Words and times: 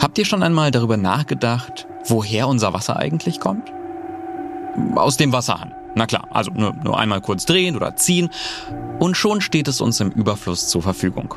Habt 0.00 0.16
ihr 0.16 0.24
schon 0.24 0.42
einmal 0.42 0.70
darüber 0.70 0.96
nachgedacht, 0.96 1.86
woher 2.06 2.48
unser 2.48 2.72
Wasser 2.72 2.96
eigentlich 2.96 3.38
kommt? 3.38 3.70
Aus 4.94 5.18
dem 5.18 5.30
Wasserhahn. 5.32 5.74
Na 5.94 6.06
klar, 6.06 6.28
also 6.30 6.50
nur, 6.52 6.74
nur 6.82 6.98
einmal 6.98 7.20
kurz 7.20 7.44
drehen 7.44 7.76
oder 7.76 7.96
ziehen 7.96 8.30
und 8.98 9.16
schon 9.16 9.42
steht 9.42 9.68
es 9.68 9.82
uns 9.82 10.00
im 10.00 10.10
Überfluss 10.10 10.68
zur 10.68 10.80
Verfügung. 10.80 11.34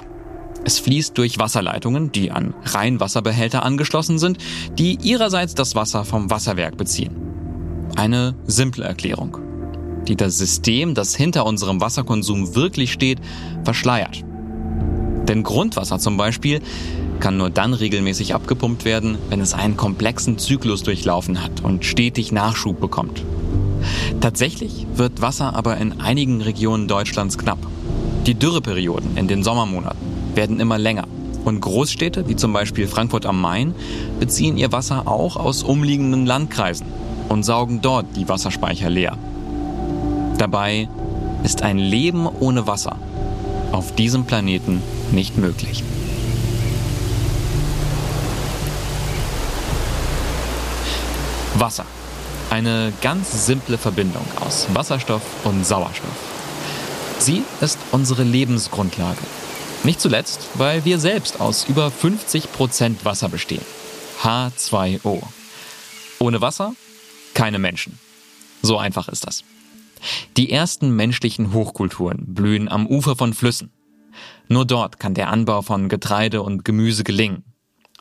Es 0.63 0.79
fließt 0.79 1.17
durch 1.17 1.39
Wasserleitungen, 1.39 2.13
die 2.13 2.31
an 2.31 2.53
Rheinwasserbehälter 2.63 3.63
angeschlossen 3.63 4.17
sind, 4.17 4.37
die 4.77 4.97
ihrerseits 5.01 5.55
das 5.55 5.75
Wasser 5.75 6.05
vom 6.05 6.29
Wasserwerk 6.29 6.77
beziehen. 6.77 7.17
Eine 7.97 8.33
simple 8.47 8.85
Erklärung, 8.85 9.37
die 10.07 10.15
das 10.15 10.37
System, 10.37 10.93
das 10.93 11.15
hinter 11.15 11.45
unserem 11.45 11.81
Wasserkonsum 11.81 12.55
wirklich 12.55 12.93
steht, 12.93 13.19
verschleiert. 13.65 14.23
Denn 15.27 15.43
Grundwasser 15.43 15.99
zum 15.99 16.15
Beispiel 16.15 16.61
kann 17.23 17.37
nur 17.37 17.49
dann 17.49 17.73
regelmäßig 17.73 18.35
abgepumpt 18.35 18.83
werden, 18.83 19.17
wenn 19.29 19.39
es 19.39 19.53
einen 19.53 19.77
komplexen 19.77 20.37
Zyklus 20.37 20.83
durchlaufen 20.83 21.41
hat 21.41 21.63
und 21.63 21.85
stetig 21.85 22.33
Nachschub 22.33 22.81
bekommt. 22.81 23.23
Tatsächlich 24.19 24.85
wird 24.95 25.21
Wasser 25.21 25.55
aber 25.55 25.77
in 25.77 26.01
einigen 26.01 26.41
Regionen 26.41 26.89
Deutschlands 26.89 27.37
knapp. 27.37 27.59
Die 28.27 28.33
Dürreperioden 28.33 29.15
in 29.15 29.29
den 29.29 29.41
Sommermonaten 29.41 30.01
werden 30.35 30.59
immer 30.59 30.77
länger. 30.77 31.07
Und 31.45 31.61
Großstädte, 31.61 32.27
wie 32.27 32.35
zum 32.35 32.51
Beispiel 32.51 32.89
Frankfurt 32.89 33.25
am 33.25 33.39
Main, 33.39 33.73
beziehen 34.19 34.57
ihr 34.57 34.73
Wasser 34.73 35.07
auch 35.07 35.37
aus 35.37 35.63
umliegenden 35.63 36.25
Landkreisen 36.25 36.87
und 37.29 37.43
saugen 37.43 37.79
dort 37.81 38.05
die 38.17 38.27
Wasserspeicher 38.27 38.89
leer. 38.89 39.17
Dabei 40.37 40.89
ist 41.45 41.61
ein 41.61 41.77
Leben 41.77 42.27
ohne 42.27 42.67
Wasser 42.67 42.97
auf 43.71 43.95
diesem 43.95 44.25
Planeten 44.25 44.81
nicht 45.13 45.37
möglich. 45.37 45.85
Wasser. 51.63 51.85
Eine 52.49 52.91
ganz 53.01 53.45
simple 53.45 53.77
Verbindung 53.77 54.25
aus 54.41 54.67
Wasserstoff 54.73 55.21
und 55.45 55.65
Sauerstoff. 55.65 56.09
Sie 57.19 57.41
ist 57.61 57.79
unsere 57.93 58.23
Lebensgrundlage. 58.23 59.21
Nicht 59.85 60.01
zuletzt, 60.01 60.49
weil 60.55 60.83
wir 60.83 60.99
selbst 60.99 61.39
aus 61.39 61.63
über 61.63 61.89
50 61.89 62.51
Prozent 62.51 63.05
Wasser 63.05 63.29
bestehen. 63.29 63.63
H2O. 64.23 65.23
Ohne 66.19 66.41
Wasser 66.41 66.73
keine 67.33 67.59
Menschen. 67.59 67.97
So 68.61 68.77
einfach 68.77 69.07
ist 69.07 69.25
das. 69.25 69.45
Die 70.35 70.51
ersten 70.51 70.93
menschlichen 70.93 71.53
Hochkulturen 71.53 72.25
blühen 72.27 72.67
am 72.67 72.87
Ufer 72.87 73.15
von 73.15 73.33
Flüssen. 73.33 73.71
Nur 74.49 74.65
dort 74.65 74.99
kann 74.99 75.13
der 75.13 75.29
Anbau 75.29 75.61
von 75.61 75.87
Getreide 75.87 76.41
und 76.41 76.65
Gemüse 76.65 77.05
gelingen. 77.05 77.52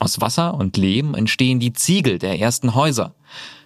Aus 0.02 0.20
Wasser 0.20 0.54
und 0.54 0.76
Lehm 0.76 1.14
entstehen 1.14 1.60
die 1.60 1.74
Ziegel 1.74 2.18
der 2.18 2.40
ersten 2.40 2.74
Häuser. 2.74 3.14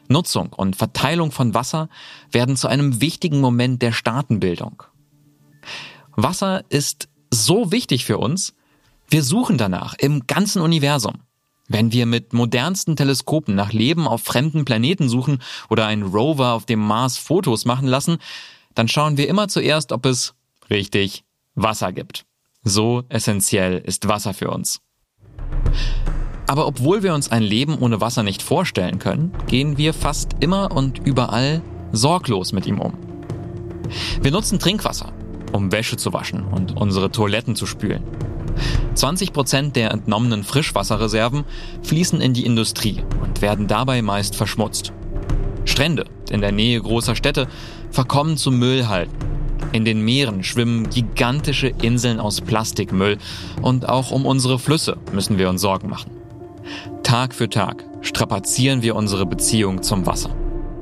Nutzung 0.09 0.53
und 0.53 0.77
Verteilung 0.77 1.33
von 1.33 1.55
Wasser 1.55 1.89
werden 2.31 2.59
zu 2.59 2.69
einem 2.69 3.01
wichtigen 3.01 3.41
Moment 3.41 3.81
der 3.81 3.93
Staatenbildung. 3.93 4.83
Wasser 6.15 6.63
ist 6.69 7.09
so 7.31 7.73
wichtig 7.73 8.05
für 8.05 8.19
uns, 8.19 8.55
wir 9.09 9.23
suchen 9.23 9.57
danach 9.57 9.95
im 9.95 10.27
ganzen 10.27 10.61
Universum. 10.61 11.23
Wenn 11.69 11.91
wir 11.93 12.05
mit 12.05 12.35
modernsten 12.35 12.97
Teleskopen 12.97 13.55
nach 13.55 13.73
Leben 13.73 14.07
auf 14.07 14.23
fremden 14.23 14.67
Planeten 14.67 15.09
suchen 15.09 15.39
oder 15.71 15.87
einen 15.87 16.03
Rover 16.03 16.53
auf 16.53 16.67
dem 16.67 16.81
Mars 16.81 17.17
Fotos 17.17 17.65
machen 17.65 17.89
lassen, 17.89 18.19
dann 18.75 18.89
schauen 18.89 19.17
wir 19.17 19.27
immer 19.29 19.49
zuerst, 19.49 19.91
ob 19.91 20.05
es, 20.05 20.35
richtig, 20.69 21.25
Wasser 21.55 21.95
gibt. 21.95 22.27
So 22.63 23.05
essentiell 23.09 23.79
ist 23.79 24.07
Wasser 24.07 24.35
für 24.35 24.51
uns. 24.51 24.83
Aber 26.47 26.67
obwohl 26.67 27.03
wir 27.03 27.15
uns 27.15 27.31
ein 27.31 27.43
Leben 27.43 27.77
ohne 27.79 28.01
Wasser 28.01 28.23
nicht 28.23 28.43
vorstellen 28.43 28.99
können, 28.99 29.33
gehen 29.49 29.79
wir 29.79 29.93
fast 29.93 30.37
immer 30.41 30.71
und 30.73 31.01
überall 31.05 31.61
sorglos 31.93 32.53
mit 32.53 32.67
ihm 32.67 32.81
um. 32.81 32.95
Wir 34.23 34.31
nutzen 34.31 34.59
Trinkwasser, 34.59 35.13
um 35.53 35.73
Wäsche 35.73 35.97
zu 35.97 36.13
waschen 36.13 36.45
und 36.45 36.77
unsere 36.77 37.11
Toiletten 37.11 37.57
zu 37.57 37.67
spülen. 37.67 38.03
20 38.95 39.33
Prozent 39.33 39.77
der 39.77 39.91
entnommenen 39.91 40.45
Frischwasserreserven 40.45 41.45
fließen 41.83 42.21
in 42.21 42.33
die 42.33 42.47
Industrie 42.47 43.03
und 43.23 43.43
werden 43.43 43.67
dabei 43.67 44.01
meist 44.03 44.37
verschmutzt. 44.37 44.93
Strände 45.65 46.05
in 46.31 46.41
der 46.41 46.53
Nähe 46.53 46.81
großer 46.81 47.17
Städte 47.17 47.49
verkommen 47.91 48.37
zu 48.37 48.51
Müllhalden. 48.51 49.13
In 49.73 49.85
den 49.85 50.01
Meeren 50.01 50.43
schwimmen 50.43 50.89
gigantische 50.89 51.69
Inseln 51.83 52.21
aus 52.21 52.41
Plastikmüll 52.41 53.19
und 53.61 53.89
auch 53.89 54.11
um 54.11 54.25
unsere 54.25 54.59
Flüsse 54.59 54.97
müssen 55.13 55.39
wir 55.39 55.51
uns 55.51 55.61
Sorgen 55.61 55.91
machen. 55.91 56.16
Tag 57.03 57.35
für 57.35 57.49
Tag 57.49 57.85
strapazieren 58.01 58.83
wir 58.83 58.97
unsere 58.97 59.27
Beziehung 59.27 59.83
zum 59.83 60.07
Wasser. 60.07 60.35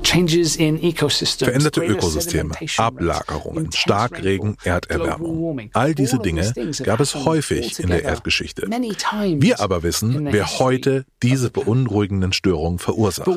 Veränderte 0.05 1.81
Ökosysteme, 1.81 2.53
Ablagerungen, 2.77 3.71
Starkregen, 3.71 4.55
Erderwärmung. 4.63 5.69
All 5.73 5.95
diese 5.95 6.19
Dinge 6.19 6.53
gab 6.83 6.99
es 6.99 7.15
häufig 7.15 7.79
in 7.79 7.87
der 7.87 8.03
Erdgeschichte. 8.03 8.67
Wir 8.69 9.59
aber 9.59 9.83
wissen, 9.83 10.31
wer 10.31 10.59
heute 10.59 11.05
diese 11.23 11.49
beunruhigenden 11.49 12.33
Störungen 12.33 12.79
verursacht. 12.79 13.27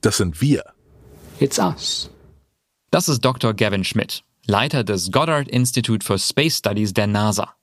Das 0.00 0.16
sind 0.16 0.40
wir. 0.40 0.64
Das 2.90 3.08
ist 3.08 3.24
Dr. 3.24 3.54
Gavin 3.54 3.84
Schmidt, 3.84 4.22
Leiter 4.46 4.84
des 4.84 5.10
Goddard 5.10 5.48
Institute 5.48 6.04
for 6.04 6.18
Space 6.18 6.58
Studies 6.58 6.94
der 6.94 7.06
NASA. 7.06 7.54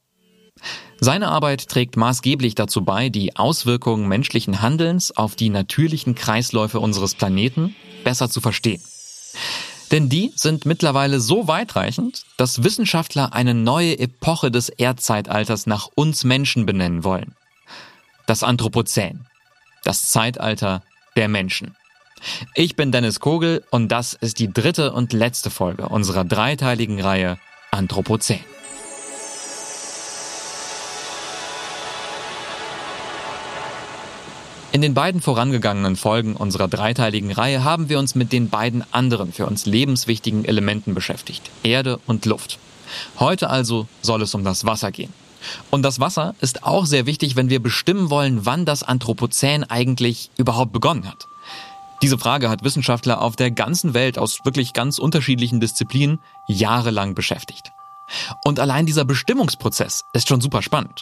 Seine 0.99 1.27
Arbeit 1.27 1.67
trägt 1.67 1.95
maßgeblich 1.95 2.55
dazu 2.55 2.83
bei, 2.83 3.09
die 3.09 3.35
Auswirkungen 3.35 4.07
menschlichen 4.07 4.61
Handelns 4.61 5.15
auf 5.15 5.35
die 5.35 5.49
natürlichen 5.49 6.15
Kreisläufe 6.15 6.79
unseres 6.79 7.13
Planeten 7.13 7.75
besser 8.03 8.29
zu 8.29 8.41
verstehen. 8.41 8.81
Denn 9.91 10.09
die 10.09 10.33
sind 10.35 10.65
mittlerweile 10.65 11.19
so 11.19 11.47
weitreichend, 11.47 12.23
dass 12.35 12.63
Wissenschaftler 12.63 13.33
eine 13.33 13.53
neue 13.53 13.97
Epoche 13.99 14.51
des 14.51 14.69
Erdzeitalters 14.69 15.65
nach 15.65 15.87
uns 15.95 16.23
Menschen 16.23 16.65
benennen 16.65 17.03
wollen. 17.03 17.35
Das 18.25 18.43
Anthropozän. 18.43 19.25
Das 19.83 20.09
Zeitalter 20.09 20.83
der 21.15 21.29
Menschen. 21.29 21.75
Ich 22.55 22.75
bin 22.75 22.91
Dennis 22.91 23.19
Kogel 23.19 23.63
und 23.69 23.89
das 23.91 24.13
ist 24.13 24.39
die 24.39 24.51
dritte 24.51 24.91
und 24.91 25.13
letzte 25.13 25.49
Folge 25.49 25.87
unserer 25.87 26.25
dreiteiligen 26.25 26.99
Reihe 26.99 27.37
Anthropozän. 27.71 28.39
In 34.77 34.83
den 34.83 34.93
beiden 34.93 35.21
vorangegangenen 35.21 35.95
Folgen 35.95 36.35
unserer 36.35 36.67
dreiteiligen 36.67 37.31
Reihe 37.31 37.63
haben 37.63 37.89
wir 37.89 37.97
uns 37.97 38.13
mit 38.13 38.31
den 38.31 38.49
beiden 38.49 38.83
anderen 38.93 39.33
für 39.33 39.47
uns 39.47 39.65
lebenswichtigen 39.65 40.45
Elementen 40.45 40.93
beschäftigt, 40.93 41.49
Erde 41.63 41.99
und 42.05 42.27
Luft. 42.27 42.59
Heute 43.19 43.49
also 43.49 43.87
soll 44.03 44.21
es 44.21 44.35
um 44.35 44.43
das 44.43 44.65
Wasser 44.65 44.91
gehen. 44.91 45.11
Und 45.71 45.81
das 45.81 45.99
Wasser 45.99 46.35
ist 46.41 46.61
auch 46.61 46.85
sehr 46.85 47.07
wichtig, 47.07 47.35
wenn 47.35 47.49
wir 47.49 47.59
bestimmen 47.59 48.11
wollen, 48.11 48.45
wann 48.45 48.65
das 48.65 48.83
Anthropozän 48.83 49.63
eigentlich 49.63 50.29
überhaupt 50.37 50.73
begonnen 50.73 51.07
hat. 51.09 51.27
Diese 52.03 52.19
Frage 52.19 52.47
hat 52.47 52.63
Wissenschaftler 52.63 53.19
auf 53.19 53.35
der 53.35 53.49
ganzen 53.49 53.95
Welt 53.95 54.19
aus 54.19 54.45
wirklich 54.45 54.73
ganz 54.73 54.99
unterschiedlichen 54.99 55.59
Disziplinen 55.59 56.19
jahrelang 56.47 57.15
beschäftigt. 57.15 57.71
Und 58.45 58.59
allein 58.59 58.85
dieser 58.85 59.05
Bestimmungsprozess 59.05 60.05
ist 60.13 60.27
schon 60.27 60.39
super 60.39 60.61
spannend. 60.61 61.01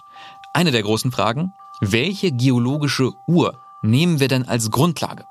Eine 0.53 0.72
der 0.72 0.84
großen 0.84 1.12
Fragen, 1.12 1.52
welche 1.81 2.31
geologische 2.31 3.12
Uhr 3.28 3.59
nehmen 3.85 4.19
wir 4.19 4.28
denn 4.28 4.47
als 4.47 4.72
Grundlage? 4.72 5.25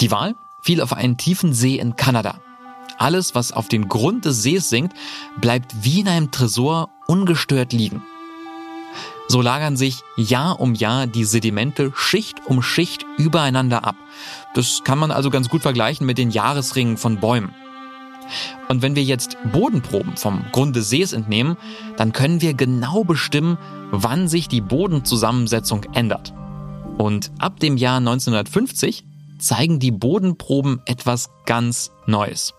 Die 0.00 0.10
Wahl 0.10 0.34
fiel 0.62 0.80
auf 0.80 0.92
einen 0.92 1.16
tiefen 1.16 1.52
See 1.52 1.78
in 1.78 1.96
Kanada. 1.96 2.36
Alles, 2.98 3.34
was 3.34 3.52
auf 3.52 3.68
den 3.68 3.88
Grund 3.88 4.24
des 4.24 4.42
Sees 4.42 4.70
sinkt, 4.70 4.96
bleibt 5.40 5.74
wie 5.82 6.00
in 6.00 6.08
einem 6.08 6.30
Tresor 6.30 6.90
ungestört 7.06 7.72
liegen. 7.72 8.02
So 9.26 9.40
lagern 9.40 9.76
sich 9.76 10.02
Jahr 10.16 10.60
um 10.60 10.74
Jahr 10.74 11.06
die 11.06 11.24
Sedimente 11.24 11.92
Schicht 11.94 12.46
um 12.46 12.62
Schicht 12.62 13.06
übereinander 13.16 13.84
ab. 13.84 13.96
Das 14.54 14.82
kann 14.84 14.98
man 14.98 15.10
also 15.10 15.30
ganz 15.30 15.48
gut 15.48 15.62
vergleichen 15.62 16.06
mit 16.06 16.18
den 16.18 16.30
Jahresringen 16.30 16.96
von 16.96 17.18
Bäumen. 17.20 17.54
Und 18.68 18.82
wenn 18.82 18.96
wir 18.96 19.02
jetzt 19.02 19.36
Bodenproben 19.52 20.16
vom 20.16 20.44
Grund 20.52 20.76
des 20.76 20.88
Sees 20.88 21.12
entnehmen, 21.12 21.56
dann 21.96 22.12
können 22.12 22.40
wir 22.40 22.54
genau 22.54 23.04
bestimmen, 23.04 23.58
wann 23.90 24.28
sich 24.28 24.48
die 24.48 24.60
Bodenzusammensetzung 24.60 25.84
ändert. 25.94 26.32
Und 26.98 27.32
ab 27.38 27.60
dem 27.60 27.76
Jahr 27.76 27.98
1950 27.98 29.04
zeigen 29.38 29.78
die 29.78 29.90
Bodenproben 29.90 30.80
etwas 30.86 31.30
ganz 31.46 31.90
Neues. 32.06 32.54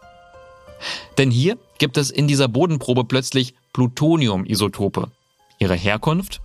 Denn 1.18 1.32
hier 1.32 1.58
gibt 1.78 1.98
es 1.98 2.12
in 2.12 2.28
dieser 2.28 2.48
Bodenprobe 2.48 3.06
plötzlich 3.06 3.54
Plutonium-Isotope. 3.74 5.10
Ihre 5.60 5.76
Herkunft? 5.76 6.42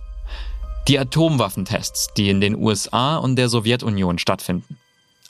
Die 0.87 0.97
Atomwaffentests, 0.97 2.13
die 2.17 2.29
in 2.29 2.41
den 2.41 2.55
USA 2.55 3.17
und 3.17 3.35
der 3.35 3.49
Sowjetunion 3.49 4.17
stattfinden. 4.17 4.77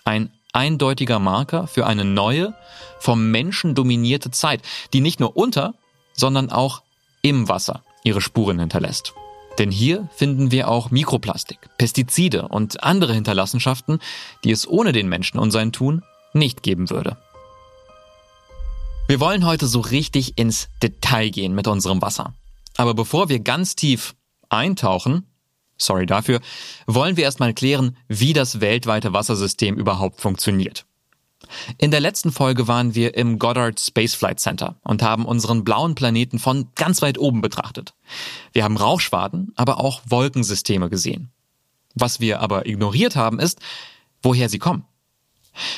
Ein 0.06 0.32
eindeutiger 0.54 1.20
Marker 1.20 1.68
für 1.68 1.86
eine 1.86 2.06
neue, 2.06 2.54
vom 3.00 3.32
Menschen 3.32 3.76
dominierte 3.76 4.32
Zeit, 4.32 4.62
die 4.94 5.02
nicht 5.02 5.20
nur 5.20 5.36
unter, 5.36 5.74
sondern 6.14 6.50
auch 6.50 6.84
im 7.22 7.50
Wasser 7.50 7.84
ihre 8.04 8.22
Spuren 8.22 8.60
hinterlässt. 8.60 9.14
Denn 9.62 9.70
hier 9.70 10.10
finden 10.16 10.50
wir 10.50 10.70
auch 10.70 10.90
Mikroplastik, 10.90 11.60
Pestizide 11.78 12.48
und 12.48 12.84
andere 12.84 13.14
Hinterlassenschaften, 13.14 14.00
die 14.44 14.50
es 14.50 14.68
ohne 14.68 14.92
den 14.92 15.08
Menschen 15.08 15.38
und 15.38 15.52
sein 15.52 15.72
Tun 15.72 16.02
nicht 16.34 16.64
geben 16.64 16.90
würde. 16.90 17.16
Wir 19.08 19.20
wollen 19.20 19.46
heute 19.46 19.68
so 19.68 19.80
richtig 19.80 20.40
ins 20.40 20.70
Detail 20.82 21.30
gehen 21.30 21.54
mit 21.54 21.68
unserem 21.68 22.02
Wasser. 22.02 22.34
Aber 22.76 22.96
bevor 22.96 23.30
wir 23.30 23.40
ganz 23.40 23.76
tief 23.76 24.16
eintauchen, 24.50 25.28
sorry 25.78 26.08
dafür, 26.08 26.42
wollen 26.88 27.16
wir 27.16 27.26
erstmal 27.26 27.54
klären, 27.54 27.96
wie 28.08 28.34
das 28.34 28.62
weltweite 28.62 29.14
Wassersystem 29.14 29.76
überhaupt 29.76 30.22
funktioniert. 30.22 30.88
In 31.78 31.92
der 31.92 32.00
letzten 32.00 32.32
Folge 32.32 32.68
waren 32.68 32.96
wir 32.96 33.16
im 33.16 33.40
Goddard 33.40 33.80
Space 33.80 34.16
Flight 34.16 34.40
Center 34.40 34.76
und 34.84 35.02
haben 35.02 35.26
unseren 35.26 35.64
blauen 35.64 35.96
Planeten 35.96 36.40
von 36.40 36.70
ganz 36.76 37.02
weit 37.02 37.18
oben 37.18 37.42
betrachtet. 37.42 37.94
Wir 38.54 38.64
haben 38.64 38.78
Rauchschwaden, 38.78 39.52
aber 39.56 39.80
auch 39.80 40.02
Wolkensysteme 40.08 40.90
gesehen. 40.90 41.32
Was 41.96 42.20
wir 42.20 42.40
aber 42.40 42.66
ignoriert 42.68 43.16
haben, 43.16 43.40
ist, 43.40 43.60
woher 44.22 44.50
sie 44.50 44.60
kommen. 44.60 44.86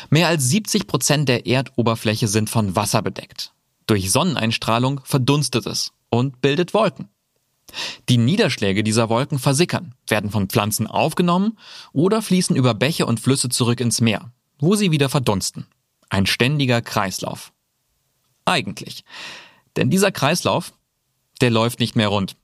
Mehr 0.09 0.27
als 0.27 0.47
70 0.49 0.87
Prozent 0.87 1.29
der 1.29 1.47
Erdoberfläche 1.47 2.27
sind 2.27 2.49
von 2.49 2.75
Wasser 2.75 3.01
bedeckt. 3.01 3.51
Durch 3.87 4.11
Sonneneinstrahlung 4.11 5.01
verdunstet 5.03 5.65
es 5.65 5.91
und 6.09 6.41
bildet 6.41 6.73
Wolken. 6.73 7.09
Die 8.07 8.17
Niederschläge 8.17 8.83
dieser 8.83 9.09
Wolken 9.09 9.39
versickern, 9.39 9.95
werden 10.07 10.29
von 10.29 10.47
Pflanzen 10.47 10.85
aufgenommen 10.85 11.57
oder 11.91 12.21
fließen 12.21 12.55
über 12.55 12.75
Bäche 12.75 13.07
und 13.07 13.19
Flüsse 13.19 13.49
zurück 13.49 13.79
ins 13.79 13.99
Meer, 13.99 14.31
wo 14.63 14.75
sie 14.75 14.91
wieder 14.91 15.09
verdunsten. 15.09 15.67
Ein 16.09 16.25
ständiger 16.25 16.81
Kreislauf. 16.81 17.51
Eigentlich. 18.45 19.03
Denn 19.75 19.89
dieser 19.89 20.11
Kreislauf, 20.11 20.73
der 21.41 21.49
läuft 21.49 21.79
nicht 21.79 21.95
mehr 21.95 22.07
rund. 22.07 22.35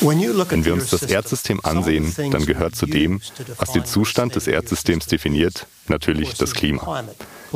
Wenn 0.00 0.64
wir 0.64 0.74
uns 0.74 0.90
das 0.90 1.04
Erdsystem 1.04 1.60
ansehen, 1.62 2.12
dann 2.16 2.44
gehört 2.44 2.74
zu 2.74 2.86
dem, 2.86 3.22
was 3.58 3.72
den 3.72 3.84
Zustand 3.84 4.34
des 4.34 4.46
Erdsystems 4.46 5.06
definiert, 5.06 5.66
natürlich 5.86 6.34
das 6.34 6.52
Klima. 6.52 7.04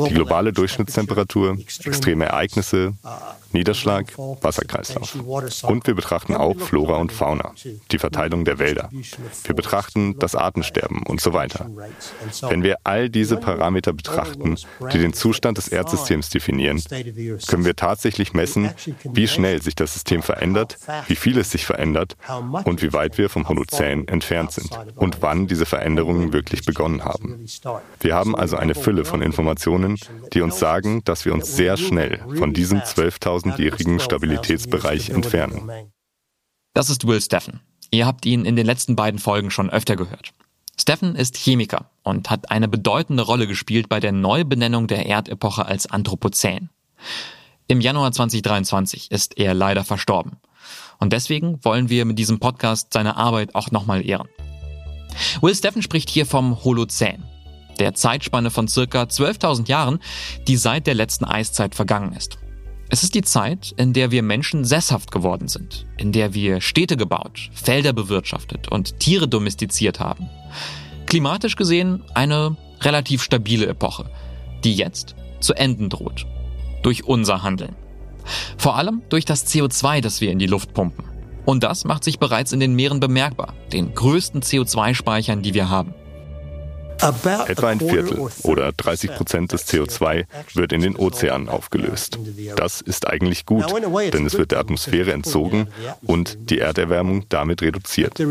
Die 0.07 0.13
globale 0.13 0.53
Durchschnittstemperatur, 0.53 1.57
extreme 1.59 2.25
Ereignisse, 2.25 2.93
Niederschlag, 3.51 4.05
Wasserkreislauf. 4.17 5.15
Und 5.63 5.87
wir 5.87 5.95
betrachten 5.95 6.35
auch 6.35 6.57
Flora 6.57 6.97
und 6.97 7.11
Fauna, 7.11 7.53
die 7.91 7.97
Verteilung 7.97 8.45
der 8.45 8.59
Wälder. 8.59 8.89
Wir 9.43 9.55
betrachten 9.55 10.17
das 10.19 10.35
Artensterben 10.35 11.03
und 11.03 11.19
so 11.19 11.33
weiter. 11.33 11.69
Wenn 12.47 12.63
wir 12.63 12.77
all 12.83 13.09
diese 13.09 13.37
Parameter 13.37 13.93
betrachten, 13.93 14.55
die 14.93 14.99
den 14.99 15.13
Zustand 15.13 15.57
des 15.57 15.67
Erdsystems 15.67 16.29
definieren, 16.29 16.81
können 17.47 17.65
wir 17.65 17.75
tatsächlich 17.75 18.33
messen, 18.33 18.71
wie 19.03 19.27
schnell 19.27 19.61
sich 19.61 19.75
das 19.75 19.93
System 19.93 20.21
verändert, 20.21 20.77
wie 21.07 21.15
viel 21.15 21.37
es 21.39 21.51
sich 21.51 21.65
verändert 21.65 22.15
und 22.65 22.81
wie 22.81 22.93
weit 22.93 23.17
wir 23.17 23.29
vom 23.29 23.47
Holozän 23.49 24.07
entfernt 24.07 24.51
sind 24.51 24.69
und 24.95 25.21
wann 25.21 25.47
diese 25.47 25.65
Veränderungen 25.65 26.33
wirklich 26.33 26.65
begonnen 26.65 27.03
haben. 27.03 27.45
Wir 27.99 28.15
haben 28.15 28.35
also 28.35 28.57
eine 28.57 28.75
Fülle 28.75 29.05
von 29.05 29.21
Informationen, 29.21 29.88
die 30.33 30.41
uns 30.41 30.59
sagen, 30.59 31.03
dass 31.03 31.25
wir 31.25 31.33
uns 31.33 31.55
sehr 31.55 31.77
schnell 31.77 32.19
von 32.37 32.53
diesem 32.53 32.79
12.000-jährigen 32.79 33.99
Stabilitätsbereich 33.99 35.09
entfernen. 35.09 35.91
Das 36.73 36.89
ist 36.89 37.07
Will 37.07 37.21
Steffen. 37.21 37.61
Ihr 37.91 38.05
habt 38.05 38.25
ihn 38.25 38.45
in 38.45 38.55
den 38.55 38.65
letzten 38.65 38.95
beiden 38.95 39.19
Folgen 39.19 39.51
schon 39.51 39.69
öfter 39.69 39.95
gehört. 39.95 40.33
Steffen 40.79 41.15
ist 41.15 41.37
Chemiker 41.37 41.89
und 42.03 42.29
hat 42.29 42.51
eine 42.51 42.67
bedeutende 42.67 43.23
Rolle 43.23 43.47
gespielt 43.47 43.89
bei 43.89 43.99
der 43.99 44.11
Neubenennung 44.11 44.87
der 44.87 45.05
Erdepoche 45.05 45.65
als 45.65 45.87
Anthropozän. 45.87 46.69
Im 47.67 47.81
Januar 47.81 48.11
2023 48.11 49.11
ist 49.11 49.37
er 49.37 49.53
leider 49.53 49.83
verstorben. 49.83 50.37
Und 50.99 51.13
deswegen 51.13 51.63
wollen 51.63 51.89
wir 51.89 52.05
mit 52.05 52.17
diesem 52.17 52.39
Podcast 52.39 52.93
seine 52.93 53.17
Arbeit 53.17 53.55
auch 53.55 53.71
nochmal 53.71 54.05
ehren. 54.05 54.27
Will 55.41 55.55
Steffen 55.55 55.81
spricht 55.81 56.09
hier 56.09 56.25
vom 56.25 56.63
Holozän, 56.63 57.23
der 57.79 57.93
Zeitspanne 57.93 58.51
von 58.51 58.67
circa 58.67 59.03
12.000 59.03 59.67
Jahren, 59.67 59.99
die 60.47 60.57
seit 60.57 60.87
der 60.87 60.95
letzten 60.95 61.25
Eiszeit 61.25 61.75
vergangen 61.75 62.13
ist. 62.13 62.37
Es 62.91 63.03
ist 63.03 63.13
die 63.13 63.21
Zeit, 63.21 63.73
in 63.77 63.93
der 63.93 64.09
wir 64.09 64.23
Menschen 64.23 64.65
sesshaft 64.65 65.11
geworden 65.11 65.47
sind, 65.47 65.85
in 65.97 66.11
der 66.11 66.33
wir 66.33 66.59
Städte 66.59 66.97
gebaut, 66.97 67.49
Felder 67.53 67.93
bewirtschaftet 67.93 68.67
und 68.67 68.99
Tiere 68.99 69.27
domestiziert 69.27 69.99
haben. 69.99 70.27
Klimatisch 71.05 71.55
gesehen 71.55 72.03
eine 72.15 72.57
relativ 72.81 73.21
stabile 73.21 73.67
Epoche, 73.67 74.09
die 74.63 74.73
jetzt 74.73 75.15
zu 75.39 75.53
enden 75.53 75.89
droht. 75.89 76.25
Durch 76.81 77.03
unser 77.03 77.43
Handeln. 77.43 77.75
Vor 78.57 78.75
allem 78.75 79.01
durch 79.09 79.25
das 79.25 79.45
CO2, 79.47 80.01
das 80.01 80.21
wir 80.21 80.31
in 80.31 80.39
die 80.39 80.47
Luft 80.47 80.73
pumpen. 80.73 81.05
Und 81.45 81.63
das 81.63 81.83
macht 81.85 82.03
sich 82.03 82.19
bereits 82.19 82.53
in 82.53 82.59
den 82.59 82.73
Meeren 82.73 82.99
bemerkbar, 82.99 83.53
den 83.71 83.93
größten 83.93 84.41
CO2-Speichern, 84.41 85.41
die 85.41 85.53
wir 85.53 85.69
haben. 85.69 85.93
Etwa 87.01 87.69
ein 87.69 87.79
Viertel 87.79 88.29
oder 88.43 88.71
30 88.73 89.15
Prozent 89.15 89.51
des 89.53 89.67
CO2 89.67 90.25
wird 90.53 90.73
in 90.73 90.81
den 90.81 90.95
Ozeanen 90.95 91.47
aufgelöst. 91.47 92.19
Das 92.55 92.81
ist 92.81 93.07
eigentlich 93.07 93.45
gut, 93.45 93.65
denn 94.13 94.25
es 94.25 94.37
wird 94.37 94.51
der 94.51 94.59
Atmosphäre 94.59 95.13
entzogen 95.13 95.67
und 96.01 96.37
die 96.49 96.59
Erderwärmung 96.59 97.25
damit 97.29 97.61
reduziert. 97.61 98.21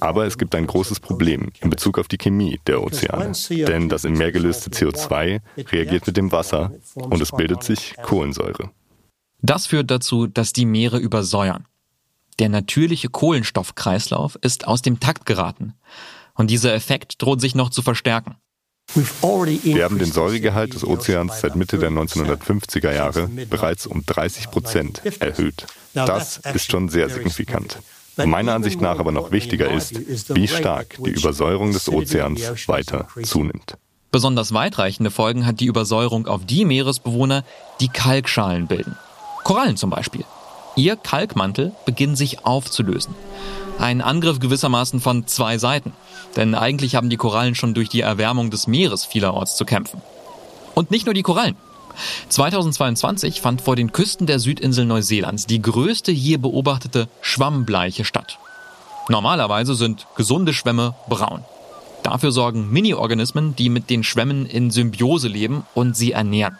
Aber 0.00 0.26
es 0.26 0.36
gibt 0.36 0.54
ein 0.54 0.66
großes 0.66 1.00
Problem 1.00 1.50
in 1.60 1.70
Bezug 1.70 1.98
auf 1.98 2.08
die 2.08 2.18
Chemie 2.18 2.60
der 2.66 2.82
Ozeane. 2.82 3.32
Denn 3.48 3.88
das 3.88 4.04
im 4.04 4.14
Meer 4.14 4.32
gelöste 4.32 4.70
CO2 4.70 5.40
reagiert 5.56 6.06
mit 6.06 6.16
dem 6.16 6.30
Wasser 6.30 6.72
und 6.94 7.20
es 7.22 7.32
bildet 7.32 7.62
sich 7.62 7.94
Kohlensäure. 8.02 8.70
Das 9.42 9.66
führt 9.66 9.90
dazu, 9.90 10.26
dass 10.26 10.52
die 10.52 10.66
Meere 10.66 10.98
übersäuern. 10.98 11.64
Der 12.38 12.48
natürliche 12.48 13.08
Kohlenstoffkreislauf 13.08 14.38
ist 14.40 14.66
aus 14.66 14.82
dem 14.82 15.00
Takt 15.00 15.26
geraten. 15.26 15.74
Und 16.40 16.46
dieser 16.46 16.72
Effekt 16.72 17.20
droht 17.20 17.42
sich 17.42 17.54
noch 17.54 17.68
zu 17.68 17.82
verstärken. 17.82 18.36
Wir 18.94 19.84
haben 19.84 19.98
den 19.98 20.10
Säuregehalt 20.10 20.72
des 20.72 20.86
Ozeans 20.86 21.38
seit 21.42 21.54
Mitte 21.54 21.76
der 21.76 21.90
1950er 21.90 22.94
Jahre 22.94 23.28
bereits 23.28 23.86
um 23.86 24.06
30 24.06 24.50
Prozent 24.50 25.02
erhöht. 25.20 25.66
Das 25.92 26.40
ist 26.54 26.72
schon 26.72 26.88
sehr 26.88 27.10
signifikant. 27.10 27.80
Meiner 28.16 28.54
Ansicht 28.54 28.80
nach 28.80 28.98
aber 28.98 29.12
noch 29.12 29.32
wichtiger 29.32 29.70
ist, 29.70 30.34
wie 30.34 30.48
stark 30.48 30.96
die 31.04 31.10
Übersäuerung 31.10 31.72
des 31.72 31.90
Ozeans 31.90 32.66
weiter 32.68 33.06
zunimmt. 33.22 33.76
Besonders 34.10 34.54
weitreichende 34.54 35.10
Folgen 35.10 35.44
hat 35.44 35.60
die 35.60 35.66
Übersäuerung 35.66 36.26
auf 36.26 36.46
die 36.46 36.64
Meeresbewohner, 36.64 37.44
die 37.80 37.88
Kalkschalen 37.88 38.66
bilden. 38.66 38.96
Korallen 39.44 39.76
zum 39.76 39.90
Beispiel. 39.90 40.24
Ihr 40.80 40.96
Kalkmantel 40.96 41.72
beginnt 41.84 42.16
sich 42.16 42.46
aufzulösen. 42.46 43.14
Ein 43.78 44.00
Angriff 44.00 44.40
gewissermaßen 44.40 44.98
von 45.00 45.26
zwei 45.26 45.58
Seiten. 45.58 45.92
Denn 46.36 46.54
eigentlich 46.54 46.94
haben 46.94 47.10
die 47.10 47.18
Korallen 47.18 47.54
schon 47.54 47.74
durch 47.74 47.90
die 47.90 48.00
Erwärmung 48.00 48.50
des 48.50 48.66
Meeres 48.66 49.04
vielerorts 49.04 49.58
zu 49.58 49.66
kämpfen. 49.66 50.00
Und 50.74 50.90
nicht 50.90 51.04
nur 51.04 51.12
die 51.12 51.20
Korallen. 51.20 51.56
2022 52.30 53.42
fand 53.42 53.60
vor 53.60 53.76
den 53.76 53.92
Küsten 53.92 54.26
der 54.26 54.38
Südinsel 54.38 54.86
Neuseelands 54.86 55.46
die 55.46 55.60
größte 55.60 56.12
je 56.12 56.38
beobachtete 56.38 57.08
Schwammbleiche 57.20 58.06
statt. 58.06 58.38
Normalerweise 59.10 59.74
sind 59.74 60.06
gesunde 60.16 60.54
Schwämme 60.54 60.94
braun. 61.10 61.44
Dafür 62.04 62.32
sorgen 62.32 62.70
Mini-Organismen, 62.70 63.54
die 63.54 63.68
mit 63.68 63.90
den 63.90 64.02
Schwämmen 64.02 64.46
in 64.46 64.70
Symbiose 64.70 65.28
leben 65.28 65.66
und 65.74 65.94
sie 65.94 66.12
ernähren. 66.12 66.56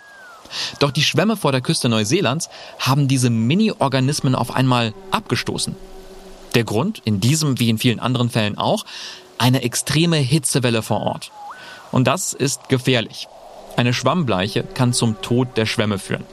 Doch 0.79 0.91
die 0.91 1.03
Schwämme 1.03 1.37
vor 1.37 1.53
der 1.53 1.61
Küste 1.61 1.89
Neuseelands 1.89 2.49
haben 2.79 3.09
diese 3.09 3.31
Mini-Organismen 3.31 4.35
auf 4.35 4.55
einmal 4.55 4.95
abgestoßen. 5.11 5.77
Der 6.55 6.65
Grund, 6.65 7.01
in 7.05 7.21
diesem 7.21 7.61
wie 7.61 7.71
in 7.71 7.79
vielen 7.79 8.01
anderen 8.01 8.31
Fällen 8.31 8.59
auch, 8.59 8.85
eine 9.39 9.63
extreme 9.63 10.17
Hitzewelle 10.17 10.83
vor 10.83 11.01
Ort. 11.01 11.31
Und 11.93 12.07
das 12.07 12.33
ist 12.33 12.69
gefährlich. 12.69 13.29
Eine 13.77 13.95
Schwammbleiche 13.95 14.65
kann 14.65 14.93
zum 14.93 15.21
Tod 15.23 15.57
der 15.57 15.67
Schwämme 15.67 15.99
führen. 15.99 16.25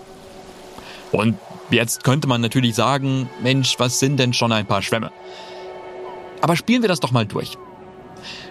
Und 1.12 1.38
jetzt 1.70 2.04
könnte 2.04 2.28
man 2.28 2.42
natürlich 2.42 2.76
sagen, 2.76 3.30
Mensch, 3.42 3.76
was 3.78 4.00
sind 4.00 4.18
denn 4.18 4.34
schon 4.34 4.52
ein 4.52 4.66
paar 4.66 4.82
Schwämme? 4.82 5.12
Aber 6.42 6.56
spielen 6.56 6.82
wir 6.82 6.90
das 6.90 7.00
doch 7.00 7.12
mal 7.12 7.26
durch. 7.26 7.58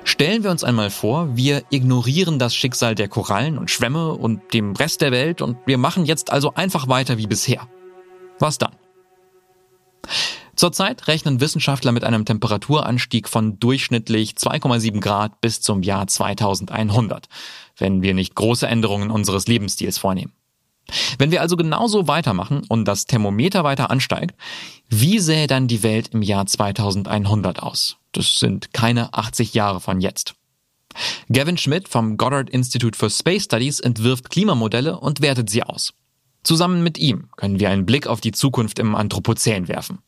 Stellen 0.04 0.44
wir 0.44 0.50
uns 0.50 0.64
einmal 0.64 0.90
vor, 0.90 1.36
wir 1.36 1.62
ignorieren 1.70 2.38
das 2.38 2.54
Schicksal 2.54 2.94
der 2.94 3.08
Korallen 3.08 3.58
und 3.58 3.70
Schwämme 3.70 4.12
und 4.12 4.54
dem 4.54 4.72
Rest 4.74 5.00
der 5.00 5.12
Welt 5.12 5.42
und 5.42 5.58
wir 5.66 5.78
machen 5.78 6.04
jetzt 6.04 6.30
also 6.30 6.54
einfach 6.54 6.88
weiter 6.88 7.18
wie 7.18 7.26
bisher. 7.26 7.68
Was 8.38 8.58
dann? 8.58 8.76
Zurzeit 10.56 11.06
rechnen 11.06 11.40
Wissenschaftler 11.40 11.92
mit 11.92 12.02
einem 12.02 12.24
Temperaturanstieg 12.24 13.28
von 13.28 13.58
durchschnittlich 13.58 14.32
2,7 14.32 15.00
Grad 15.00 15.40
bis 15.42 15.60
zum 15.60 15.82
Jahr 15.82 16.06
2100, 16.06 17.28
wenn 17.76 18.00
wir 18.00 18.14
nicht 18.14 18.34
große 18.34 18.66
Änderungen 18.66 19.10
unseres 19.10 19.46
Lebensstils 19.46 19.98
vornehmen. 19.98 20.32
Wenn 21.18 21.30
wir 21.30 21.40
also 21.42 21.56
genauso 21.56 22.08
weitermachen 22.08 22.62
und 22.68 22.86
das 22.86 23.06
Thermometer 23.06 23.64
weiter 23.64 23.90
ansteigt, 23.90 24.34
wie 24.88 25.18
sähe 25.18 25.46
dann 25.46 25.68
die 25.68 25.82
Welt 25.82 26.08
im 26.14 26.22
Jahr 26.22 26.46
2100 26.46 27.62
aus? 27.62 27.96
Das 28.16 28.38
sind 28.38 28.72
keine 28.72 29.12
80 29.12 29.52
Jahre 29.52 29.80
von 29.80 30.00
jetzt. 30.00 30.34
Gavin 31.30 31.58
Schmidt 31.58 31.88
vom 31.88 32.16
Goddard 32.16 32.48
Institute 32.48 32.96
for 32.96 33.10
Space 33.10 33.44
Studies 33.44 33.80
entwirft 33.80 34.30
Klimamodelle 34.30 34.98
und 34.98 35.20
wertet 35.20 35.50
sie 35.50 35.62
aus. 35.62 35.92
Zusammen 36.42 36.82
mit 36.82 36.96
ihm 36.96 37.28
können 37.36 37.60
wir 37.60 37.68
einen 37.68 37.84
Blick 37.84 38.06
auf 38.06 38.22
die 38.22 38.32
Zukunft 38.32 38.78
im 38.78 38.94
Anthropozän 38.94 39.68
werfen. 39.68 39.98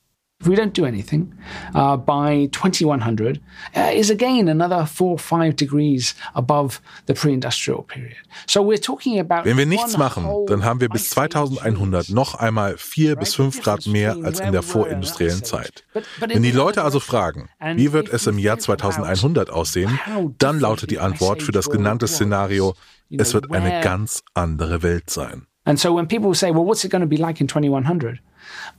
If 0.41 0.47
we 0.47 0.55
don't 0.55 0.73
do 0.73 0.87
anything, 0.87 1.35
uh, 1.75 1.97
by 1.97 2.49
2100 2.53 3.41
uh, 3.75 3.91
is 3.93 4.09
again 4.09 4.49
another 4.49 4.87
four 4.87 5.15
or 5.15 5.19
five 5.19 5.57
degrees 5.57 6.15
above 6.33 6.81
the 7.07 7.15
pre-industrial 7.15 7.83
period. 7.83 8.15
So 8.47 8.63
we're 8.63 8.81
talking 8.81 9.19
about 9.19 9.45
Wenn 9.45 9.57
wir 9.57 9.67
nichts 9.67 9.99
machen, 9.99 10.25
dann 10.47 10.65
haben 10.65 10.81
wir 10.81 10.91
bis 10.91 11.11
2100 11.11 12.11
noch 12.11 12.37
einmal 12.37 12.77
vier 12.79 13.17
bis 13.17 13.35
fünf 13.35 13.61
Grad 13.63 13.89
mehr 13.89 14.17
als 14.23 14.39
in 14.39 14.53
der 14.53 14.63
vorindustriellen 14.63 15.43
Zeit. 15.43 15.85
Wenn 16.21 16.45
die 16.45 16.53
Leute 16.53 16.85
also 16.85 17.01
fragen, 17.01 17.49
wie 17.75 17.93
wird 17.93 18.09
es 18.09 18.29
im 18.29 18.39
Jahr 18.39 18.61
2100 18.61 19.51
aussehen, 19.51 19.99
dann 20.39 20.61
lautet 20.61 20.93
die 20.93 21.01
Antwort 21.01 21.43
für 21.43 21.53
das 21.53 21.69
genannte 21.69 22.07
Szenario, 22.07 22.77
es 23.11 23.35
wird 23.35 23.51
eine 23.51 23.81
ganz 23.81 24.23
andere 24.35 24.85
Welt 24.85 25.11
sein. 25.11 25.49
And 25.65 25.81
so 25.81 25.95
when 25.97 26.07
people 26.07 26.33
say, 26.35 26.51
well, 26.51 26.65
what's 26.65 26.85
it 26.85 26.93
going 26.93 27.03
to 27.03 27.09
be 27.09 27.17
like 27.17 27.41
in 27.41 27.49
2100? 27.49 28.21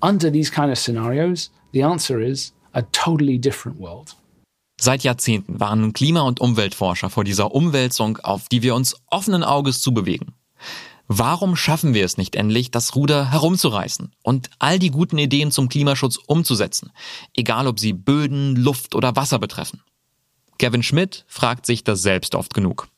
Under 0.01 0.31
these 0.31 0.51
kind 0.51 0.71
of 0.71 0.77
scenarios, 0.77 1.51
the 1.73 1.83
answer 1.83 2.21
is 2.21 2.53
a 2.73 2.81
totally 2.91 3.37
different 3.37 3.79
world. 3.79 4.15
Seit 4.81 5.03
Jahrzehnten 5.03 5.59
warnen 5.59 5.91
Klima- 5.91 6.21
und 6.21 6.39
Umweltforscher 6.39 7.09
vor 7.09 7.25
dieser 7.25 7.53
Umwälzung, 7.53 8.17
auf 8.17 8.47
die 8.47 8.61
wir 8.61 8.75
uns 8.75 8.95
offenen 9.07 9.43
Auges 9.43 9.81
zubewegen. 9.81 10.33
Warum 11.07 11.55
schaffen 11.55 11.95
wir 11.95 12.05
es 12.05 12.17
nicht 12.17 12.35
endlich, 12.35 12.69
das 12.69 12.95
Ruder 12.95 13.31
herumzureißen 13.31 14.11
und 14.21 14.51
all 14.59 14.77
die 14.77 14.91
guten 14.91 15.17
Ideen 15.17 15.49
zum 15.49 15.67
Klimaschutz 15.67 16.17
umzusetzen, 16.27 16.91
egal 17.35 17.65
ob 17.65 17.79
sie 17.79 17.93
Böden, 17.93 18.55
Luft 18.55 18.93
oder 18.93 19.15
Wasser 19.15 19.39
betreffen? 19.39 19.81
Kevin 20.59 20.83
Schmidt 20.83 21.25
fragt 21.27 21.65
sich 21.65 21.83
das 21.83 22.03
selbst 22.03 22.35
oft 22.35 22.53
genug. 22.53 22.88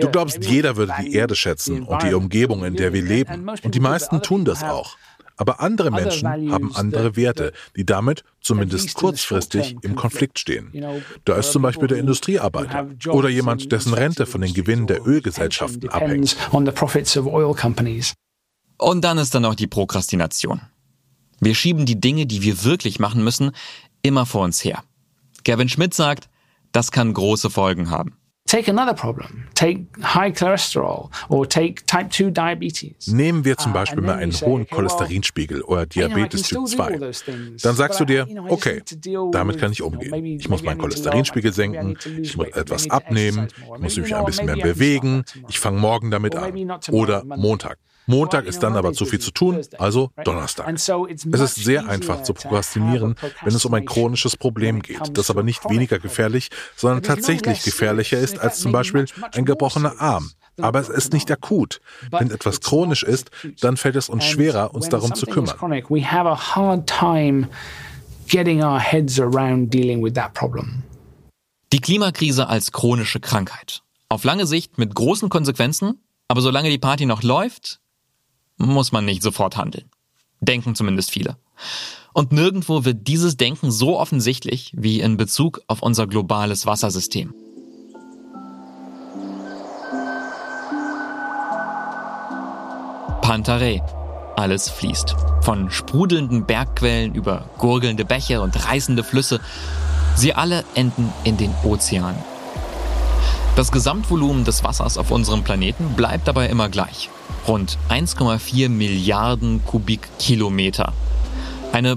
Du 0.00 0.10
glaubst, 0.10 0.44
jeder 0.44 0.76
würde 0.76 0.94
die 1.02 1.14
Erde 1.14 1.34
schätzen 1.34 1.82
und 1.82 2.02
die 2.02 2.14
Umgebung, 2.14 2.64
in 2.64 2.74
der 2.76 2.92
wir 2.92 3.02
leben. 3.02 3.48
Und 3.48 3.74
die 3.74 3.80
meisten 3.80 4.22
tun 4.22 4.44
das 4.44 4.62
auch. 4.62 4.96
Aber 5.38 5.60
andere 5.60 5.90
Menschen 5.90 6.26
haben 6.50 6.74
andere 6.74 7.14
Werte, 7.16 7.52
die 7.76 7.84
damit 7.84 8.24
zumindest 8.40 8.94
kurzfristig 8.94 9.76
im 9.82 9.94
Konflikt 9.94 10.38
stehen. 10.38 10.72
Da 11.24 11.36
ist 11.36 11.52
zum 11.52 11.62
Beispiel 11.62 11.88
der 11.88 11.98
Industriearbeiter 11.98 12.88
oder 13.08 13.28
jemand, 13.28 13.70
dessen 13.70 13.92
Rente 13.92 14.24
von 14.24 14.40
den 14.40 14.54
Gewinnen 14.54 14.86
der 14.86 15.06
Ölgesellschaften 15.06 15.90
abhängt. 15.90 16.36
Und 18.78 19.04
dann 19.04 19.18
ist 19.18 19.34
da 19.34 19.40
noch 19.40 19.54
die 19.54 19.66
Prokrastination. 19.66 20.60
Wir 21.40 21.54
schieben 21.54 21.84
die 21.84 22.00
Dinge, 22.00 22.26
die 22.26 22.42
wir 22.42 22.64
wirklich 22.64 22.98
machen 22.98 23.22
müssen, 23.22 23.50
immer 24.02 24.24
vor 24.24 24.44
uns 24.44 24.64
her. 24.64 24.82
Gavin 25.44 25.68
Schmidt 25.68 25.92
sagt, 25.92 26.30
das 26.76 26.90
kann 26.90 27.14
große 27.14 27.48
Folgen 27.48 27.88
haben. 27.90 28.18
Take 28.46 28.70
another 28.70 28.92
problem. 28.92 29.44
Take 29.54 29.86
high 30.02 30.32
cholesterol 30.32 31.08
or 31.30 31.48
take 31.48 31.84
type 31.86 32.10
2 32.10 32.30
diabetes. 32.30 33.08
Nehmen 33.08 33.44
wir 33.44 33.56
zum 33.56 33.72
uh, 33.72 33.74
Beispiel 33.74 34.02
mal 34.02 34.18
einen 34.18 34.32
hohen 34.32 34.68
Cholesterinspiegel 34.68 35.62
oder 35.62 35.86
Diabetes 35.86 36.42
Typ 36.42 36.68
2. 36.68 36.98
Dann 37.60 37.74
sagst 37.74 37.98
du 37.98 38.04
dir, 38.04 38.28
okay, 38.48 38.82
damit 39.32 39.58
kann 39.58 39.72
ich 39.72 39.82
umgehen. 39.82 40.38
Ich 40.38 40.48
muss 40.48 40.62
meinen 40.62 40.78
Cholesterinspiegel 40.78 41.52
senken, 41.52 41.96
ich 42.20 42.36
muss 42.36 42.48
etwas 42.48 42.88
abnehmen, 42.90 43.48
ich 43.48 43.80
muss 43.80 43.96
mich 43.96 44.14
ein 44.14 44.24
bisschen 44.26 44.46
mehr 44.46 44.56
bewegen, 44.56 45.24
ich 45.48 45.58
fange 45.58 45.80
morgen 45.80 46.10
damit 46.10 46.36
an. 46.36 46.78
Oder 46.92 47.24
Montag. 47.24 47.78
Montag 48.06 48.46
ist 48.46 48.62
dann 48.62 48.76
aber 48.76 48.92
zu 48.92 49.04
viel 49.04 49.18
zu 49.18 49.32
tun, 49.32 49.60
also 49.78 50.10
Donnerstag. 50.24 50.72
Es 50.72 51.40
ist 51.40 51.56
sehr 51.56 51.88
einfach 51.88 52.22
zu 52.22 52.34
prokrastinieren, 52.34 53.16
wenn 53.42 53.54
es 53.54 53.64
um 53.64 53.74
ein 53.74 53.84
chronisches 53.84 54.36
Problem 54.36 54.80
geht, 54.80 55.16
das 55.18 55.30
aber 55.30 55.42
nicht 55.42 55.68
weniger 55.68 55.98
gefährlich, 55.98 56.50
sondern 56.76 57.02
tatsächlich 57.02 57.62
gefährlicher 57.62 58.18
ist 58.18 58.38
als 58.38 58.60
zum 58.60 58.72
Beispiel 58.72 59.06
ein 59.32 59.44
gebrochener 59.44 60.00
Arm. 60.00 60.30
Aber 60.58 60.80
es 60.80 60.88
ist 60.88 61.12
nicht 61.12 61.30
akut. 61.30 61.80
Wenn 62.10 62.30
etwas 62.30 62.60
chronisch 62.60 63.02
ist, 63.02 63.30
dann 63.60 63.76
fällt 63.76 63.96
es 63.96 64.08
uns 64.08 64.24
schwerer, 64.24 64.74
uns 64.74 64.88
darum 64.88 65.14
zu 65.14 65.26
kümmern. 65.26 65.54
Die 71.72 71.80
Klimakrise 71.80 72.48
als 72.48 72.72
chronische 72.72 73.20
Krankheit. 73.20 73.82
Auf 74.08 74.24
lange 74.24 74.46
Sicht 74.46 74.78
mit 74.78 74.94
großen 74.94 75.28
Konsequenzen, 75.28 76.00
aber 76.28 76.40
solange 76.40 76.70
die 76.70 76.78
Party 76.78 77.06
noch 77.06 77.22
läuft, 77.22 77.80
muss 78.56 78.92
man 78.92 79.04
nicht 79.04 79.22
sofort 79.22 79.56
handeln. 79.56 79.90
Denken 80.40 80.74
zumindest 80.74 81.10
viele. 81.10 81.36
Und 82.12 82.32
nirgendwo 82.32 82.84
wird 82.84 83.08
dieses 83.08 83.36
Denken 83.36 83.70
so 83.70 83.98
offensichtlich 83.98 84.72
wie 84.74 85.00
in 85.00 85.16
Bezug 85.16 85.60
auf 85.66 85.82
unser 85.82 86.06
globales 86.06 86.66
Wassersystem. 86.66 87.34
Pantarei. 93.20 93.82
Alles 94.36 94.68
fließt. 94.70 95.14
Von 95.42 95.70
sprudelnden 95.70 96.46
Bergquellen 96.46 97.14
über 97.14 97.48
gurgelnde 97.58 98.04
Bäche 98.04 98.40
und 98.40 98.66
reißende 98.66 99.02
Flüsse. 99.02 99.40
Sie 100.14 100.32
alle 100.32 100.64
enden 100.74 101.12
in 101.24 101.36
den 101.36 101.54
Ozeanen. 101.64 102.22
Das 103.56 103.72
Gesamtvolumen 103.72 104.44
des 104.44 104.62
Wassers 104.64 104.98
auf 104.98 105.10
unserem 105.10 105.42
Planeten 105.42 105.94
bleibt 105.96 106.28
dabei 106.28 106.48
immer 106.48 106.68
gleich 106.68 107.10
rund 107.46 107.78
1,4 107.88 108.68
Milliarden 108.68 109.64
Kubikkilometer. 109.64 110.92
Eine 111.72 111.96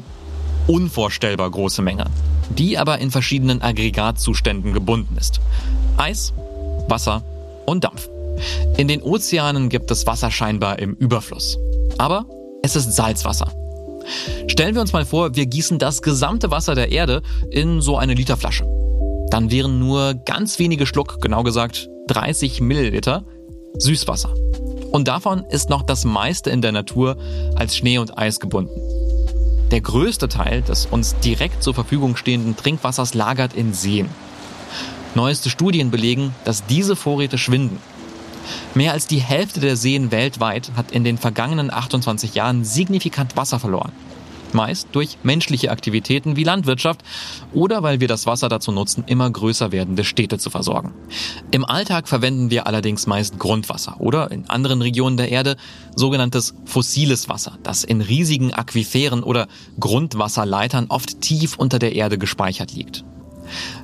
unvorstellbar 0.68 1.50
große 1.50 1.82
Menge, 1.82 2.06
die 2.50 2.78
aber 2.78 3.00
in 3.00 3.12
verschiedenen 3.12 3.62
Aggregatzuständen 3.62 4.74
gebunden 4.74 5.18
ist. 5.18 5.40
Eis, 5.98 6.34
Wasser 6.88 7.24
und 7.66 7.84
Dampf. 7.84 8.10
In 8.78 8.88
den 8.88 9.02
Ozeanen 9.02 9.70
gibt 9.70 9.92
es 9.92 10.08
Wasser 10.08 10.32
scheinbar 10.32 10.80
im 10.80 10.94
Überfluss. 10.94 11.58
Aber 11.98 12.26
es 12.64 12.76
ist 12.76 12.94
Salzwasser. 12.94 13.52
Stellen 14.48 14.76
wir 14.76 14.82
uns 14.82 14.94
mal 14.94 15.06
vor, 15.06 15.36
wir 15.36 15.46
gießen 15.46 15.80
das 15.80 16.02
gesamte 16.02 16.52
Wasser 16.52 16.76
der 16.76 16.92
Erde 16.92 17.22
in 17.52 17.82
so 17.82 17.98
eine 17.98 18.14
Literflasche. 18.14 18.66
Dann 19.30 19.52
wären 19.52 19.80
nur 19.80 20.16
ganz 20.26 20.58
wenige 20.60 20.86
Schluck, 20.86 21.22
genau 21.22 21.44
gesagt 21.44 21.90
30 22.08 22.62
Milliliter, 22.62 23.26
Süßwasser. 23.78 24.34
Und 24.92 25.08
davon 25.08 25.46
ist 25.50 25.70
noch 25.70 25.84
das 25.84 26.06
meiste 26.06 26.50
in 26.50 26.62
der 26.62 26.72
Natur 26.72 27.18
als 27.56 27.78
Schnee 27.78 27.98
und 27.98 28.18
Eis 28.18 28.40
gebunden. 28.40 28.80
Der 29.72 29.82
größte 29.82 30.28
Teil 30.30 30.62
des 30.64 30.88
uns 30.88 31.16
direkt 31.20 31.62
zur 31.62 31.76
Verfügung 31.76 32.16
stehenden 32.16 32.56
Trinkwassers 32.56 33.14
lagert 33.14 33.54
in 33.54 33.74
Seen. 33.74 34.10
Neueste 35.14 35.50
Studien 35.50 35.92
belegen, 35.92 36.34
dass 36.44 36.66
diese 36.66 36.96
Vorräte 36.96 37.38
schwinden. 37.38 37.78
Mehr 38.74 38.94
als 38.94 39.06
die 39.06 39.20
Hälfte 39.20 39.60
der 39.60 39.76
Seen 39.76 40.12
weltweit 40.12 40.72
hat 40.76 40.92
in 40.92 41.04
den 41.04 41.18
vergangenen 41.18 41.72
28 41.72 42.34
Jahren 42.34 42.64
signifikant 42.64 43.38
Wasser 43.38 43.60
verloren 43.60 43.92
meist 44.54 44.90
durch 44.92 45.18
menschliche 45.24 45.72
Aktivitäten 45.72 46.36
wie 46.36 46.44
Landwirtschaft 46.44 47.02
oder 47.54 47.84
weil 47.84 48.00
wir 48.00 48.08
das 48.08 48.26
Wasser 48.26 48.50
dazu 48.50 48.72
nutzen, 48.72 49.04
immer 49.08 49.30
größer 49.30 49.72
werdende 49.72 50.04
Städte 50.04 50.38
zu 50.38 50.50
versorgen. 50.50 50.94
Im 51.52 51.66
Alltag 51.66 52.08
verwenden 52.08 52.50
wir 52.50 52.68
allerdings 52.68 53.08
meist 53.08 53.40
Grundwasser 53.40 54.00
oder 54.00 54.32
in 54.32 54.50
anderen 54.50 54.82
Regionen 54.82 55.18
der 55.18 55.30
Erde 55.30 55.56
sogenanntes 55.96 56.54
fossiles 56.66 57.30
Wasser, 57.30 57.58
das 57.64 57.84
in 57.84 58.02
riesigen 58.02 58.54
Aquiferen 58.54 59.24
oder 59.24 59.48
Grundwasserleitern 59.80 60.88
oft 60.90 61.22
tief 61.22 61.56
unter 61.58 61.80
der 61.80 61.96
Erde 61.96 62.18
gespeichert 62.18 62.74
liegt. 62.74 63.04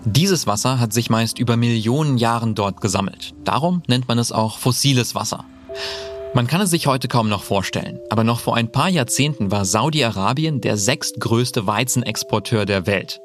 Dieses 0.05 0.47
Wasser 0.47 0.79
hat 0.79 0.93
sich 0.93 1.09
meist 1.09 1.39
über 1.39 1.57
Millionen 1.57 2.17
Jahren 2.17 2.55
dort 2.55 2.81
gesammelt. 2.81 3.33
Darum 3.43 3.81
nennt 3.87 4.07
man 4.07 4.19
es 4.19 4.31
auch 4.31 4.59
fossiles 4.59 5.15
Wasser. 5.15 5.45
Man 6.35 6.47
kann 6.47 6.59
es 6.59 6.69
sich 6.69 6.85
heute 6.85 7.07
kaum 7.07 7.29
noch 7.29 7.43
vorstellen, 7.43 8.01
aber 8.09 8.25
noch 8.25 8.41
vor 8.41 8.57
ein 8.57 8.69
paar 8.69 8.89
Jahrzehnten 8.89 9.51
war 9.51 9.63
Saudi-Arabien 9.63 10.59
der 10.59 10.75
sechstgrößte 10.75 11.65
Weizenexporteur 11.65 12.65
der 12.65 12.85
Welt. 12.85 13.21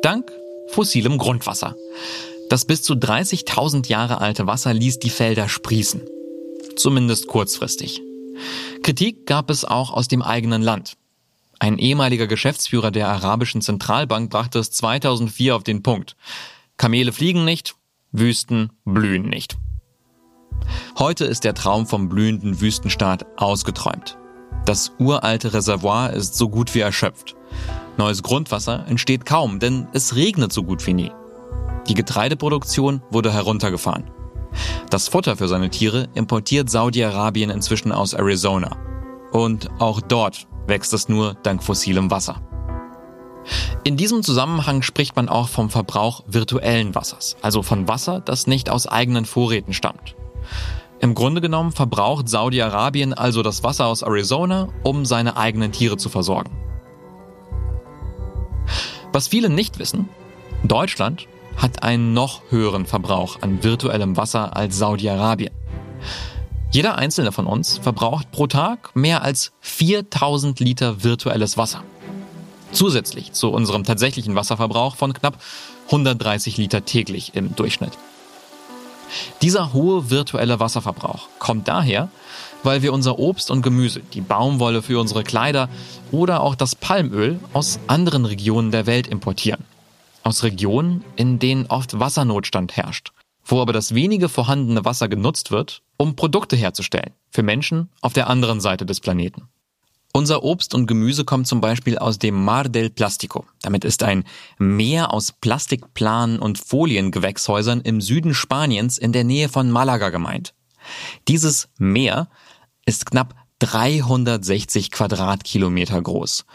Dank 0.00 0.32
fossilem 0.68 1.18
Grundwasser. 1.18 1.76
Das 2.48 2.64
bis 2.64 2.82
zu 2.82 2.94
30.000 2.94 3.88
Jahre 3.88 4.22
alte 4.22 4.46
Wasser 4.46 4.72
ließ 4.72 5.00
die 5.00 5.10
Felder 5.10 5.50
sprießen. 5.50 6.00
Zumindest 6.76 7.26
kurzfristig. 7.26 8.00
Kritik 8.82 9.26
gab 9.26 9.50
es 9.50 9.66
auch 9.66 9.92
aus 9.92 10.08
dem 10.08 10.22
eigenen 10.22 10.62
Land. 10.62 10.94
Ein 11.58 11.76
ehemaliger 11.76 12.26
Geschäftsführer 12.26 12.90
der 12.90 13.08
arabischen 13.08 13.60
Zentralbank 13.60 14.30
brachte 14.30 14.60
es 14.60 14.70
2004 14.70 15.56
auf 15.56 15.62
den 15.62 15.82
Punkt. 15.82 16.16
Kamele 16.78 17.12
fliegen 17.12 17.44
nicht, 17.44 17.74
Wüsten 18.12 18.70
blühen 18.86 19.28
nicht. 19.28 19.58
Heute 20.98 21.24
ist 21.24 21.44
der 21.44 21.54
Traum 21.54 21.86
vom 21.86 22.08
blühenden 22.08 22.60
Wüstenstaat 22.60 23.26
ausgeträumt. 23.36 24.18
Das 24.64 24.92
uralte 24.98 25.52
Reservoir 25.52 26.12
ist 26.12 26.36
so 26.36 26.48
gut 26.48 26.74
wie 26.74 26.80
erschöpft. 26.80 27.36
Neues 27.96 28.22
Grundwasser 28.22 28.84
entsteht 28.88 29.24
kaum, 29.24 29.58
denn 29.58 29.86
es 29.92 30.16
regnet 30.16 30.52
so 30.52 30.62
gut 30.64 30.86
wie 30.86 30.94
nie. 30.94 31.12
Die 31.88 31.94
Getreideproduktion 31.94 33.00
wurde 33.10 33.32
heruntergefahren. 33.32 34.10
Das 34.90 35.08
Futter 35.08 35.36
für 35.36 35.48
seine 35.48 35.70
Tiere 35.70 36.08
importiert 36.14 36.68
Saudi-Arabien 36.68 37.50
inzwischen 37.50 37.92
aus 37.92 38.12
Arizona. 38.12 38.76
Und 39.32 39.68
auch 39.78 40.00
dort 40.00 40.46
wächst 40.66 40.92
es 40.92 41.08
nur 41.08 41.34
dank 41.42 41.62
fossilem 41.62 42.10
Wasser. 42.10 42.42
In 43.84 43.96
diesem 43.96 44.22
Zusammenhang 44.22 44.82
spricht 44.82 45.14
man 45.14 45.28
auch 45.28 45.48
vom 45.48 45.70
Verbrauch 45.70 46.24
virtuellen 46.26 46.94
Wassers, 46.94 47.36
also 47.40 47.62
von 47.62 47.86
Wasser, 47.86 48.20
das 48.20 48.48
nicht 48.48 48.68
aus 48.68 48.88
eigenen 48.88 49.24
Vorräten 49.24 49.72
stammt. 49.72 50.16
Im 50.98 51.14
Grunde 51.14 51.40
genommen 51.40 51.72
verbraucht 51.72 52.28
Saudi-Arabien 52.28 53.12
also 53.12 53.42
das 53.42 53.62
Wasser 53.62 53.86
aus 53.86 54.02
Arizona, 54.02 54.68
um 54.82 55.04
seine 55.04 55.36
eigenen 55.36 55.72
Tiere 55.72 55.96
zu 55.96 56.08
versorgen. 56.08 56.50
Was 59.12 59.28
viele 59.28 59.48
nicht 59.48 59.78
wissen, 59.78 60.08
Deutschland 60.64 61.26
hat 61.56 61.82
einen 61.82 62.12
noch 62.12 62.42
höheren 62.50 62.86
Verbrauch 62.86 63.38
an 63.40 63.62
virtuellem 63.62 64.16
Wasser 64.16 64.56
als 64.56 64.78
Saudi-Arabien. 64.78 65.52
Jeder 66.70 66.96
einzelne 66.96 67.32
von 67.32 67.46
uns 67.46 67.78
verbraucht 67.78 68.30
pro 68.32 68.46
Tag 68.46 68.94
mehr 68.94 69.22
als 69.22 69.52
4000 69.60 70.60
Liter 70.60 71.04
virtuelles 71.04 71.56
Wasser. 71.56 71.82
Zusätzlich 72.72 73.32
zu 73.32 73.50
unserem 73.50 73.84
tatsächlichen 73.84 74.34
Wasserverbrauch 74.34 74.96
von 74.96 75.14
knapp 75.14 75.38
130 75.86 76.58
Liter 76.58 76.84
täglich 76.84 77.34
im 77.34 77.54
Durchschnitt. 77.56 77.92
Dieser 79.42 79.72
hohe 79.72 80.10
virtuelle 80.10 80.60
Wasserverbrauch 80.60 81.28
kommt 81.38 81.68
daher, 81.68 82.08
weil 82.62 82.82
wir 82.82 82.92
unser 82.92 83.18
Obst 83.18 83.50
und 83.50 83.62
Gemüse, 83.62 84.00
die 84.12 84.20
Baumwolle 84.20 84.82
für 84.82 84.98
unsere 84.98 85.22
Kleider 85.22 85.68
oder 86.10 86.40
auch 86.40 86.54
das 86.54 86.74
Palmöl 86.74 87.38
aus 87.52 87.78
anderen 87.86 88.24
Regionen 88.24 88.70
der 88.70 88.86
Welt 88.86 89.06
importieren. 89.06 89.64
Aus 90.22 90.42
Regionen, 90.42 91.04
in 91.14 91.38
denen 91.38 91.66
oft 91.66 91.98
Wassernotstand 91.98 92.76
herrscht, 92.76 93.12
wo 93.44 93.60
aber 93.60 93.72
das 93.72 93.94
wenige 93.94 94.28
vorhandene 94.28 94.84
Wasser 94.84 95.08
genutzt 95.08 95.50
wird, 95.50 95.82
um 95.96 96.16
Produkte 96.16 96.56
herzustellen 96.56 97.12
für 97.30 97.42
Menschen 97.42 97.90
auf 98.00 98.12
der 98.12 98.28
anderen 98.28 98.60
Seite 98.60 98.84
des 98.84 99.00
Planeten. 99.00 99.48
Unser 100.16 100.42
Obst 100.44 100.74
und 100.74 100.86
Gemüse 100.86 101.26
kommt 101.26 101.46
zum 101.46 101.60
Beispiel 101.60 101.98
aus 101.98 102.18
dem 102.18 102.42
Mar 102.42 102.70
del 102.70 102.88
Plastico. 102.88 103.44
Damit 103.60 103.84
ist 103.84 104.02
ein 104.02 104.24
Meer 104.56 105.12
aus 105.12 105.30
Plastikplanen 105.30 106.38
und 106.38 106.56
Foliengewächshäusern 106.56 107.82
im 107.82 108.00
Süden 108.00 108.32
Spaniens 108.32 108.96
in 108.96 109.12
der 109.12 109.24
Nähe 109.24 109.50
von 109.50 109.70
Malaga 109.70 110.08
gemeint. 110.08 110.54
Dieses 111.28 111.68
Meer 111.76 112.30
ist 112.86 113.04
knapp 113.04 113.34
360 113.58 114.90
Quadratkilometer 114.90 116.00
groß. 116.00 116.46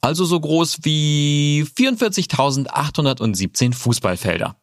Also 0.00 0.24
so 0.24 0.38
groß 0.38 0.84
wie 0.84 1.66
44.817 1.76 3.74
Fußballfelder. 3.74 4.54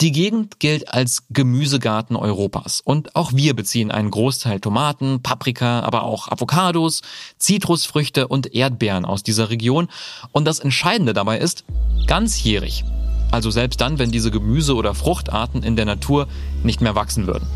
Die 0.00 0.12
Gegend 0.12 0.60
gilt 0.60 0.92
als 0.92 1.24
Gemüsegarten 1.30 2.16
Europas 2.16 2.80
und 2.80 3.16
auch 3.16 3.32
wir 3.32 3.54
beziehen 3.54 3.90
einen 3.90 4.10
Großteil 4.10 4.60
Tomaten, 4.60 5.22
Paprika, 5.22 5.80
aber 5.80 6.02
auch 6.02 6.28
Avocados, 6.28 7.02
Zitrusfrüchte 7.38 8.28
und 8.28 8.54
Erdbeeren 8.54 9.04
aus 9.04 9.22
dieser 9.22 9.50
Region 9.50 9.88
und 10.32 10.44
das 10.44 10.58
Entscheidende 10.58 11.14
dabei 11.14 11.38
ist, 11.38 11.64
ganzjährig. 12.06 12.84
Also 13.30 13.50
selbst 13.50 13.80
dann, 13.80 13.98
wenn 13.98 14.12
diese 14.12 14.30
Gemüse- 14.30 14.74
oder 14.74 14.94
Fruchtarten 14.94 15.62
in 15.62 15.76
der 15.76 15.84
Natur 15.84 16.28
nicht 16.62 16.80
mehr 16.80 16.94
wachsen 16.94 17.26
würden. 17.26 17.46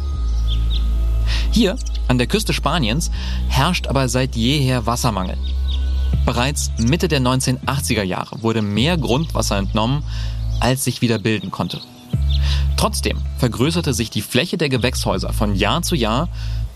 Hier, 1.53 1.77
an 2.09 2.19
der 2.19 2.27
Küste 2.27 2.53
Spaniens, 2.53 3.11
herrscht 3.49 3.87
aber 3.87 4.09
seit 4.09 4.35
jeher 4.35 4.87
Wassermangel. 4.87 5.37
Bereits 6.27 6.71
Mitte 6.79 7.09
der 7.09 7.21
1980er 7.21 8.03
Jahre 8.03 8.43
wurde 8.43 8.63
mehr 8.63 8.97
Grundwasser 8.99 9.59
entnommen, 9.59 10.05
als 10.61 10.85
sich 10.85 11.01
wieder 11.01 11.19
bilden 11.19 11.51
konnte. 11.51 11.81
Trotzdem 12.77 13.19
vergrößerte 13.39 13.93
sich 13.93 14.11
die 14.11 14.23
Fläche 14.23 14.57
der 14.57 14.69
Gewächshäuser 14.69 15.33
von 15.33 15.55
Jahr 15.55 15.83
zu 15.83 15.95
Jahr 15.95 16.29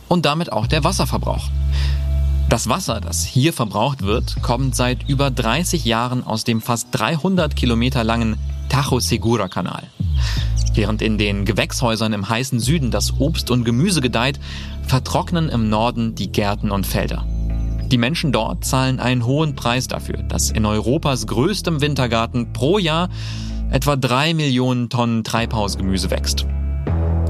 und 0.08 0.26
damit 0.26 0.52
auch 0.52 0.66
der 0.66 0.84
Wasserverbrauch. 0.84 1.48
Das 2.48 2.68
Wasser, 2.68 3.00
das 3.00 3.24
hier 3.24 3.52
verbraucht 3.52 4.02
wird, 4.02 4.42
kommt 4.42 4.76
seit 4.76 5.08
über 5.08 5.30
30 5.30 5.84
Jahren 5.84 6.22
aus 6.24 6.44
dem 6.44 6.60
fast 6.60 6.88
300 6.92 7.56
Kilometer 7.56 8.04
langen 8.04 8.36
Tajo 8.68 9.00
Segura 9.00 9.48
Kanal. 9.48 9.84
Während 10.74 11.02
in 11.02 11.18
den 11.18 11.44
Gewächshäusern 11.44 12.12
im 12.12 12.28
heißen 12.28 12.60
Süden 12.60 12.90
das 12.90 13.18
Obst 13.18 13.50
und 13.50 13.64
Gemüse 13.64 14.00
gedeiht, 14.00 14.40
vertrocknen 14.86 15.48
im 15.48 15.68
Norden 15.68 16.14
die 16.14 16.30
Gärten 16.30 16.70
und 16.70 16.86
Felder. 16.86 17.24
Die 17.86 17.98
Menschen 17.98 18.32
dort 18.32 18.64
zahlen 18.64 18.98
einen 18.98 19.24
hohen 19.24 19.54
Preis 19.54 19.88
dafür, 19.88 20.22
dass 20.24 20.50
in 20.50 20.66
Europas 20.66 21.26
größtem 21.26 21.80
Wintergarten 21.80 22.52
pro 22.52 22.78
Jahr 22.78 23.08
etwa 23.74 23.96
drei 23.96 24.34
Millionen 24.34 24.88
Tonnen 24.88 25.24
Treibhausgemüse 25.24 26.08
wächst. 26.12 26.46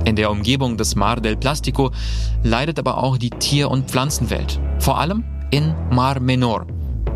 In 0.04 0.14
der 0.14 0.30
Umgebung 0.30 0.76
des 0.76 0.94
Mar 0.94 1.22
del 1.22 1.38
Plastico 1.38 1.90
leidet 2.42 2.78
aber 2.78 3.02
auch 3.02 3.16
die 3.16 3.30
Tier- 3.30 3.70
und 3.70 3.90
Pflanzenwelt. 3.90 4.60
Vor 4.78 4.98
allem 5.00 5.24
in 5.50 5.74
Mar 5.90 6.20
Menor, 6.20 6.66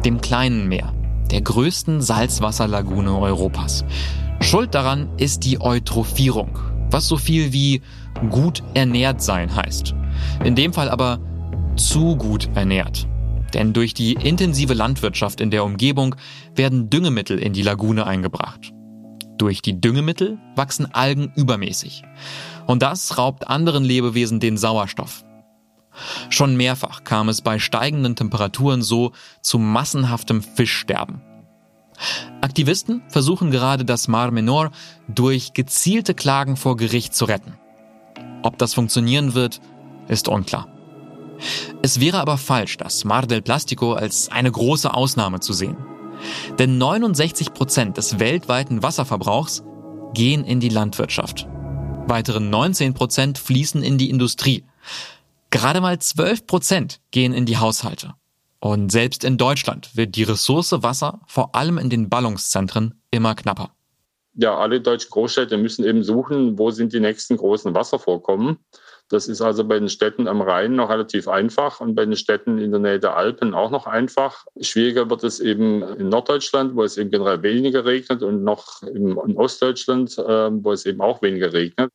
dem 0.02 0.22
kleinen 0.22 0.66
Meer, 0.66 0.94
der 1.30 1.42
größten 1.42 2.00
Salzwasserlagune 2.00 3.18
Europas. 3.18 3.84
Schuld 4.40 4.74
daran 4.74 5.10
ist 5.18 5.44
die 5.44 5.60
Eutrophierung, 5.60 6.58
was 6.90 7.06
so 7.06 7.18
viel 7.18 7.52
wie 7.52 7.82
gut 8.30 8.62
ernährt 8.72 9.20
sein 9.20 9.54
heißt. 9.54 9.94
In 10.42 10.54
dem 10.54 10.72
Fall 10.72 10.88
aber 10.88 11.20
zu 11.76 12.16
gut 12.16 12.48
ernährt. 12.54 13.06
Denn 13.52 13.74
durch 13.74 13.92
die 13.92 14.14
intensive 14.14 14.72
Landwirtschaft 14.72 15.42
in 15.42 15.50
der 15.50 15.64
Umgebung 15.64 16.16
werden 16.54 16.88
Düngemittel 16.88 17.38
in 17.38 17.52
die 17.52 17.62
Lagune 17.62 18.06
eingebracht. 18.06 18.72
Durch 19.38 19.62
die 19.62 19.80
Düngemittel 19.80 20.38
wachsen 20.56 20.92
Algen 20.92 21.32
übermäßig. 21.36 22.02
Und 22.66 22.82
das 22.82 23.16
raubt 23.16 23.48
anderen 23.48 23.84
Lebewesen 23.84 24.40
den 24.40 24.58
Sauerstoff. 24.58 25.24
Schon 26.28 26.56
mehrfach 26.56 27.04
kam 27.04 27.28
es 27.28 27.40
bei 27.40 27.58
steigenden 27.58 28.16
Temperaturen 28.16 28.82
so 28.82 29.12
zu 29.40 29.58
massenhaftem 29.58 30.42
Fischsterben. 30.42 31.22
Aktivisten 32.40 33.02
versuchen 33.08 33.50
gerade 33.50 33.84
das 33.84 34.06
Mar 34.06 34.30
Menor 34.30 34.70
durch 35.08 35.52
gezielte 35.52 36.14
Klagen 36.14 36.56
vor 36.56 36.76
Gericht 36.76 37.14
zu 37.14 37.24
retten. 37.24 37.54
Ob 38.42 38.58
das 38.58 38.74
funktionieren 38.74 39.34
wird, 39.34 39.60
ist 40.06 40.28
unklar. 40.28 40.68
Es 41.82 42.00
wäre 42.00 42.18
aber 42.18 42.38
falsch, 42.38 42.76
das 42.76 43.04
Mar 43.04 43.26
del 43.26 43.42
Plastico 43.42 43.92
als 43.94 44.30
eine 44.30 44.50
große 44.50 44.92
Ausnahme 44.92 45.40
zu 45.40 45.52
sehen. 45.52 45.76
Denn 46.58 46.78
69 46.78 47.52
Prozent 47.52 47.96
des 47.96 48.18
weltweiten 48.18 48.82
Wasserverbrauchs 48.82 49.62
gehen 50.14 50.44
in 50.44 50.60
die 50.60 50.68
Landwirtschaft. 50.68 51.46
Weitere 52.06 52.40
19 52.40 52.94
Prozent 52.94 53.38
fließen 53.38 53.82
in 53.82 53.98
die 53.98 54.10
Industrie. 54.10 54.64
Gerade 55.50 55.80
mal 55.80 55.98
12 55.98 56.46
Prozent 56.46 57.00
gehen 57.10 57.32
in 57.32 57.46
die 57.46 57.58
Haushalte. 57.58 58.14
Und 58.60 58.90
selbst 58.90 59.24
in 59.24 59.36
Deutschland 59.36 59.96
wird 59.96 60.16
die 60.16 60.24
Ressource 60.24 60.72
Wasser 60.72 61.20
vor 61.26 61.54
allem 61.54 61.78
in 61.78 61.90
den 61.90 62.08
Ballungszentren 62.08 63.00
immer 63.10 63.34
knapper. 63.34 63.70
Ja, 64.34 64.56
alle 64.56 64.80
deutschen 64.80 65.10
Großstädte 65.10 65.56
müssen 65.56 65.84
eben 65.84 66.02
suchen, 66.02 66.58
wo 66.58 66.70
sind 66.70 66.92
die 66.92 67.00
nächsten 67.00 67.36
großen 67.36 67.74
Wasservorkommen. 67.74 68.58
Das 69.08 69.26
ist 69.26 69.40
also 69.40 69.64
bei 69.64 69.78
den 69.78 69.88
Städten 69.88 70.28
am 70.28 70.42
Rhein 70.42 70.76
noch 70.76 70.90
relativ 70.90 71.28
einfach 71.28 71.80
und 71.80 71.94
bei 71.94 72.04
den 72.04 72.16
Städten 72.16 72.58
in 72.58 72.70
der 72.70 72.80
Nähe 72.80 73.00
der 73.00 73.16
Alpen 73.16 73.54
auch 73.54 73.70
noch 73.70 73.86
einfach. 73.86 74.44
Schwieriger 74.60 75.08
wird 75.08 75.24
es 75.24 75.40
eben 75.40 75.82
in 75.82 76.10
Norddeutschland, 76.10 76.76
wo 76.76 76.82
es 76.82 76.98
eben 76.98 77.10
generell 77.10 77.42
weniger 77.42 77.86
regnet 77.86 78.22
und 78.22 78.44
noch 78.44 78.82
in 78.82 79.16
Ostdeutschland, 79.16 80.22
ähm, 80.28 80.62
wo 80.62 80.72
es 80.72 80.84
eben 80.84 81.00
auch 81.00 81.22
weniger 81.22 81.54
regnet. 81.54 81.90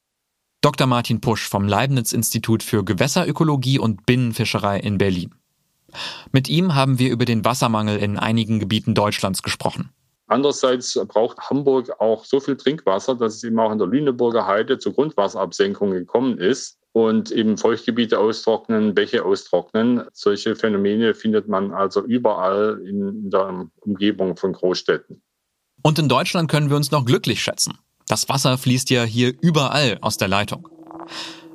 Dr. 0.62 0.88
Martin 0.88 1.22
Pusch 1.22 1.48
vom 1.48 1.68
Leibniz-Institut 1.68 2.64
für 2.64 2.84
Gewässerökologie 2.84 3.78
und 3.78 4.08
Binnenfischerei 4.08 4.80
in 4.80 4.98
Berlin. 4.98 5.36
Mit 6.32 6.50
ihm 6.50 6.74
haben 6.74 6.98
wir 6.98 7.12
über 7.12 7.26
den 7.26 7.46
Wassermangel 7.46 7.98
in 7.98 8.18
einigen 8.18 8.60
Gebieten 8.60 8.96
Deutschlands 8.96 9.44
gesprochen. 9.44 9.92
Andererseits 10.26 11.00
braucht 11.08 11.38
Hamburg 11.50 11.92
auch 12.00 12.26
so 12.26 12.40
viel 12.40 12.58
Trinkwasser, 12.58 13.14
dass 13.14 13.36
es 13.36 13.44
eben 13.44 13.60
auch 13.60 13.72
in 13.72 13.78
der 13.78 13.86
Lüneburger 13.86 14.48
Heide 14.48 14.80
zur 14.80 14.94
Grundwasserabsenkung 14.94 15.92
gekommen 15.92 16.40
ist 16.40 16.80
und 16.94 17.32
eben 17.32 17.58
Feuchtgebiete 17.58 18.20
austrocknen, 18.20 18.94
Bäche 18.94 19.26
austrocknen. 19.26 20.04
Solche 20.14 20.56
Phänomene 20.56 21.14
findet 21.14 21.48
man 21.48 21.72
also 21.72 22.02
überall 22.04 22.82
in 22.88 23.30
der 23.30 23.68
Umgebung 23.82 24.38
von 24.38 24.54
Großstädten. 24.54 25.22
Und 25.82 26.00
in 26.00 26.08
Deutschland 26.08 26.50
können 26.50 26.70
wir 26.70 26.78
uns 26.78 26.92
noch 26.92 27.04
glücklich 27.04 27.42
schätzen. 27.44 27.78
Das 28.08 28.30
Wasser 28.30 28.58
fließt 28.58 28.90
ja 28.92 29.04
hier 29.04 29.34
überall 29.42 29.98
aus 30.02 30.18
der 30.18 30.28
Leitung. 30.28 30.70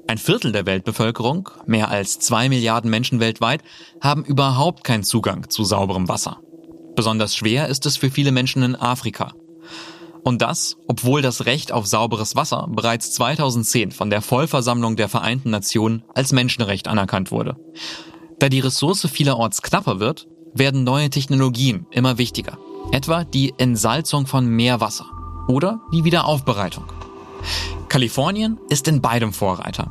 Ein 0.09 0.18
Viertel 0.18 0.53
der 0.53 0.66
Weltbevölkerung, 0.66 1.51
mehr 1.66 1.90
als 1.90 2.18
zwei 2.18 2.48
Milliarden 2.48 2.90
Menschen 2.90 3.20
weltweit, 3.20 3.62
haben 4.01 4.24
überhaupt 4.24 4.83
keinen 4.83 5.05
Zugang 5.05 5.48
zu 5.51 5.64
sauberem 5.64 6.09
Wasser. 6.09 6.40
Besonders 6.96 7.37
schwer 7.37 7.68
ist 7.68 7.87
es 7.87 7.96
für 7.96 8.11
viele 8.11 8.33
Menschen 8.33 8.62
in 8.62 8.74
Afrika. 8.74 9.33
Und 10.28 10.42
das, 10.42 10.76
obwohl 10.86 11.22
das 11.22 11.46
Recht 11.46 11.72
auf 11.72 11.86
sauberes 11.86 12.36
Wasser 12.36 12.68
bereits 12.68 13.12
2010 13.12 13.92
von 13.92 14.10
der 14.10 14.20
Vollversammlung 14.20 14.94
der 14.94 15.08
Vereinten 15.08 15.48
Nationen 15.48 16.02
als 16.12 16.32
Menschenrecht 16.32 16.86
anerkannt 16.86 17.30
wurde. 17.30 17.56
Da 18.38 18.50
die 18.50 18.60
Ressource 18.60 19.08
vielerorts 19.10 19.62
knapper 19.62 20.00
wird, 20.00 20.28
werden 20.52 20.84
neue 20.84 21.08
Technologien 21.08 21.86
immer 21.92 22.18
wichtiger. 22.18 22.58
Etwa 22.92 23.24
die 23.24 23.54
Entsalzung 23.56 24.26
von 24.26 24.46
Meerwasser 24.46 25.06
oder 25.48 25.80
die 25.94 26.04
Wiederaufbereitung. 26.04 26.84
Kalifornien 27.88 28.58
ist 28.68 28.86
in 28.86 29.00
beidem 29.00 29.32
Vorreiter. 29.32 29.90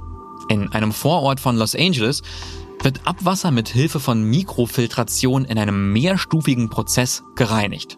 In 0.50 0.72
einem 0.72 0.92
Vorort 0.92 1.40
von 1.40 1.58
Los 1.58 1.74
Angeles 1.74 2.22
wird 2.84 3.08
Abwasser 3.08 3.50
mit 3.50 3.70
Hilfe 3.70 4.00
von 4.00 4.22
Mikrofiltration 4.22 5.46
in 5.46 5.58
einem 5.58 5.94
mehrstufigen 5.94 6.70
Prozess 6.70 7.24
gereinigt. 7.36 7.98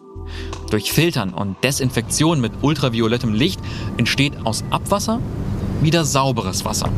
Durch 0.70 0.92
Filtern 0.92 1.34
und 1.34 1.56
Desinfektion 1.64 2.40
mit 2.40 2.52
ultraviolettem 2.62 3.34
Licht 3.34 3.60
entsteht 3.96 4.34
aus 4.44 4.64
Abwasser 4.70 5.20
wieder 5.82 6.04
sauberes 6.04 6.64
Wasser. 6.64 6.88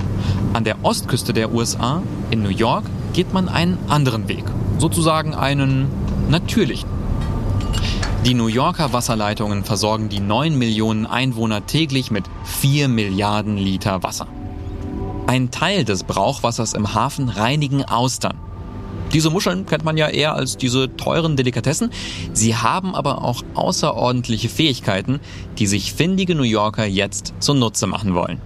An 0.53 0.65
der 0.65 0.85
Ostküste 0.85 1.33
der 1.33 1.53
USA, 1.53 2.03
in 2.31 2.43
New 2.43 2.51
York, 2.51 2.85
geht 3.13 3.33
man 3.33 3.49
einen 3.49 3.79
anderen 3.89 4.29
Weg, 4.29 4.45
sozusagen 4.79 5.35
einen 5.35 5.89
natürlichen. 6.29 6.89
Die 8.25 8.35
New 8.35 8.47
Yorker 8.47 8.93
Wasserleitungen 8.93 9.65
versorgen 9.65 10.09
die 10.09 10.21
9 10.21 10.57
Millionen 10.57 11.07
Einwohner 11.07 11.67
täglich 11.67 12.11
mit 12.13 12.25
4 12.45 12.87
Milliarden 12.87 13.57
Liter 13.57 14.03
Wasser. 14.05 14.29
Ein 15.27 15.51
Teil 15.51 15.85
des 15.85 16.05
Brauchwassers 16.05 16.75
im 16.75 16.95
Hafen 16.95 17.29
reinigen 17.29 17.85
Austern. 17.85 18.37
Diese 19.13 19.29
Muscheln 19.29 19.67
kennt 19.67 19.85
man 19.85 19.97
ja 19.97 20.09
eher 20.09 20.35
als 20.35 20.57
diese 20.57 20.97
teuren 20.97 21.37
Delikatessen. 21.37 21.91
Sie 22.33 22.57
haben 22.57 22.95
aber 22.95 23.23
auch 23.23 23.43
außerordentliche 23.55 24.49
Fähigkeiten, 24.49 25.21
die 25.59 25.67
sich 25.67 25.93
findige 25.93 26.35
New 26.35 26.43
Yorker 26.45 26.87
jetzt 26.87 27.35
zunutze 27.39 27.87
machen 27.87 28.15
wollen. 28.15 28.41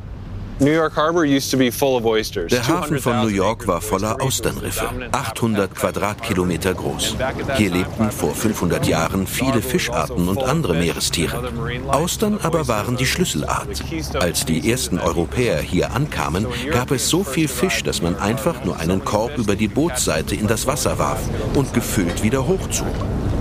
Der 2.51 2.69
Hafen 2.69 2.99
von 2.99 3.21
New 3.21 3.29
York 3.29 3.67
war 3.67 3.83
voller 3.83 4.23
Austernriffe, 4.23 4.89
800 5.13 5.75
Quadratkilometer 5.75 6.73
groß. 6.73 7.17
Hier 7.57 7.71
lebten 7.71 8.11
vor 8.11 8.35
500 8.35 8.87
Jahren 8.87 9.27
viele 9.27 9.61
Fischarten 9.61 10.27
und 10.29 10.43
andere 10.43 10.75
Meerestiere. 10.75 11.53
Austern 11.89 12.39
aber 12.43 12.69
waren 12.69 12.97
die 12.97 13.05
Schlüsselart. 13.05 13.69
Als 14.15 14.47
die 14.47 14.71
ersten 14.71 14.99
Europäer 14.99 15.59
hier 15.59 15.93
ankamen, 15.93 16.47
gab 16.71 16.91
es 16.91 17.11
so 17.11 17.23
viel 17.23 17.49
Fisch, 17.49 17.83
dass 17.83 18.01
man 18.01 18.17
einfach 18.17 18.65
nur 18.65 18.79
einen 18.79 19.05
Korb 19.05 19.37
über 19.37 19.57
die 19.57 19.69
Bootsseite 19.69 20.37
in 20.37 20.47
das 20.47 20.67
Wasser 20.67 20.99
warf 20.99 21.21
und 21.55 21.75
gefüllt 21.75 22.23
wieder 22.23 22.47
hochzog. 22.47 22.87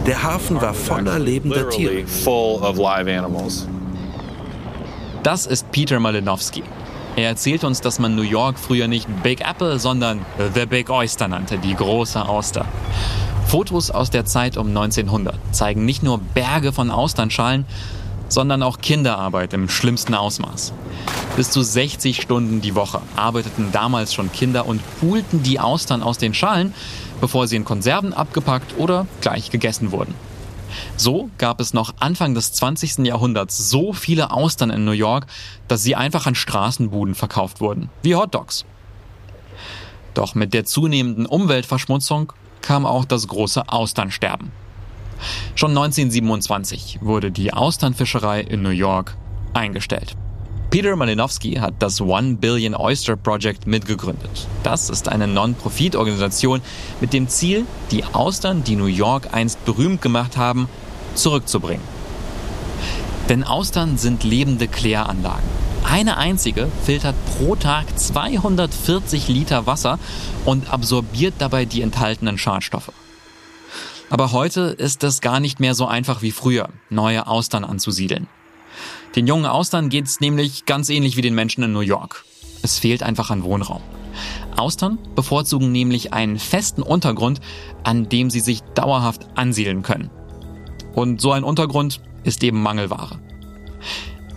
Der 0.06 0.22
Hafen 0.22 0.62
war 0.62 0.74
voller 0.74 1.18
lebender 1.18 1.70
Tiere. 1.70 2.04
Das 5.24 5.48
ist 5.48 5.72
Peter 5.72 6.00
Malinowski. 6.00 6.62
Er 7.16 7.30
erzählt 7.30 7.64
uns, 7.64 7.80
dass 7.80 7.98
man 7.98 8.16
New 8.16 8.24
York 8.24 8.60
früher 8.60 8.90
nicht 8.90 9.08
Big 9.24 9.40
Apple, 9.40 9.80
sondern 9.80 10.26
The 10.54 10.66
Big 10.66 10.90
Oyster 10.90 11.30
nannte, 11.30 11.58
die 11.58 11.74
große 11.74 12.28
Auster. 12.28 12.66
Fotos 13.48 13.90
aus 13.90 14.10
der 14.10 14.26
Zeit 14.26 14.58
um 14.58 14.68
1900 14.68 15.36
zeigen 15.52 15.86
nicht 15.86 16.04
nur 16.04 16.18
Berge 16.18 16.74
von 16.74 16.92
Austernschalen, 16.92 17.66
sondern 18.28 18.62
auch 18.64 18.80
Kinderarbeit 18.80 19.54
im 19.54 19.70
schlimmsten 19.70 20.14
Ausmaß. 20.14 20.74
Bis 21.38 21.52
zu 21.52 21.62
60 21.62 22.22
Stunden 22.22 22.60
die 22.60 22.76
Woche 22.76 23.02
arbeiteten 23.16 23.70
damals 23.72 24.14
schon 24.14 24.32
Kinder 24.34 24.66
und 24.66 24.82
pulten 25.00 25.42
die 25.42 25.62
Austern 25.62 26.04
aus 26.04 26.18
den 26.18 26.34
Schalen, 26.34 26.74
bevor 27.22 27.48
sie 27.48 27.56
in 27.56 27.64
Konserven 27.64 28.14
abgepackt 28.14 28.78
oder 28.78 29.08
gleich 29.22 29.52
gegessen 29.52 29.94
wurden. 29.94 30.16
So 30.98 31.30
gab 31.38 31.60
es 31.60 31.74
noch 31.74 31.94
Anfang 32.00 32.34
des 32.34 32.54
20. 32.54 33.00
Jahrhunderts 33.06 33.70
so 33.70 33.94
viele 33.94 34.32
Austern 34.32 34.70
in 34.70 34.86
New 34.86 34.92
York, 34.92 35.28
dass 35.68 35.84
sie 35.84 35.96
einfach 35.96 36.26
an 36.28 36.36
Straßenbuden 36.36 37.16
verkauft 37.16 37.62
wurden, 37.62 37.90
wie 38.02 38.16
Hotdogs. 38.16 38.66
Doch 40.14 40.36
mit 40.36 40.54
der 40.54 40.66
zunehmenden 40.66 41.26
Umweltverschmutzung 41.26 42.34
kam 42.62 42.86
auch 42.86 43.06
das 43.06 43.28
große 43.28 43.70
Austernsterben. 43.70 44.52
Schon 45.56 45.72
1927 45.72 47.00
wurde 47.02 47.32
die 47.32 47.54
Austernfischerei 47.54 48.42
in 48.42 48.62
New 48.62 48.70
York 48.70 49.16
eingestellt. 49.54 50.16
Peter 50.76 50.94
Malinowski 50.98 51.54
hat 51.54 51.76
das 51.80 52.02
One 52.02 52.36
Billion 52.36 52.76
Oyster 52.76 53.16
Project 53.16 53.66
mitgegründet. 53.66 54.46
Das 54.62 54.90
ist 54.90 55.08
eine 55.08 55.26
Non-Profit-Organisation 55.26 56.62
mit 57.00 57.14
dem 57.14 57.30
Ziel, 57.30 57.66
die 57.92 58.04
Austern, 58.04 58.62
die 58.66 58.76
New 58.76 58.88
York 58.88 59.30
einst 59.34 59.64
berühmt 59.64 60.02
gemacht 60.02 60.36
haben, 60.36 60.68
zurückzubringen. 61.14 61.86
Denn 63.30 63.46
Austern 63.46 63.98
sind 63.98 64.26
lebende 64.26 64.68
Kläranlagen. 64.68 65.48
Eine 65.86 66.18
einzige 66.18 66.68
filtert 66.84 67.16
pro 67.26 67.56
Tag 67.56 67.98
240 67.98 69.30
Liter 69.30 69.68
Wasser 69.68 69.98
und 70.44 70.74
absorbiert 70.74 71.36
dabei 71.38 71.64
die 71.64 71.84
enthaltenen 71.84 72.38
Schadstoffe. 72.38 72.92
Aber 74.10 74.34
heute 74.34 74.76
ist 74.78 75.06
es 75.06 75.22
gar 75.22 75.40
nicht 75.40 75.62
mehr 75.62 75.74
so 75.74 75.88
einfach 75.88 76.22
wie 76.22 76.32
früher, 76.34 76.68
neue 76.90 77.28
Austern 77.28 77.64
anzusiedeln. 77.64 78.28
Den 79.16 79.28
jungen 79.28 79.46
Austern 79.46 79.88
geht 79.90 80.06
es 80.06 80.20
nämlich 80.20 80.66
ganz 80.66 80.90
ähnlich 80.90 81.16
wie 81.16 81.22
den 81.22 81.36
Menschen 81.36 81.64
in 81.64 81.72
New 81.72 81.80
York. 81.80 82.26
Es 82.64 82.80
fehlt 82.80 83.02
einfach 83.02 83.30
an 83.30 83.44
Wohnraum. 83.44 83.82
Austern 84.58 84.98
bevorzugen 85.16 85.72
nämlich 85.72 86.14
einen 86.14 86.38
festen 86.38 86.82
Untergrund, 86.82 87.40
an 87.84 88.10
dem 88.10 88.30
sie 88.30 88.42
sich 88.42 88.62
dauerhaft 88.74 89.28
ansiedeln 89.36 89.84
können. 89.84 90.10
Und 90.94 91.22
so 91.22 91.32
ein 91.32 91.44
Untergrund 91.44 92.02
ist 92.24 92.44
eben 92.44 92.62
Mangelware. 92.62 93.20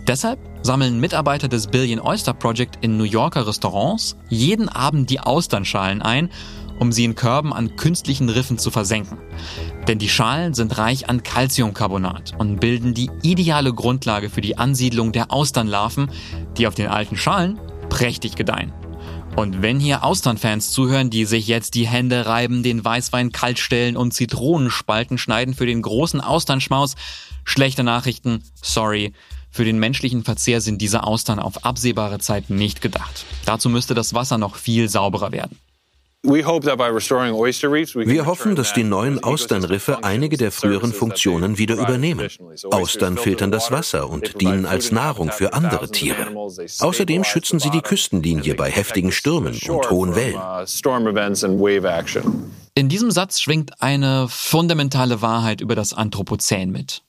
Deshalb 0.07 0.39
sammeln 0.61 0.99
Mitarbeiter 0.99 1.47
des 1.47 1.67
Billion 1.67 1.99
Oyster 1.99 2.33
Project 2.33 2.77
in 2.81 2.97
New 2.97 3.03
Yorker 3.03 3.47
Restaurants 3.47 4.17
jeden 4.29 4.69
Abend 4.69 5.09
die 5.09 5.19
Austernschalen 5.19 6.01
ein 6.01 6.29
um 6.79 6.91
sie 6.91 7.03
in 7.03 7.15
Körben 7.15 7.53
an 7.53 7.75
künstlichen 7.75 8.29
Riffen 8.29 8.57
zu 8.57 8.71
versenken. 8.71 9.17
Denn 9.87 9.99
die 9.99 10.09
Schalen 10.09 10.53
sind 10.53 10.77
reich 10.77 11.09
an 11.09 11.23
Calciumcarbonat 11.23 12.33
und 12.37 12.59
bilden 12.59 12.93
die 12.93 13.09
ideale 13.21 13.73
Grundlage 13.73 14.29
für 14.29 14.41
die 14.41 14.57
Ansiedlung 14.57 15.11
der 15.11 15.31
Austernlarven, 15.31 16.09
die 16.57 16.67
auf 16.67 16.75
den 16.75 16.87
alten 16.87 17.17
Schalen 17.17 17.59
prächtig 17.89 18.35
gedeihen. 18.35 18.73
Und 19.35 19.61
wenn 19.61 19.79
hier 19.79 20.03
Austernfans 20.03 20.71
zuhören, 20.71 21.09
die 21.09 21.25
sich 21.25 21.47
jetzt 21.47 21.75
die 21.75 21.87
Hände 21.87 22.25
reiben, 22.25 22.63
den 22.63 22.83
Weißwein 22.83 23.31
kalt 23.31 23.59
stellen 23.59 23.95
und 23.95 24.13
Zitronenspalten 24.13 25.17
schneiden 25.17 25.53
für 25.53 25.65
den 25.65 25.81
großen 25.81 26.19
Austernschmaus, 26.19 26.95
schlechte 27.43 27.83
Nachrichten, 27.83 28.43
sorry. 28.61 29.13
Für 29.51 29.65
den 29.65 29.79
menschlichen 29.79 30.23
Verzehr 30.23 30.61
sind 30.61 30.79
diese 30.81 31.03
Austern 31.03 31.39
auf 31.39 31.65
absehbare 31.65 32.19
Zeit 32.19 32.49
nicht 32.49 32.81
gedacht. 32.81 33.25
Dazu 33.45 33.69
müsste 33.69 33.93
das 33.95 34.13
Wasser 34.13 34.37
noch 34.37 34.55
viel 34.55 34.89
sauberer 34.89 35.31
werden. 35.31 35.57
Wir 36.21 36.45
hoffen, 38.25 38.55
dass 38.57 38.73
die 38.73 38.83
neuen 38.83 39.23
Austernriffe 39.23 40.03
einige 40.03 40.35
der 40.35 40.51
früheren 40.51 40.91
Funktionen 40.91 41.57
wieder 41.57 41.75
übernehmen. 41.75 42.27
Austern 42.71 43.17
filtern 43.17 43.51
das 43.51 43.71
Wasser 43.71 44.09
und 44.09 44.41
dienen 44.41 44.65
als 44.65 44.91
Nahrung 44.91 45.31
für 45.31 45.53
andere 45.53 45.89
Tiere. 45.89 46.27
Außerdem 46.79 47.23
schützen 47.23 47.59
sie 47.59 47.69
die 47.69 47.79
Küstenlinie 47.79 48.55
bei 48.55 48.69
heftigen 48.69 49.13
Stürmen 49.13 49.57
und 49.69 49.89
hohen 49.89 50.13
Wellen. 50.15 50.35
Uh, 50.35 50.65
In 52.75 52.89
diesem 52.89 53.11
Satz 53.11 53.39
schwingt 53.39 53.81
eine 53.81 54.27
fundamentale 54.27 55.21
Wahrheit 55.21 55.61
über 55.61 55.75
das 55.75 55.93
Anthropozän 55.93 56.69
mit. 56.71 57.01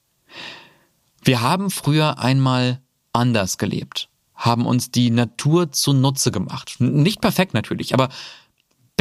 Wir 1.21 1.41
haben 1.41 1.69
früher 1.69 2.17
einmal 2.17 2.79
anders 3.11 3.57
gelebt, 3.57 4.07
haben 4.35 4.65
uns 4.65 4.89
die 4.89 5.11
Natur 5.11 5.73
zunutze 5.73 6.31
gemacht. 6.31 6.77
Nicht 6.79 7.19
perfekt 7.19 7.53
natürlich, 7.53 7.93
aber 7.93 8.07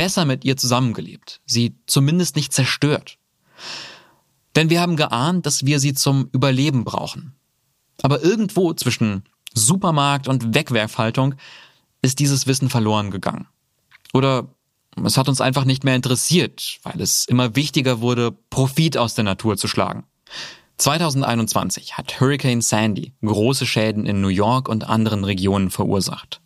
besser 0.00 0.24
mit 0.24 0.46
ihr 0.46 0.56
zusammengelebt, 0.56 1.42
sie 1.44 1.76
zumindest 1.86 2.34
nicht 2.34 2.54
zerstört. 2.54 3.18
Denn 4.56 4.70
wir 4.70 4.80
haben 4.80 4.96
geahnt, 4.96 5.44
dass 5.44 5.66
wir 5.66 5.78
sie 5.78 5.92
zum 5.92 6.30
Überleben 6.32 6.84
brauchen. 6.84 7.34
Aber 8.00 8.22
irgendwo 8.22 8.72
zwischen 8.72 9.24
Supermarkt 9.52 10.26
und 10.26 10.54
Wegwerfhaltung 10.54 11.34
ist 12.00 12.18
dieses 12.18 12.46
Wissen 12.46 12.70
verloren 12.70 13.10
gegangen. 13.10 13.46
Oder 14.14 14.48
es 15.04 15.18
hat 15.18 15.28
uns 15.28 15.42
einfach 15.42 15.66
nicht 15.66 15.84
mehr 15.84 15.96
interessiert, 15.96 16.78
weil 16.82 16.98
es 16.98 17.26
immer 17.26 17.54
wichtiger 17.54 18.00
wurde, 18.00 18.32
Profit 18.48 18.96
aus 18.96 19.12
der 19.12 19.24
Natur 19.24 19.58
zu 19.58 19.68
schlagen. 19.68 20.04
2021 20.78 21.98
hat 21.98 22.22
Hurricane 22.22 22.62
Sandy 22.62 23.12
große 23.22 23.66
Schäden 23.66 24.06
in 24.06 24.22
New 24.22 24.28
York 24.28 24.66
und 24.66 24.88
anderen 24.88 25.24
Regionen 25.24 25.70
verursacht. 25.70 26.40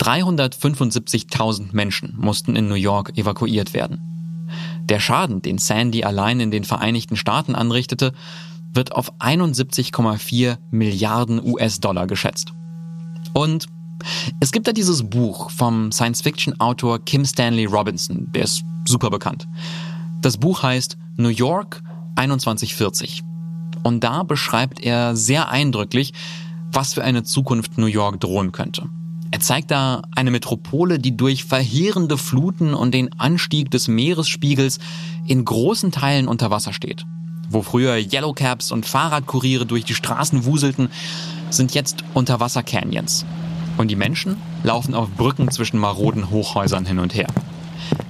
375.000 0.00 1.68
Menschen 1.72 2.14
mussten 2.16 2.56
in 2.56 2.68
New 2.68 2.74
York 2.74 3.16
evakuiert 3.16 3.74
werden. 3.74 4.00
Der 4.88 5.00
Schaden, 5.00 5.40
den 5.40 5.58
Sandy 5.58 6.04
allein 6.04 6.40
in 6.40 6.50
den 6.50 6.64
Vereinigten 6.64 7.16
Staaten 7.16 7.54
anrichtete, 7.54 8.12
wird 8.72 8.92
auf 8.92 9.12
71,4 9.20 10.58
Milliarden 10.70 11.40
US-Dollar 11.42 12.06
geschätzt. 12.06 12.52
Und 13.32 13.66
es 14.40 14.52
gibt 14.52 14.66
da 14.66 14.72
dieses 14.72 15.08
Buch 15.08 15.50
vom 15.50 15.92
Science-Fiction-Autor 15.92 17.04
Kim 17.04 17.24
Stanley 17.24 17.64
Robinson, 17.64 18.30
der 18.32 18.44
ist 18.44 18.62
super 18.86 19.10
bekannt. 19.10 19.48
Das 20.20 20.36
Buch 20.36 20.62
heißt 20.62 20.98
New 21.16 21.28
York 21.28 21.82
2140. 22.16 23.22
Und 23.82 24.02
da 24.02 24.22
beschreibt 24.22 24.80
er 24.80 25.16
sehr 25.16 25.48
eindrücklich, 25.48 26.12
was 26.72 26.94
für 26.94 27.04
eine 27.04 27.22
Zukunft 27.22 27.78
New 27.78 27.86
York 27.86 28.20
drohen 28.20 28.52
könnte. 28.52 28.88
Er 29.34 29.40
zeigt 29.40 29.72
da 29.72 30.02
eine 30.14 30.30
Metropole, 30.30 31.00
die 31.00 31.16
durch 31.16 31.42
verheerende 31.42 32.16
Fluten 32.16 32.72
und 32.72 32.94
den 32.94 33.18
Anstieg 33.18 33.68
des 33.68 33.88
Meeresspiegels 33.88 34.78
in 35.26 35.44
großen 35.44 35.90
Teilen 35.90 36.28
unter 36.28 36.52
Wasser 36.52 36.72
steht. 36.72 37.04
Wo 37.48 37.62
früher 37.62 37.96
Yellowcaps 37.96 38.70
und 38.70 38.86
Fahrradkuriere 38.86 39.66
durch 39.66 39.84
die 39.84 39.96
Straßen 39.96 40.44
wuselten, 40.44 40.88
sind 41.50 41.74
jetzt 41.74 42.04
Unterwasser-Canyons. 42.14 43.26
Und 43.76 43.90
die 43.90 43.96
Menschen 43.96 44.36
laufen 44.62 44.94
auf 44.94 45.10
Brücken 45.10 45.50
zwischen 45.50 45.80
maroden 45.80 46.30
Hochhäusern 46.30 46.86
hin 46.86 47.00
und 47.00 47.12
her. 47.16 47.26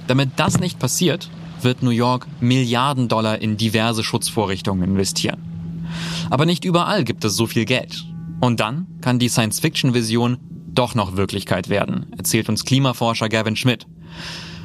Damit 0.05 0.29
das 0.35 0.59
nicht 0.59 0.77
passiert, 0.77 1.31
wird 1.59 1.81
New 1.81 1.89
York 1.89 2.27
Milliarden 2.39 3.07
Dollar 3.07 3.41
in 3.41 3.57
diverse 3.57 4.03
Schutzvorrichtungen 4.03 4.83
investieren. 4.91 5.41
Aber 6.29 6.45
nicht 6.45 6.65
überall 6.65 7.03
gibt 7.03 7.25
es 7.25 7.35
so 7.35 7.47
viel 7.47 7.65
Geld. 7.65 8.05
Und 8.41 8.59
dann 8.59 8.85
kann 9.01 9.17
die 9.17 9.29
Science-Fiction-Vision 9.29 10.37
doch 10.75 10.95
noch 10.95 11.17
Wirklichkeit 11.17 11.69
werden, 11.69 12.07
erzählt 12.17 12.49
uns 12.49 12.65
Klimaforscher 12.65 13.29
Gavin 13.29 13.55
Schmidt. 13.55 13.87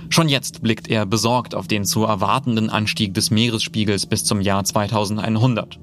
Schon 0.08 0.28
jetzt 0.28 0.62
blickt 0.62 0.88
er 0.88 1.06
besorgt 1.06 1.54
auf 1.54 1.68
den 1.68 1.84
zu 1.84 2.04
erwartenden 2.04 2.68
Anstieg 2.68 3.14
des 3.14 3.30
Meeresspiegels 3.30 4.06
bis 4.06 4.24
zum 4.24 4.40
Jahr 4.40 4.64
2100. 4.64 5.78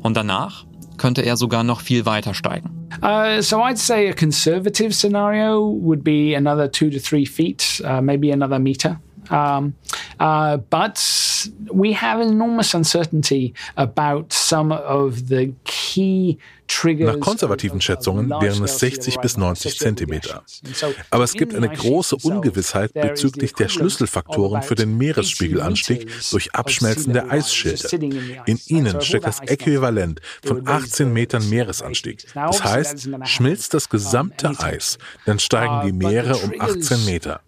Und 0.00 0.16
danach 0.16 0.64
könnte 0.96 1.22
er 1.22 1.36
sogar 1.36 1.64
noch 1.64 1.80
viel 1.80 2.06
weiter 2.06 2.34
steigen. 2.34 2.70
Uh, 3.02 3.42
so 3.42 3.58
I'd 3.58 3.76
say 3.76 4.08
a 4.08 4.12
conservative 4.12 4.94
scenario 4.94 5.60
would 5.60 6.04
be 6.04 6.36
another 6.36 6.70
two 6.70 6.88
to 6.88 6.98
three 7.00 7.26
feet, 7.26 7.82
uh, 7.84 8.00
maybe 8.00 8.32
another 8.32 8.60
meter. 8.60 9.00
Um, 9.30 9.74
uh, 10.20 10.58
but 10.70 10.98
we 11.72 11.92
have 11.92 12.20
enormous 12.20 12.74
uncertainty 12.74 13.54
about 13.76 14.32
some 14.32 14.70
of 14.70 15.28
the 15.28 15.52
key 15.64 16.38
Nach 16.98 17.20
konservativen 17.20 17.80
Schätzungen 17.80 18.30
wären 18.30 18.64
es 18.64 18.78
60 18.78 19.18
bis 19.18 19.36
90 19.36 19.78
Zentimeter. 19.78 20.42
Aber 21.10 21.24
es 21.24 21.32
gibt 21.32 21.54
eine 21.54 21.68
große 21.68 22.16
Ungewissheit 22.22 22.92
bezüglich 22.92 23.54
der 23.54 23.68
Schlüsselfaktoren 23.68 24.62
für 24.62 24.74
den 24.74 24.96
Meeresspiegelanstieg 24.96 26.08
durch 26.30 26.54
Abschmelzen 26.54 27.12
der 27.12 27.30
Eisschilde. 27.30 27.88
In 28.46 28.60
ihnen 28.66 29.00
steckt 29.00 29.26
das 29.26 29.40
Äquivalent 29.40 30.20
von 30.44 30.66
18 30.66 31.12
Metern 31.12 31.48
Meeresanstieg. 31.48 32.26
Das 32.34 32.64
heißt, 32.64 33.08
schmilzt 33.24 33.74
das 33.74 33.88
gesamte 33.88 34.52
Eis, 34.58 34.98
dann 35.26 35.38
steigen 35.38 35.86
die 35.86 35.92
Meere 35.92 36.36
um 36.36 36.52
18 36.58 37.04
Meter. 37.04 37.40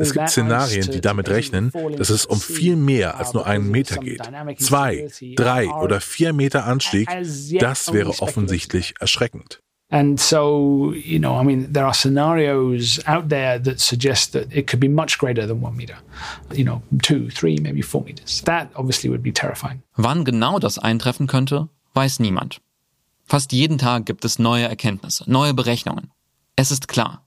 Es 0.00 0.12
gibt 0.12 0.30
Szenarien, 0.30 0.90
die 0.90 1.00
damit 1.00 1.28
rechnen, 1.28 1.72
dass 1.96 2.10
es 2.10 2.26
um 2.26 2.40
viel 2.40 2.76
mehr 2.76 3.18
als 3.18 3.32
nur 3.34 3.46
einen 3.46 3.70
Meter 3.70 3.96
geht. 3.96 4.22
Zwei, 4.58 5.08
drei 5.36 5.68
oder 5.68 6.00
vier 6.00 6.32
Meter 6.32 6.64
Anstieg, 6.64 7.08
das 7.58 7.92
wäre 8.20 8.28
offensichtlich 8.28 8.94
erschreckend. 9.00 9.60
And 9.90 10.18
so, 10.18 10.92
you 10.94 11.18
know, 11.18 11.36
I 11.36 11.44
mean, 11.44 11.72
there 11.72 11.84
are 11.84 11.94
scenarios 11.94 12.98
out 13.06 13.28
there 13.28 13.60
that 13.60 13.80
suggest 13.80 14.32
that 14.32 14.52
it 14.52 14.66
could 14.66 14.80
be 14.80 14.88
much 14.88 15.18
greater 15.18 15.46
than 15.46 15.60
one 15.62 15.76
meter. 15.76 15.96
You 16.52 16.64
know, 16.64 16.82
two, 17.02 17.28
three, 17.30 17.58
maybe 17.60 17.82
four 17.82 18.02
meters. 18.02 18.42
That 18.42 18.70
obviously 18.74 19.10
would 19.10 19.22
be 19.22 19.32
terrifying. 19.32 19.82
Wann 19.96 20.24
genau 20.24 20.58
das 20.58 20.78
eintreffen 20.78 21.26
könnte, 21.26 21.68
weiß 21.94 22.18
niemand. 22.18 22.60
Fast 23.26 23.52
jeden 23.52 23.78
Tag 23.78 24.04
gibt 24.06 24.24
es 24.24 24.38
neue 24.38 24.66
Erkenntnisse, 24.66 25.30
neue 25.30 25.54
Berechnungen. 25.54 26.10
Es 26.56 26.70
ist 26.70 26.88
klar. 26.88 27.24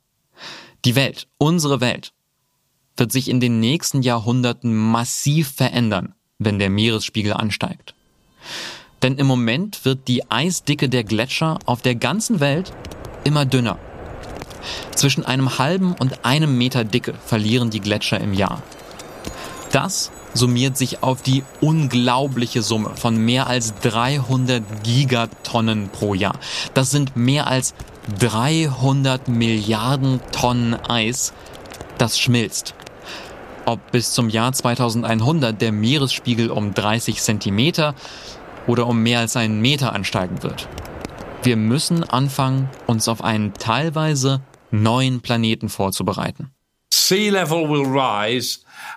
Die 0.84 0.96
Welt, 0.96 1.28
unsere 1.38 1.80
Welt, 1.80 2.14
wird 2.98 3.12
sich 3.12 3.30
in 3.30 3.40
den 3.40 3.60
nächsten 3.60 4.02
Jahrhunderten 4.02 4.76
massiv 4.76 5.52
verändern, 5.52 6.16
wenn 6.40 6.60
der 6.60 6.70
Meeresspiegel 6.70 7.34
ansteigt. 7.34 7.94
Denn 9.04 9.18
im 9.18 9.28
Moment 9.28 9.86
wird 9.86 10.08
die 10.08 10.30
Eisdicke 10.30 10.90
der 10.90 11.04
Gletscher 11.04 11.60
auf 11.66 11.82
der 11.82 11.96
ganzen 11.96 12.40
Welt 12.40 12.74
immer 13.24 13.46
dünner. 13.46 13.78
Zwischen 14.96 15.26
einem 15.26 15.60
halben 15.60 15.94
und 15.94 16.26
einem 16.26 16.58
Meter 16.58 16.84
Dicke 16.84 17.14
verlieren 17.26 17.70
die 17.70 17.80
Gletscher 17.80 18.20
im 18.20 18.34
Jahr. 18.34 18.64
Das 19.72 20.12
summiert 20.34 20.78
sich 20.78 21.04
auf 21.04 21.22
die 21.22 21.44
unglaubliche 21.62 22.62
Summe 22.62 22.92
von 22.96 23.18
mehr 23.18 23.48
als 23.48 23.74
300 23.82 24.84
Gigatonnen 24.84 25.90
pro 25.90 26.14
Jahr. 26.14 26.40
Das 26.74 26.92
sind 26.92 27.16
mehr 27.16 27.48
als 27.48 27.74
300 28.20 29.28
Milliarden 29.28 30.22
Tonnen 30.32 30.76
Eis, 30.76 31.34
das 31.98 32.20
schmilzt. 32.20 32.74
Ob 33.66 33.92
bis 33.92 34.14
zum 34.14 34.30
Jahr 34.30 34.54
2100 34.54 35.62
der 35.62 35.74
Meeresspiegel 35.74 36.50
um 36.52 36.74
30 36.74 37.22
Zentimeter 37.22 37.96
oder 38.68 38.86
um 38.88 39.02
mehr 39.02 39.20
als 39.20 39.36
einen 39.36 39.60
Meter 39.62 39.94
ansteigen 39.94 40.44
wird. 40.44 40.68
Wir 41.44 41.56
müssen 41.56 42.04
anfangen, 42.04 42.70
uns 42.86 43.08
auf 43.08 43.24
einen 43.24 43.54
teilweise 43.54 44.42
neuen 44.72 45.22
Planeten 45.22 45.70
vorzubereiten. 45.70 46.52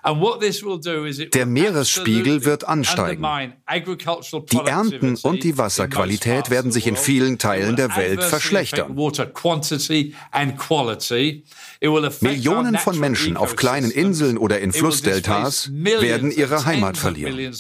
Der 0.02 1.46
Meeresspiegel 1.46 2.44
wird 2.44 2.66
ansteigen. 2.66 3.22
Die 4.50 4.56
Ernten 4.56 5.16
und 5.22 5.44
die 5.44 5.58
Wasserqualität 5.58 6.50
werden 6.50 6.72
sich 6.72 6.86
in 6.86 6.96
vielen 6.96 7.38
Teilen 7.38 7.76
der 7.76 7.96
Welt 7.96 8.22
verschlechtern. 8.22 8.96
Millionen 12.20 12.78
von 12.78 12.98
Menschen 12.98 13.36
auf 13.36 13.56
kleinen 13.56 13.90
Inseln 13.90 14.38
oder 14.38 14.60
in 14.60 14.72
Flussdeltas 14.72 15.70
werden 15.72 16.30
ihre 16.30 16.64
Heimat 16.64 16.96
verlieren. 16.96 17.52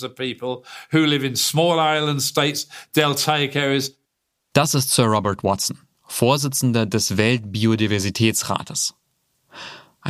Das 4.52 4.74
ist 4.74 4.90
Sir 4.90 5.04
Robert 5.04 5.44
Watson, 5.44 5.78
Vorsitzender 6.06 6.86
des 6.86 7.16
Weltbiodiversitätsrates. 7.16 8.94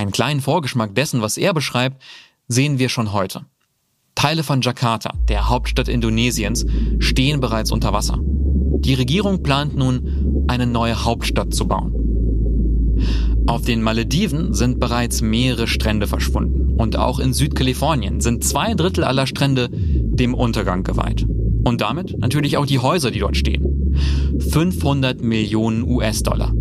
Einen 0.00 0.12
kleinen 0.12 0.40
Vorgeschmack 0.40 0.94
dessen, 0.94 1.20
was 1.20 1.36
er 1.36 1.52
beschreibt, 1.52 2.00
sehen 2.48 2.78
wir 2.78 2.88
schon 2.88 3.12
heute. 3.12 3.44
Teile 4.14 4.42
von 4.42 4.62
Jakarta, 4.62 5.12
der 5.28 5.50
Hauptstadt 5.50 5.88
Indonesiens, 5.88 6.64
stehen 7.00 7.40
bereits 7.40 7.70
unter 7.70 7.92
Wasser. 7.92 8.18
Die 8.22 8.94
Regierung 8.94 9.42
plant 9.42 9.76
nun, 9.76 10.46
eine 10.48 10.66
neue 10.66 11.04
Hauptstadt 11.04 11.52
zu 11.52 11.68
bauen. 11.68 11.92
Auf 13.46 13.60
den 13.60 13.82
Malediven 13.82 14.54
sind 14.54 14.80
bereits 14.80 15.20
mehrere 15.20 15.68
Strände 15.68 16.06
verschwunden 16.06 16.80
und 16.80 16.96
auch 16.96 17.18
in 17.18 17.34
Südkalifornien 17.34 18.22
sind 18.22 18.42
zwei 18.42 18.72
Drittel 18.72 19.04
aller 19.04 19.26
Strände 19.26 19.68
dem 19.70 20.32
Untergang 20.32 20.82
geweiht. 20.82 21.26
Und 21.66 21.82
damit 21.82 22.18
natürlich 22.18 22.56
auch 22.56 22.64
die 22.64 22.78
Häuser, 22.78 23.10
die 23.10 23.18
dort 23.18 23.36
stehen. 23.36 23.92
500 24.50 25.20
Millionen 25.20 25.82
US-Dollar. 25.82 26.54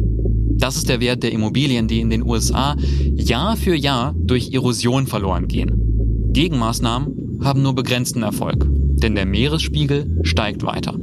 Das 0.70 0.78
ist 0.78 0.88
der 0.88 1.00
Wert 1.00 1.24
der 1.24 1.32
Immobilien, 1.32 1.88
die 1.88 2.00
in 2.00 2.12
den 2.12 2.22
USA 2.22 2.76
Jahr 3.16 3.58
für 3.58 3.74
Jahr 3.74 4.14
durch 4.16 4.54
Erosion 4.54 5.08
verloren 5.08 5.48
gehen. 5.48 6.30
Gegenmaßnahmen 6.32 7.40
haben 7.44 7.64
nur 7.64 7.74
begrenzten 7.74 8.22
Erfolg, 8.22 8.68
denn 8.70 9.16
der 9.16 9.26
Meeresspiegel 9.26 10.20
steigt 10.22 10.62
weiter. 10.62 10.94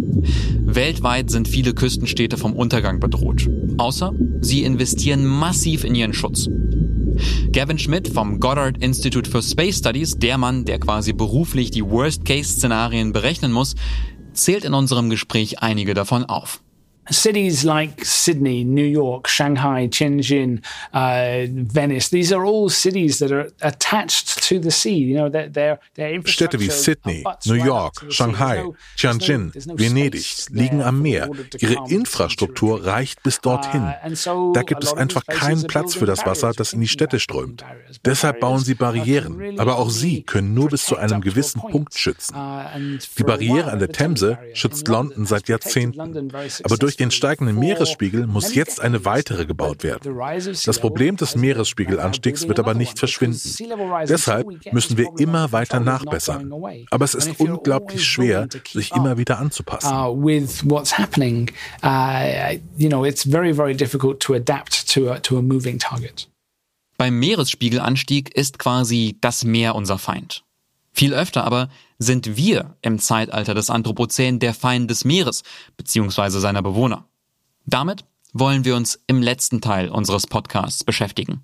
Weltweit 0.60 1.32
sind 1.32 1.48
viele 1.48 1.74
Küstenstädte 1.74 2.36
vom 2.36 2.52
Untergang 2.52 3.00
bedroht, 3.00 3.50
außer 3.76 4.12
sie 4.40 4.62
investieren 4.62 5.26
massiv 5.26 5.82
in 5.82 5.96
ihren 5.96 6.14
Schutz. 6.14 6.48
Gavin 7.50 7.80
Schmidt 7.80 8.06
vom 8.06 8.38
Goddard 8.38 8.78
Institute 8.78 9.28
for 9.28 9.42
Space 9.42 9.78
Studies, 9.78 10.16
der 10.16 10.38
Mann, 10.38 10.64
der 10.64 10.78
quasi 10.78 11.12
beruflich 11.12 11.72
die 11.72 11.84
Worst-Case-Szenarien 11.84 13.12
berechnen 13.12 13.50
muss, 13.50 13.74
zählt 14.32 14.64
in 14.64 14.74
unserem 14.74 15.10
Gespräch 15.10 15.58
einige 15.58 15.94
davon 15.94 16.24
auf. 16.24 16.62
Cities 17.10 17.64
like 17.64 18.04
Sydney, 18.04 18.64
New 18.64 18.84
York, 18.84 19.26
Shanghai, 19.26 19.86
Tianjin, 19.86 20.64
uh, 20.92 21.46
Venice, 21.50 22.08
these 22.08 22.32
are 22.32 22.44
all 22.44 22.68
cities 22.68 23.18
that 23.18 23.32
are 23.32 23.50
attached 23.62 24.35
Städte 26.24 26.60
wie 26.60 26.70
Sydney, 26.70 27.24
New 27.44 27.54
York, 27.54 28.06
Shanghai, 28.08 28.64
Tianjin, 28.96 29.52
Venedig 29.54 30.46
liegen 30.50 30.82
am 30.82 31.02
Meer. 31.02 31.30
Ihre 31.58 31.76
Infrastruktur 31.88 32.84
reicht 32.84 33.22
bis 33.22 33.40
dorthin. 33.40 33.92
Uh, 34.26 34.52
da 34.52 34.62
gibt 34.62 34.82
es 34.82 34.92
einfach 34.92 35.24
keinen 35.26 35.66
Platz 35.66 35.94
für 35.94 36.06
das 36.06 36.26
Wasser, 36.26 36.52
das 36.52 36.72
in 36.72 36.80
die 36.80 36.88
Städte 36.88 37.20
strömt. 37.20 37.64
Deshalb 38.04 38.40
bauen 38.40 38.60
sie 38.60 38.74
Barrieren. 38.74 39.58
Aber 39.58 39.78
auch 39.78 39.90
sie 39.90 40.22
können 40.22 40.54
nur 40.54 40.70
bis 40.70 40.86
zu 40.86 40.96
einem 40.96 41.20
gewissen 41.20 41.60
Punkt 41.60 41.94
schützen. 41.94 42.34
Uh, 42.34 42.64
Die 43.18 43.24
Barriere 43.24 43.70
an 43.70 43.78
der 43.78 43.90
Themse 43.90 44.38
schützt 44.54 44.88
London 44.88 45.26
seit 45.26 45.48
Jahrzehnten. 45.48 46.32
Aber 46.64 46.76
durch 46.76 46.86
durch 46.86 46.96
den 46.96 47.10
steigenden 47.10 47.58
Meeresspiegel 47.58 48.26
muss 48.26 48.54
jetzt 48.54 48.80
eine 48.80 49.04
weitere 49.04 49.44
gebaut 49.44 49.82
werden. 49.82 50.16
Das 50.64 50.78
Problem 50.78 51.16
des 51.16 51.36
Meeresspiegelanstiegs 51.36 52.48
wird 52.48 52.58
aber 52.58 52.74
nicht 52.74 52.98
verschwinden. 52.98 53.40
Deshalb 54.08 54.35
müssen 54.72 54.96
wir 54.96 55.08
immer 55.18 55.52
weiter 55.52 55.80
nachbessern. 55.80 56.52
Aber 56.90 57.04
es 57.04 57.14
ist 57.14 57.38
unglaublich 57.40 58.04
schwer, 58.04 58.48
sich 58.72 58.92
immer 58.92 59.18
wieder 59.18 59.38
anzupassen. 59.38 59.88
Beim 66.98 67.18
Meeresspiegelanstieg 67.18 68.34
ist 68.34 68.58
quasi 68.58 69.18
das 69.20 69.44
Meer 69.44 69.74
unser 69.74 69.98
Feind. 69.98 70.44
Viel 70.92 71.12
öfter 71.12 71.44
aber 71.44 71.68
sind 71.98 72.36
wir 72.36 72.76
im 72.80 72.98
Zeitalter 72.98 73.54
des 73.54 73.68
Anthropozän 73.68 74.38
der 74.38 74.54
Feind 74.54 74.90
des 74.90 75.04
Meeres 75.04 75.42
bzw. 75.76 76.38
seiner 76.38 76.62
Bewohner. 76.62 77.04
Damit 77.66 78.04
wollen 78.32 78.64
wir 78.64 78.76
uns 78.76 78.98
im 79.06 79.22
letzten 79.22 79.60
Teil 79.60 79.88
unseres 79.88 80.26
Podcasts 80.26 80.84
beschäftigen. 80.84 81.42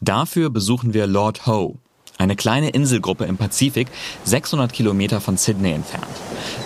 Dafür 0.00 0.50
besuchen 0.50 0.94
wir 0.94 1.06
Lord 1.06 1.46
Howe, 1.46 1.78
eine 2.18 2.36
kleine 2.36 2.70
Inselgruppe 2.70 3.24
im 3.24 3.36
Pazifik, 3.36 3.88
600 4.24 4.72
Kilometer 4.72 5.20
von 5.20 5.36
Sydney 5.36 5.72
entfernt. 5.72 6.06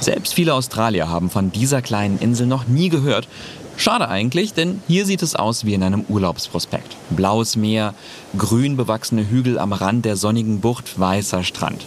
Selbst 0.01 0.35
viele 0.35 0.55
Australier 0.55 1.09
haben 1.09 1.31
von 1.31 1.53
dieser 1.53 1.83
kleinen 1.83 2.19
Insel 2.19 2.47
noch 2.47 2.67
nie 2.67 2.89
gehört. 2.89 3.29
Schade 3.77 4.09
eigentlich, 4.09 4.55
denn 4.55 4.83
hier 4.89 5.07
sieht 5.07 5.23
es 5.23 5.37
aus 5.37 5.65
wie 5.65 5.75
in 5.75 5.83
einem 5.83 6.05
Urlaubsprospekt. 6.09 6.97
Blaues 7.11 7.55
Meer, 7.57 7.95
grün 8.37 8.77
bewachsene 8.77 9.29
Hügel 9.29 9.59
am 9.59 9.73
Rand 9.73 10.05
der 10.05 10.17
sonnigen 10.17 10.61
Bucht, 10.61 10.99
weißer 10.99 11.45
Strand. 11.45 11.87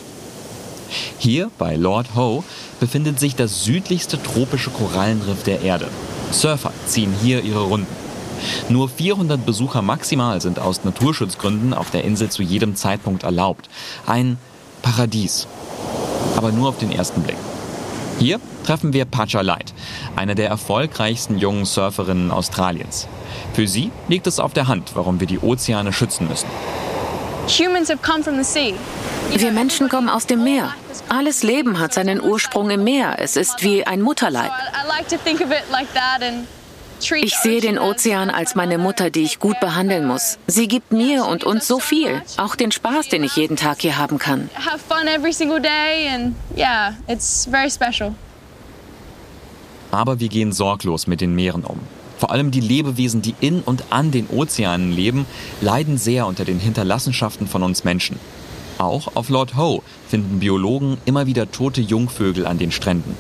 Hier 1.18 1.52
bei 1.58 1.76
Lord 1.76 2.16
Howe 2.16 2.44
befindet 2.80 3.20
sich 3.20 3.36
das 3.36 3.64
südlichste 3.64 4.22
tropische 4.22 4.70
Korallenriff 4.70 5.44
der 5.44 5.62
Erde. 5.62 5.88
Surfer 6.32 6.72
ziehen 6.86 7.14
hier 7.22 7.44
ihre 7.44 7.62
Runden. 7.62 8.11
Nur 8.70 8.90
400 8.90 9.46
Besucher 9.46 9.82
maximal 9.82 10.42
sind 10.42 10.60
aus 10.60 10.84
Naturschutzgründen 10.84 11.74
auf 11.74 11.92
der 11.92 12.04
Insel 12.04 12.30
zu 12.30 12.44
jedem 12.44 12.76
Zeitpunkt 12.76 13.24
erlaubt. 13.24 13.70
Ein 14.06 14.38
Paradies. 14.82 15.48
Aber 16.36 16.52
nur 16.52 16.70
auf 16.70 16.78
den 16.78 16.92
ersten 16.92 17.22
Blick. 17.22 17.38
Hier 18.20 18.40
treffen 18.66 18.94
wir 18.94 19.06
Pacha 19.06 19.42
Light, 19.42 19.74
eine 20.16 20.36
der 20.36 20.48
erfolgreichsten 20.48 21.40
jungen 21.40 21.66
Surferinnen 21.66 22.30
Australiens. 22.30 23.08
Für 23.54 23.68
sie 23.68 23.92
liegt 24.08 24.28
es 24.28 24.40
auf 24.40 24.54
der 24.54 24.68
Hand, 24.68 24.92
warum 24.94 25.20
wir 25.20 25.28
die 25.28 25.40
Ozeane 25.40 25.92
schützen 25.92 26.28
müssen. 26.28 26.48
Wir 29.34 29.52
Menschen 29.52 29.90
kommen 29.90 30.10
aus 30.10 30.28
dem 30.28 30.44
Meer. 30.44 30.74
Alles 31.10 31.42
Leben 31.42 31.80
hat 31.80 31.94
seinen 31.94 32.22
Ursprung 32.22 32.70
im 32.70 32.84
Meer. 32.84 33.16
Es 33.18 33.36
ist 33.36 33.64
wie 33.64 33.86
ein 33.86 34.02
Mutterleib. 34.02 34.52
Ich 37.10 37.36
sehe 37.36 37.62
den 37.62 37.80
Ozean 37.80 38.30
als 38.30 38.54
meine 38.56 38.78
Mutter, 38.78 39.10
die 39.10 39.24
ich 39.24 39.40
gut 39.40 39.60
behandeln 39.60 40.06
muss. 40.06 40.38
Sie 40.46 40.68
gibt 40.68 40.92
mir 40.92 41.26
und 41.26 41.44
uns 41.44 41.68
so 41.68 41.80
viel, 41.80 42.22
auch 42.38 42.56
den 42.56 42.72
Spaß, 42.72 43.10
den 43.10 43.24
ich 43.24 43.36
jeden 43.36 43.58
Tag 43.58 43.82
hier 43.82 43.98
haben 43.98 44.20
kann. 44.20 44.50
Aber 49.92 50.20
wir 50.20 50.30
gehen 50.30 50.52
sorglos 50.52 51.08
mit 51.08 51.22
den 51.22 51.34
Meeren 51.34 51.64
um. 51.64 51.80
Vor 52.20 52.32
allem 52.32 52.52
die 52.52 52.60
Lebewesen, 52.60 53.24
die 53.24 53.34
in 53.40 53.62
und 53.62 53.86
an 53.90 54.12
den 54.12 54.28
Ozeanen 54.28 54.92
leben, 54.92 55.26
leiden 55.60 55.98
sehr 55.98 56.28
unter 56.28 56.46
den 56.46 56.60
Hinterlassenschaften 56.60 57.48
von 57.48 57.64
uns 57.64 57.84
Menschen. 57.84 58.20
Auch 58.78 59.16
auf 59.16 59.30
Lord 59.30 59.56
Howe 59.56 59.82
finden 60.08 60.40
Biologen 60.40 60.98
immer 61.06 61.26
wieder 61.26 61.52
tote 61.52 61.82
Jungvögel 61.82 62.46
an 62.46 62.60
den 62.60 62.72
Stränden. 62.72 63.18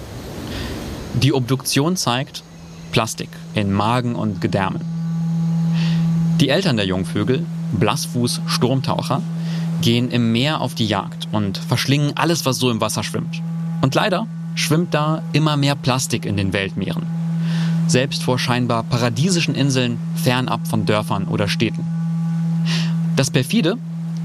Die 1.15 1.34
Obduktion 1.34 1.98
zeigt 1.98 2.44
Plastik 2.91 3.30
in 3.54 3.72
Magen 3.72 4.16
und 4.16 4.42
Gedärmen. 4.42 4.82
Die 6.40 6.50
Eltern 6.50 6.78
der 6.78 6.86
Jungvögel, 6.86 7.46
Blassfuß-Sturmtaucher, 7.74 9.22
gehen 9.82 10.12
im 10.12 10.32
Meer 10.32 10.62
auf 10.62 10.76
die 10.76 10.88
Jagd 10.88 11.28
und 11.32 11.58
verschlingen 11.58 12.14
alles, 12.16 12.46
was 12.46 12.58
so 12.58 12.70
im 12.70 12.82
Wasser 12.82 13.04
schwimmt. 13.04 13.42
Und 13.82 13.96
leider 13.96 14.28
schwimmt 14.56 14.94
da 14.94 15.22
immer 15.34 15.58
mehr 15.58 15.76
Plastik 15.76 16.26
in 16.26 16.38
den 16.38 16.54
Weltmeeren 16.54 17.22
selbst 17.92 18.24
vor 18.24 18.40
scheinbar 18.40 18.84
paradiesischen 18.84 19.54
Inseln 19.54 20.00
fernab 20.16 20.68
von 20.68 20.86
Dörfern 20.86 21.26
oder 21.26 21.48
Städten. 21.48 21.86
Das 23.16 23.30
perfide, 23.30 23.78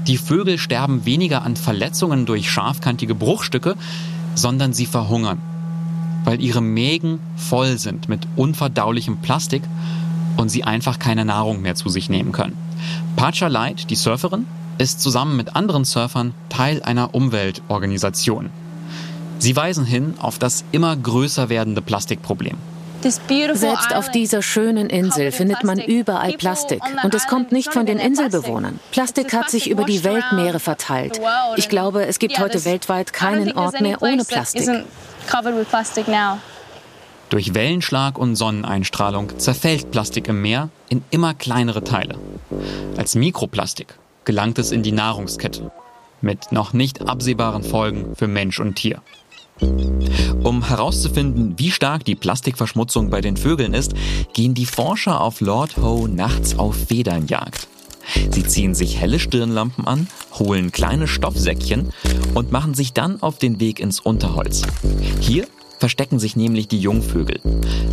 die 0.07 0.17
Vögel 0.17 0.57
sterben 0.57 1.05
weniger 1.05 1.43
an 1.43 1.57
Verletzungen 1.57 2.25
durch 2.25 2.49
scharfkantige 2.49 3.13
Bruchstücke, 3.13 3.75
sondern 4.35 4.71
sie 4.71 4.85
verhungern, 4.85 5.39
weil 6.27 6.41
ihre 6.41 6.59
Mägen 6.59 7.21
voll 7.37 7.77
sind 7.77 8.09
mit 8.09 8.27
unverdaulichem 8.35 9.19
Plastik 9.19 9.63
und 10.35 10.49
sie 10.49 10.65
einfach 10.65 10.99
keine 10.99 11.23
Nahrung 11.23 11.61
mehr 11.61 11.75
zu 11.75 11.87
sich 11.87 12.09
nehmen 12.09 12.33
können. 12.33 12.57
Pacha 13.15 13.47
Light, 13.47 13.89
die 13.89 13.95
Surferin, 13.95 14.45
ist 14.77 14.99
zusammen 14.99 15.37
mit 15.37 15.55
anderen 15.55 15.85
Surfern 15.85 16.33
Teil 16.49 16.83
einer 16.83 17.15
Umweltorganisation. 17.15 18.49
Sie 19.39 19.55
weisen 19.55 19.85
hin 19.85 20.15
auf 20.19 20.37
das 20.37 20.65
immer 20.73 20.97
größer 20.97 21.47
werdende 21.47 21.81
Plastikproblem. 21.81 22.57
Selbst 22.99 23.95
auf 23.95 24.11
dieser 24.11 24.41
schönen 24.41 24.89
Insel 24.89 25.31
findet 25.31 25.63
man 25.63 25.79
überall 25.79 26.33
Plastik. 26.33 26.81
Und 27.03 27.13
es 27.13 27.27
kommt 27.27 27.53
nicht 27.53 27.71
von 27.71 27.85
den 27.85 27.99
Inselbewohnern. 27.99 28.81
Plastik 28.91 29.33
hat 29.33 29.49
sich 29.49 29.69
über 29.69 29.85
die 29.85 30.03
Weltmeere 30.03 30.59
verteilt. 30.59 31.21
Ich 31.55 31.69
glaube, 31.69 32.05
es 32.05 32.19
gibt 32.19 32.37
heute 32.37 32.65
weltweit 32.65 33.13
keinen 33.13 33.53
Ort 33.53 33.79
mehr 33.79 34.01
ohne 34.01 34.25
Plastik. 34.25 34.67
Durch 37.29 37.53
Wellenschlag 37.53 38.17
und 38.17 38.35
Sonneneinstrahlung 38.35 39.37
zerfällt 39.37 39.91
Plastik 39.91 40.27
im 40.29 40.41
Meer 40.41 40.69
in 40.87 41.03
immer 41.11 41.33
kleinere 41.33 41.83
Teile. 41.83 42.17
Als 42.95 43.15
Mikroplastik 43.15 43.95
gelangt 44.23 44.59
es 44.59 44.71
in 44.71 44.83
die 44.83 44.93
Nahrungskette 44.93 45.71
mit 46.21 46.51
noch 46.51 46.73
nicht 46.73 47.07
absehbaren 47.07 47.63
Folgen 47.63 48.15
für 48.15 48.27
Mensch 48.27 48.59
und 48.59 48.75
Tier. 48.75 49.01
Um 50.43 50.67
herauszufinden, 50.67 51.55
wie 51.57 51.71
stark 51.71 52.05
die 52.05 52.15
Plastikverschmutzung 52.15 53.09
bei 53.09 53.21
den 53.21 53.37
Vögeln 53.37 53.73
ist, 53.73 53.93
gehen 54.33 54.53
die 54.53 54.65
Forscher 54.65 55.21
auf 55.21 55.41
Lord 55.41 55.77
Howe 55.77 56.07
nachts 56.07 56.57
auf 56.57 56.75
Federnjagd. 56.87 57.67
Sie 58.31 58.43
ziehen 58.43 58.75
sich 58.75 58.99
helle 58.99 59.19
Stirnlampen 59.19 59.87
an, 59.87 60.07
holen 60.33 60.71
kleine 60.71 61.07
Stoffsäckchen 61.07 61.91
und 62.33 62.51
machen 62.51 62.73
sich 62.73 62.93
dann 62.93 63.21
auf 63.21 63.37
den 63.37 63.59
Weg 63.59 63.79
ins 63.79 63.99
Unterholz. 63.99 64.61
Hier 65.19 65.47
verstecken 65.79 66.19
sich 66.19 66.35
nämlich 66.35 66.67
die 66.67 66.79
Jungvögel. 66.79 67.39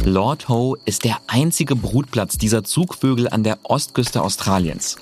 Lord 0.04 0.48
Howe 0.48 0.78
ist 0.84 1.04
der 1.04 1.18
einzige 1.26 1.76
Brutplatz 1.76 2.38
dieser 2.38 2.64
Zugvögel 2.64 3.28
an 3.28 3.42
der 3.42 3.58
Ostküste 3.62 4.22
Australiens. 4.22 4.96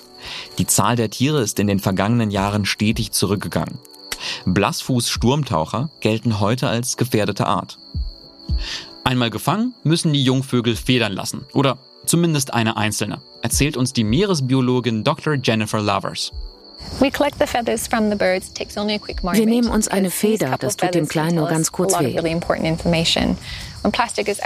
Die 0.59 0.67
Zahl 0.67 0.97
der 0.97 1.11
Tiere 1.11 1.43
ist 1.43 1.59
in 1.59 1.67
den 1.67 1.81
vergangenen 1.81 2.31
Jahren 2.31 2.65
stetig 2.65 3.13
zurückgegangen. 3.13 3.79
Blassfuß-Sturmtaucher 4.45 5.91
gelten 6.01 6.39
heute 6.39 6.69
als 6.69 6.97
gefährdete 6.97 7.47
Art. 7.47 7.79
Einmal 9.05 9.31
gefangen, 9.31 9.75
müssen 9.83 10.13
die 10.13 10.23
Jungvögel 10.23 10.77
federn 10.77 11.13
lassen. 11.13 11.45
Oder 11.55 11.79
zumindest 12.13 12.53
eine 12.53 12.77
einzelne, 12.77 13.23
erzählt 13.41 13.79
uns 13.79 13.95
die 13.95 14.05
Meeresbiologin 14.05 15.03
Dr. 15.03 15.37
Jennifer 15.43 15.81
Lovers. 15.81 16.31
Wir 19.39 19.47
nehmen 19.47 19.71
uns 19.71 19.89
eine 19.89 20.11
Feder, 20.11 20.59
das 20.59 20.77
tut 20.77 20.95
dem 20.95 21.09
Kleinen 21.09 21.37
nur 21.37 21.49
ganz 21.49 21.73
kurz 21.73 21.99
weh. 21.99 22.15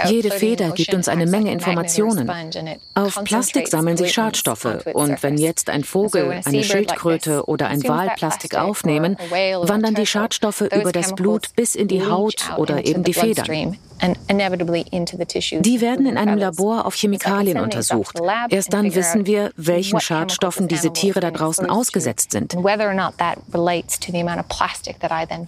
Jede 0.05 0.31
Feder 0.31 0.71
gibt 0.71 0.93
uns 0.93 1.07
eine 1.07 1.25
Menge 1.25 1.51
Informationen. 1.51 2.31
Auf 2.95 3.23
Plastik 3.23 3.67
sammeln 3.67 3.97
sich 3.97 4.13
Schadstoffe 4.13 4.85
und 4.93 5.21
wenn 5.21 5.37
jetzt 5.37 5.69
ein 5.69 5.83
Vogel, 5.83 6.41
eine 6.43 6.63
Schildkröte 6.63 7.45
oder 7.45 7.67
ein 7.67 7.83
Wal 7.83 8.09
Plastik 8.15 8.55
aufnehmen, 8.55 9.17
wandern 9.61 9.95
die 9.95 10.05
Schadstoffe 10.07 10.61
über 10.61 10.91
das 10.91 11.13
Blut 11.13 11.55
bis 11.55 11.75
in 11.75 11.87
die 11.87 12.03
Haut 12.03 12.51
oder 12.57 12.85
eben 12.85 13.03
die 13.03 13.13
Federn. 13.13 13.77
Die 13.99 15.81
werden 15.81 16.05
in 16.05 16.17
einem 16.17 16.37
Labor 16.37 16.85
auf 16.85 16.93
Chemikalien 16.95 17.59
untersucht. 17.59 18.19
Erst 18.49 18.71
dann 18.71 18.93
wissen 18.93 19.25
wir, 19.25 19.51
welchen 19.55 19.99
Schadstoffen 19.99 20.67
diese 20.67 20.93
Tiere 20.93 21.19
da 21.19 21.31
draußen 21.31 21.67
ausgesetzt 21.67 22.31
sind. 22.31 22.55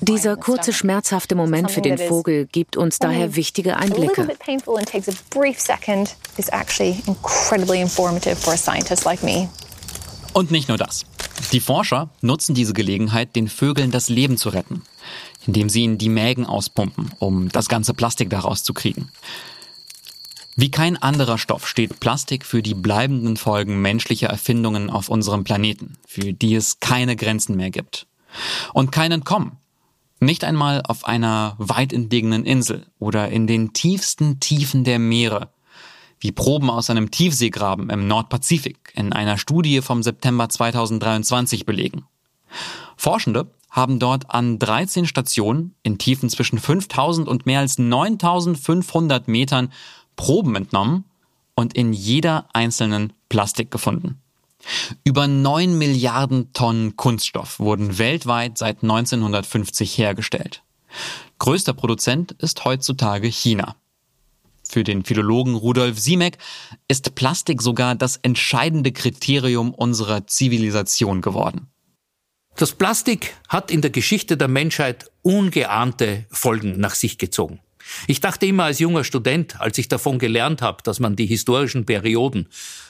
Dieser 0.01 0.37
kurze, 0.37 0.73
schmerzhafte 0.73 1.35
Moment 1.35 1.71
für 1.71 1.81
den 1.81 1.97
Vogel 1.97 2.47
gibt 2.47 2.75
uns 2.75 2.97
daher 2.97 3.35
wichtige 3.35 3.77
Einblicke. 3.79 4.21
Und 10.33 10.51
nicht 10.51 10.67
nur 10.67 10.77
das. 10.77 11.05
Die 11.51 11.59
Forscher 11.59 12.09
nutzen 12.21 12.53
diese 12.53 12.73
Gelegenheit, 12.73 13.35
den 13.35 13.47
Vögeln 13.47 13.91
das 13.91 14.09
Leben 14.09 14.37
zu 14.37 14.49
retten, 14.49 14.83
indem 15.47 15.69
sie 15.69 15.81
ihnen 15.81 15.97
die 15.97 16.09
Mägen 16.09 16.45
auspumpen, 16.45 17.11
um 17.19 17.49
das 17.49 17.67
ganze 17.67 17.93
Plastik 17.93 18.29
daraus 18.29 18.63
zu 18.63 18.73
kriegen. 18.73 19.11
Wie 20.55 20.71
kein 20.71 21.01
anderer 21.01 21.37
Stoff 21.37 21.67
steht 21.67 22.01
Plastik 22.01 22.45
für 22.45 22.61
die 22.61 22.73
bleibenden 22.73 23.37
Folgen 23.37 23.81
menschlicher 23.81 24.27
Erfindungen 24.27 24.89
auf 24.89 25.07
unserem 25.07 25.45
Planeten, 25.45 25.97
für 26.05 26.33
die 26.33 26.53
es 26.53 26.81
keine 26.81 27.15
Grenzen 27.15 27.55
mehr 27.55 27.71
gibt. 27.71 28.07
Und 28.73 28.91
keinen 28.91 29.23
kommen. 29.23 29.57
Nicht 30.19 30.43
einmal 30.43 30.81
auf 30.85 31.05
einer 31.05 31.55
weit 31.59 31.93
entlegenen 31.93 32.45
Insel 32.45 32.85
oder 32.99 33.29
in 33.29 33.47
den 33.47 33.71
tiefsten 33.71 34.39
Tiefen 34.39 34.83
der 34.83 34.99
Meere, 34.99 35.49
wie 36.19 36.33
Proben 36.33 36.69
aus 36.69 36.89
einem 36.89 37.09
Tiefseegraben 37.09 37.89
im 37.89 38.07
Nordpazifik 38.07 38.91
in 38.95 39.13
einer 39.13 39.37
Studie 39.37 39.81
vom 39.81 40.03
September 40.03 40.49
2023 40.49 41.65
belegen. 41.65 42.05
Forschende 42.97 43.47
haben 43.69 43.99
dort 43.99 44.29
an 44.29 44.59
13 44.59 45.05
Stationen 45.05 45.75
in 45.83 45.97
Tiefen 45.97 46.29
zwischen 46.29 46.59
5000 46.59 47.27
und 47.27 47.45
mehr 47.45 47.59
als 47.59 47.77
9500 47.77 49.27
Metern 49.29 49.71
Proben 50.17 50.55
entnommen 50.55 51.05
und 51.55 51.75
in 51.75 51.93
jeder 51.93 52.47
einzelnen 52.51 53.13
Plastik 53.29 53.71
gefunden. 53.71 54.19
Über 55.03 55.27
9 55.27 55.77
Milliarden 55.77 56.53
Tonnen 56.53 56.95
Kunststoff 56.95 57.59
wurden 57.59 57.97
weltweit 57.97 58.57
seit 58.57 58.83
1950 58.83 59.97
hergestellt. 59.97 60.63
Größter 61.37 61.73
Produzent 61.73 62.33
ist 62.33 62.65
heutzutage 62.65 63.27
China. 63.27 63.75
Für 64.67 64.83
den 64.83 65.03
Philologen 65.03 65.55
Rudolf 65.55 65.97
Siemek 65.99 66.37
ist 66.87 67.15
Plastik 67.15 67.61
sogar 67.61 67.95
das 67.95 68.17
entscheidende 68.17 68.91
Kriterium 68.91 69.73
unserer 69.73 70.27
Zivilisation 70.27 71.21
geworden. 71.21 71.67
Das 72.55 72.73
Plastik 72.73 73.35
hat 73.47 73.71
in 73.71 73.81
der 73.81 73.89
Geschichte 73.89 74.37
der 74.37 74.47
Menschheit 74.47 75.09
ungeahnte 75.21 76.25
Folgen 76.29 76.79
nach 76.79 76.93
sich 76.93 77.17
gezogen. 77.17 77.61
Ich 78.07 78.19
dachte 78.21 78.45
immer 78.45 78.65
als 78.65 78.79
junger 78.79 79.03
Student, 79.03 79.59
als 79.59 79.77
ich 79.77 79.87
davon 79.87 80.19
gelernt 80.19 80.61
habe, 80.61 80.83
dass 80.83 80.99
man 80.99 81.15
die 81.15 81.25
historischen 81.25 81.85
Perioden 81.85 82.47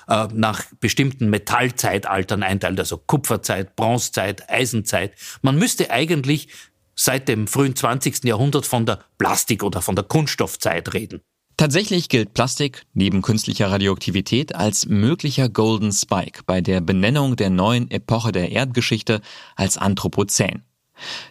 äh, 0.08 0.28
nach 0.34 0.64
bestimmten 0.80 1.30
Metallzeitaltern 1.30 2.44
einteilt, 2.44 2.80
also 2.80 2.98
Kupferzeit, 2.98 3.76
Bronzezeit, 3.76 4.50
Eisenzeit, 4.50 5.14
man 5.42 5.58
müsste 5.58 5.92
eigentlich 5.92 6.50
seit 6.96 7.28
dem 7.30 7.48
frühen 7.48 7.76
20. 7.76 8.26
Jahrhundert 8.26 8.66
von 8.66 8.86
der 8.86 9.00
Plastik- 9.18 9.64
oder 9.64 9.82
von 9.82 9.96
der 9.96 10.04
Kunststoffzeit 10.04 10.94
reden. 10.94 11.22
Tatsächlich 11.56 12.08
gilt 12.08 12.34
Plastik 12.34 12.86
neben 12.94 13.22
künstlicher 13.22 13.70
Radioaktivität 13.70 14.56
als 14.56 14.86
möglicher 14.86 15.50
Golden 15.50 15.92
Spike 15.92 16.44
bei 16.46 16.62
der 16.62 16.80
Benennung 16.80 17.36
der 17.36 17.50
neuen 17.50 17.92
Epoche 17.92 18.32
der 18.32 18.52
Erdgeschichte 18.52 19.20
als 19.58 19.78
Anthropozän. 19.78 20.64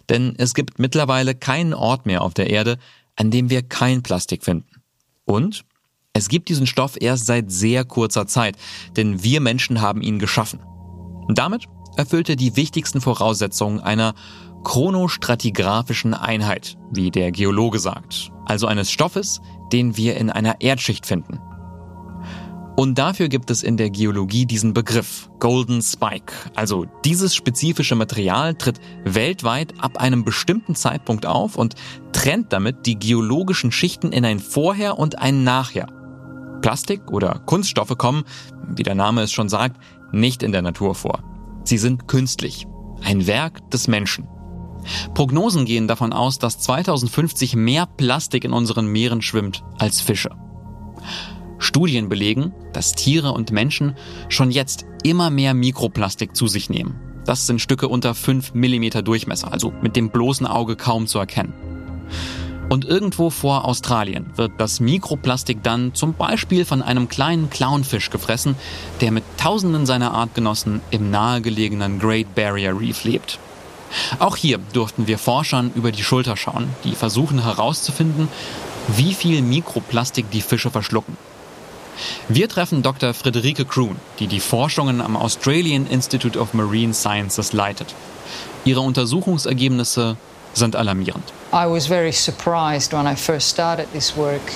Denn 0.09 0.35
es 0.37 0.55
gibt 0.55 0.79
mittlerweile 0.79 1.35
keinen 1.35 1.75
Ort 1.75 2.07
mehr 2.07 2.23
auf 2.23 2.35
der 2.35 2.51
Erde, 2.51 2.79
an 3.19 3.31
dem 3.31 3.51
wir 3.51 3.63
kein 3.63 4.03
Plastik 4.03 4.45
finden. 4.45 4.83
Und 5.25 5.65
es 6.13 6.29
gibt 6.29 6.49
diesen 6.49 6.67
Stoff 6.67 6.97
erst 6.99 7.27
seit 7.27 7.51
sehr 7.51 7.85
kurzer 7.85 8.27
Zeit, 8.27 8.57
denn 8.97 9.23
wir 9.23 9.41
Menschen 9.41 9.81
haben 9.81 10.01
ihn 10.01 10.19
geschaffen. 10.19 10.61
Und 10.61 11.37
damit 11.37 11.67
erfüllt 11.97 12.29
er 12.29 12.37
die 12.37 12.57
wichtigsten 12.57 13.01
Voraussetzungen 13.01 13.81
einer 13.81 14.15
chronostratigraphischen 14.65 16.15
Einheit, 16.15 16.77
wie 16.91 17.11
der 17.11 17.33
Geologe 17.33 17.79
sagt, 17.79 18.31
also 18.47 18.67
eines 18.67 18.91
Stoffes, 18.91 19.41
den 19.73 19.97
wir 19.97 20.17
in 20.17 20.31
einer 20.31 20.61
Erdschicht 20.61 21.05
finden. 21.05 21.41
Und 22.79 22.97
dafür 22.97 23.29
gibt 23.29 23.51
es 23.51 23.65
in 23.65 23.77
der 23.77 23.91
Geologie 23.91 24.47
diesen 24.47 24.73
Begriff 24.73 25.29
Golden 25.41 25.83
Spike. 25.83 26.33
Also 26.55 26.87
dieses 27.05 27.35
spezifische 27.35 27.97
Material 27.97 28.55
tritt 28.55 28.79
weltweit 29.03 29.75
ab 29.81 29.99
einem 29.99 30.25
bestimmten 30.25 30.77
Zeitpunkt 30.77 31.27
auf 31.27 31.57
und 31.57 31.75
trennt 32.13 32.53
damit 32.53 32.87
die 32.87 32.97
geologischen 32.97 33.73
Schichten 33.73 34.13
in 34.13 34.25
ein 34.25 34.39
Vorher 34.39 34.97
und 34.97 35.19
ein 35.19 35.43
Nachher. 35.43 35.89
Plastik 36.63 37.11
oder 37.11 37.41
Kunststoffe 37.47 37.99
kommen, 37.99 38.23
wie 38.69 38.85
der 38.85 38.95
Name 38.95 39.23
es 39.23 39.33
schon 39.33 39.49
sagt, 39.49 39.83
nicht 40.13 40.45
in 40.45 40.53
der 40.53 40.63
Natur 40.63 40.95
vor. 40.95 41.25
Sie 41.65 41.79
sind 41.79 42.07
künstlich. 42.07 42.69
Ein 43.03 43.27
Werk 43.27 43.73
des 43.73 43.89
Menschen. 43.89 44.29
Prognosen 45.15 45.65
gehen 45.65 45.89
davon 45.89 46.13
aus, 46.13 46.39
dass 46.39 46.61
2050 46.61 47.57
mehr 47.57 47.87
Plastik 47.87 48.45
in 48.45 48.53
unseren 48.53 48.87
Meeren 48.87 49.21
schwimmt 49.21 49.65
als 49.79 50.01
Fische. 50.01 50.31
Studien 51.59 52.09
belegen, 52.09 52.53
dass 52.73 52.95
Tiere 52.95 53.33
und 53.33 53.51
Menschen 53.51 53.95
schon 54.29 54.51
jetzt 54.51 54.87
immer 55.03 55.31
mehr 55.31 55.55
Mikroplastik 55.55 56.35
zu 56.35 56.47
sich 56.47 56.71
nehmen. 56.71 56.97
Das 57.25 57.47
sind 57.47 57.61
Stücke 57.61 57.89
unter 57.89 58.15
5 58.15 58.55
mm 58.55 59.05
Durchmesser, 59.05 59.53
also 59.53 59.73
mit 59.83 59.97
dem 59.97 60.11
bloßen 60.11 60.47
Auge 60.47 60.77
kaum 60.77 61.07
zu 61.07 61.19
erkennen. 61.19 61.53
Und 62.69 62.85
irgendwo 62.85 63.31
vor 63.31 63.65
Australien 63.65 64.27
wird 64.37 64.53
das 64.59 64.81
Mikroplastik 64.81 65.63
dann 65.63 65.95
zum 65.95 66.15
Beispiel 66.15 66.65
von 66.65 66.83
einem 66.83 67.09
kleinen 67.09 67.49
Clownfisch 67.49 68.11
gefressen, 68.11 68.57
der 69.01 69.11
mit 69.11 69.25
Tausenden 69.39 69.87
seiner 69.87 70.13
Artgenossen 70.13 70.81
im 70.91 71.11
nahegelegenen 71.11 71.99
Great 71.99 72.35
Barrier 72.35 72.79
Reef 72.79 73.05
lebt. 73.05 73.39
Auch 74.19 74.37
hier 74.37 74.59
durften 74.75 75.07
wir 75.07 75.19
Forschern 75.19 75.71
über 75.75 75.93
die 75.93 76.03
Schulter 76.03 76.37
schauen, 76.37 76.69
die 76.85 76.95
versuchen 76.95 77.43
herauszufinden, 77.43 78.29
wie 78.97 79.15
viel 79.15 79.41
Mikroplastik 79.41 80.31
die 80.31 80.43
Fische 80.43 80.71
verschlucken. 80.71 81.17
Wir 82.29 82.49
treffen 82.49 82.83
Dr. 82.83 83.15
Friederike 83.15 83.65
Kroon, 83.65 83.97
die 84.19 84.27
die 84.27 84.41
Forschungen 84.41 85.01
am 85.01 85.17
Australian 85.17 85.87
Institute 85.87 86.39
of 86.39 86.55
Marine 86.55 86.95
Sciences 86.95 87.53
leitet. 87.53 87.95
Ihre 88.65 88.81
Untersuchungsergebnisse 88.81 90.17
sind 90.55 90.77
alarmierend. 90.77 91.25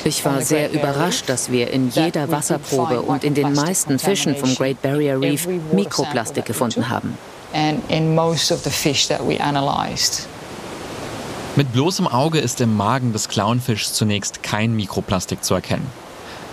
Ich 0.05 0.25
war 0.25 0.43
sehr 0.43 0.73
überrascht, 0.73 1.29
dass 1.29 1.51
wir 1.51 1.71
in 1.71 1.91
jeder 1.91 2.31
Wasserprobe 2.31 3.03
und 3.03 3.25
in 3.25 3.35
den 3.35 3.55
meisten 3.55 3.99
Fischen 3.99 4.37
vom 4.37 4.55
Great 4.55 4.83
Barrier 4.83 5.21
Reef 5.21 5.49
Mikroplastik 5.73 6.45
gefunden 6.45 6.89
haben. 6.89 7.17
Mit 11.55 11.73
bloßem 11.73 12.07
Auge 12.07 12.39
ist 12.39 12.61
im 12.61 12.77
Magen 12.77 13.13
des 13.13 13.29
Clownfischs 13.29 13.93
zunächst 13.93 14.43
kein 14.43 14.75
Mikroplastik 14.75 15.45
zu 15.45 15.55
erkennen. 15.55 15.87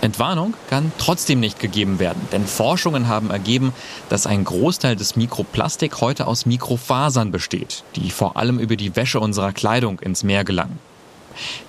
Entwarnung 0.00 0.54
kann 0.68 0.92
trotzdem 0.98 1.40
nicht 1.40 1.60
gegeben 1.60 1.98
werden, 1.98 2.22
denn 2.32 2.46
Forschungen 2.46 3.08
haben 3.08 3.30
ergeben, 3.30 3.72
dass 4.08 4.26
ein 4.26 4.44
Großteil 4.44 4.96
des 4.96 5.16
Mikroplastik 5.16 6.00
heute 6.00 6.26
aus 6.26 6.46
Mikrofasern 6.46 7.30
besteht, 7.30 7.84
die 7.96 8.10
vor 8.10 8.36
allem 8.36 8.58
über 8.58 8.76
die 8.76 8.96
Wäsche 8.96 9.20
unserer 9.20 9.52
Kleidung 9.52 10.00
ins 10.00 10.22
Meer 10.22 10.44
gelangen. 10.44 10.78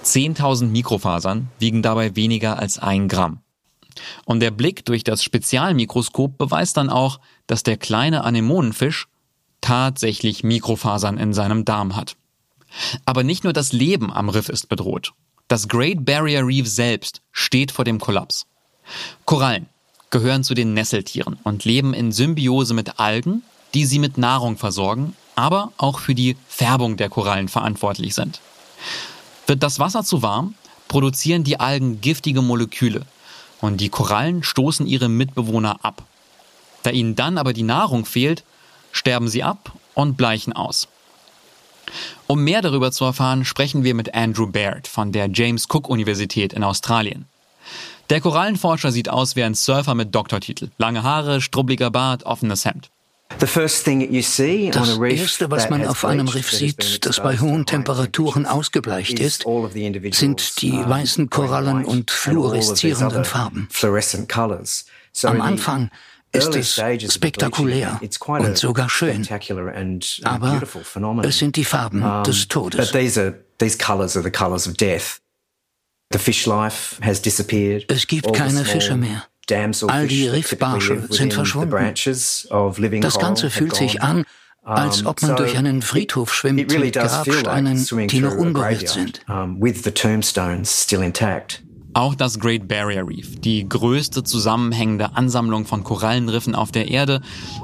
10.000 0.04 0.68
Mikrofasern 0.68 1.50
wiegen 1.60 1.82
dabei 1.82 2.16
weniger 2.16 2.58
als 2.58 2.80
ein 2.80 3.08
Gramm. 3.08 3.40
Und 4.26 4.40
der 4.40 4.52
Blick 4.52 4.86
durch 4.86 5.04
das 5.04 5.24
Spezialmikroskop 5.24 6.38
beweist 6.38 6.78
dann 6.78 6.90
auch, 6.90 7.20
dass 7.48 7.64
der 7.64 7.78
kleine 7.78 8.24
Anemonenfisch 8.24 9.08
tatsächlich 9.60 10.44
Mikrofasern 10.44 11.18
in 11.18 11.34
seinem 11.34 11.66
Darm 11.66 11.96
hat. 11.96 12.16
Aber 13.06 13.24
nicht 13.24 13.44
nur 13.44 13.54
das 13.54 13.74
Leben 13.74 14.12
am 14.12 14.30
Riff 14.30 14.50
ist 14.50 14.70
bedroht. 14.70 15.14
Das 15.52 15.68
Great 15.68 16.06
Barrier 16.06 16.48
Reef 16.48 16.66
selbst 16.66 17.22
steht 17.34 17.74
vor 17.74 17.84
dem 17.84 18.00
Kollaps. 18.00 18.46
Korallen 19.26 19.68
gehören 20.10 20.46
zu 20.46 20.54
den 20.54 20.74
Nesseltieren 20.74 21.40
und 21.44 21.66
leben 21.66 21.94
in 21.94 22.14
Symbiose 22.14 22.74
mit 22.74 23.02
Algen, 23.02 23.44
die 23.74 23.84
sie 23.84 24.00
mit 24.00 24.18
Nahrung 24.18 24.56
versorgen, 24.56 25.14
aber 25.36 25.74
auch 25.76 26.00
für 26.00 26.16
die 26.16 26.38
Färbung 26.48 26.96
der 26.96 27.10
Korallen 27.10 27.50
verantwortlich 27.50 28.16
sind. 28.16 28.40
Wird 29.46 29.62
das 29.62 29.78
Wasser 29.78 30.06
zu 30.06 30.22
warm, 30.22 30.56
produzieren 30.88 31.44
die 31.44 31.60
Algen 31.60 32.00
giftige 32.00 32.42
Moleküle 32.42 33.06
und 33.60 33.82
die 33.82 33.90
Korallen 33.90 34.44
stoßen 34.44 34.88
ihre 34.88 35.10
Mitbewohner 35.10 35.84
ab. 35.84 36.06
Da 36.84 36.92
ihnen 36.92 37.18
dann 37.18 37.38
aber 37.38 37.52
die 37.52 37.64
Nahrung 37.64 38.06
fehlt, 38.06 38.46
sterben 38.94 39.28
sie 39.28 39.44
ab 39.44 39.74
und 39.96 40.16
bleichen 40.16 40.54
aus. 40.54 40.88
Um 42.28 42.44
mehr 42.44 42.62
darüber 42.62 42.92
zu 42.92 43.06
erfahren, 43.06 43.46
sprechen 43.46 43.84
wir 43.84 43.94
mit 43.94 44.14
Andrew 44.14 44.48
Baird 44.48 44.88
von 44.88 45.12
der 45.12 45.30
James 45.32 45.68
Cook 45.70 45.90
Universität 45.90 46.54
in 46.54 46.64
Australien. 46.64 47.26
Der 48.10 48.20
Korallenforscher 48.20 48.92
sieht 48.92 49.10
aus 49.10 49.36
wie 49.36 49.44
ein 49.44 49.56
Surfer 49.56 49.96
mit 49.96 50.14
Doktortitel. 50.14 50.70
Lange 50.78 51.04
Haare, 51.04 51.40
strubbliger 51.40 51.92
Bart, 51.92 52.26
offenes 52.26 52.66
Hemd. 52.66 52.90
Das 53.40 53.56
Erste, 53.56 55.52
was 55.52 55.70
man 55.70 55.86
auf 55.86 56.04
einem 56.04 56.28
Riff 56.28 56.52
sieht, 56.52 57.06
das 57.06 57.24
bei 57.24 57.40
hohen 57.40 57.66
Temperaturen 57.66 58.46
ausgebleicht 58.46 59.20
ist, 59.20 59.46
sind 60.12 60.62
die 60.62 60.74
weißen 60.74 61.30
Korallen 61.30 61.86
und 61.86 62.12
fluoreszierenden 62.12 63.24
Farben. 63.24 63.70
Am 65.24 65.42
Anfang 65.42 65.90
ist 66.34 66.56
es 66.56 66.76
spektakulär 67.14 68.00
und 68.50 68.58
sogar 68.58 68.90
schön. 68.90 69.22
Aber 70.24 70.62
es 71.26 71.38
sind 71.40 71.56
die 71.56 71.66
Farben 71.66 72.02
des 72.24 72.48
Todes. 72.48 72.92
Es 77.88 78.08
gibt 78.08 78.26
keine 78.34 78.66
Fische 78.66 78.96
mehr. 78.98 79.24
All 79.90 80.08
die 80.08 80.28
Riffbarsche 80.28 80.94
sind 81.10 81.34
verschwunden. 81.34 81.70
Das 83.02 83.20
Ganze 83.20 83.50
fühlt 83.50 83.76
sich 83.76 84.02
an, 84.02 84.24
als 84.64 85.06
ob 85.06 85.22
man 85.22 85.36
durch 85.38 85.58
einen 85.58 85.82
Friedhof 85.82 86.34
schwimmt 86.34 86.60
mit 86.86 86.94
Grabsteinen, 87.26 87.78
die 88.12 88.20
noch 88.22 88.36
unberührt 88.38 88.88
sind. 88.90 89.22
Auch 91.94 92.16
das 92.16 92.40
Great 92.40 92.70
Barrier 92.70 93.06
Reef, 93.06 93.42
die 93.42 93.68
größte 93.68 94.24
zusammenhängende 94.24 95.18
Ansammlung 95.18 95.66
von 95.66 95.84
Korallenriffen 95.84 96.56
auf 96.56 96.72
der 96.72 96.90
Erde, 96.90 97.20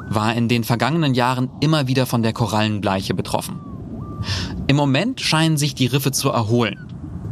war 0.09 0.35
in 0.35 0.49
den 0.49 0.65
vergangenen 0.65 1.13
Jahren 1.13 1.49
immer 1.61 1.87
wieder 1.87 2.05
von 2.05 2.23
der 2.23 2.33
Korallenbleiche 2.33 3.13
betroffen. 3.13 3.61
Im 4.67 4.75
Moment 4.75 5.21
scheinen 5.21 5.55
sich 5.55 5.75
die 5.75 5.85
Riffe 5.85 6.11
zu 6.11 6.29
erholen, 6.29 6.87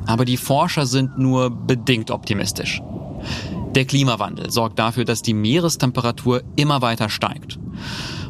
aber 0.06 0.24
die 0.24 0.38
Forscher 0.38 0.86
sind 0.86 1.18
nur 1.18 1.50
bedingt 1.50 2.12
optimistisch. 2.12 2.82
Der 3.76 3.84
Klimawandel 3.84 4.50
sorgt 4.50 4.80
dafür, 4.80 5.04
dass 5.04 5.22
die 5.22 5.34
Meerestemperatur 5.34 6.44
immer 6.56 6.82
weiter 6.82 7.10
steigt. 7.10 7.60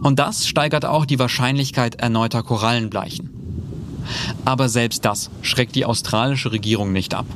Und 0.01 0.17
das 0.17 0.47
steigert 0.47 0.85
auch 0.85 1.05
die 1.05 1.19
Wahrscheinlichkeit 1.19 1.95
erneuter 1.95 2.41
Korallenbleichen. 2.41 3.29
Aber 4.43 4.69
selbst 4.69 5.05
das 5.05 5.29
schreckt 5.43 5.75
die 5.75 5.85
australische 5.85 6.51
Regierung 6.51 6.91
nicht 6.91 7.13
ab. 7.13 7.27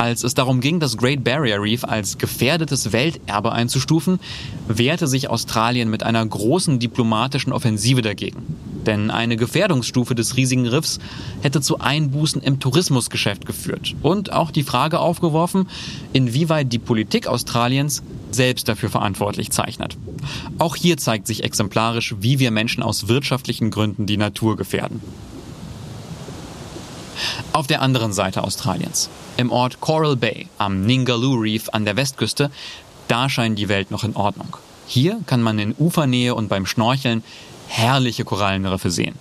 Als 0.00 0.24
es 0.24 0.32
darum 0.32 0.62
ging, 0.62 0.80
das 0.80 0.96
Great 0.96 1.24
Barrier 1.24 1.60
Reef 1.60 1.84
als 1.84 2.16
gefährdetes 2.16 2.90
Welterbe 2.90 3.52
einzustufen, 3.52 4.18
wehrte 4.66 5.06
sich 5.06 5.28
Australien 5.28 5.90
mit 5.90 6.04
einer 6.04 6.24
großen 6.24 6.78
diplomatischen 6.78 7.52
Offensive 7.52 8.00
dagegen. 8.00 8.56
Denn 8.86 9.10
eine 9.10 9.36
Gefährdungsstufe 9.36 10.14
des 10.14 10.38
riesigen 10.38 10.66
Riffs 10.66 11.00
hätte 11.42 11.60
zu 11.60 11.80
Einbußen 11.80 12.40
im 12.40 12.60
Tourismusgeschäft 12.60 13.44
geführt 13.44 13.94
und 14.00 14.32
auch 14.32 14.50
die 14.50 14.62
Frage 14.62 15.00
aufgeworfen, 15.00 15.68
inwieweit 16.14 16.72
die 16.72 16.78
Politik 16.78 17.26
Australiens 17.26 18.02
selbst 18.30 18.70
dafür 18.70 18.88
verantwortlich 18.88 19.50
zeichnet. 19.50 19.98
Auch 20.56 20.76
hier 20.76 20.96
zeigt 20.96 21.26
sich 21.26 21.44
exemplarisch, 21.44 22.14
wie 22.20 22.38
wir 22.38 22.50
Menschen 22.50 22.82
aus 22.82 23.08
wirtschaftlichen 23.08 23.70
Gründen 23.70 24.06
die 24.06 24.16
Natur 24.16 24.56
gefährden. 24.56 25.02
Auf 27.52 27.66
der 27.66 27.82
anderen 27.82 28.12
Seite 28.12 28.44
Australiens, 28.44 29.08
im 29.36 29.50
Ort 29.52 29.80
Coral 29.80 30.16
Bay 30.16 30.48
am 30.58 30.84
Ningaloo 30.86 31.34
Reef 31.40 31.68
an 31.72 31.84
der 31.84 31.96
Westküste, 31.96 32.50
da 33.08 33.28
scheint 33.28 33.58
die 33.58 33.68
Welt 33.68 33.90
noch 33.90 34.04
in 34.04 34.16
Ordnung. 34.16 34.56
Hier 34.86 35.20
kann 35.26 35.42
man 35.42 35.58
in 35.58 35.74
Ufernähe 35.78 36.34
und 36.34 36.48
beim 36.48 36.66
Schnorcheln 36.66 37.22
herrliche 37.68 38.24
Korallenriffe 38.24 38.90
sehen. 38.90 39.14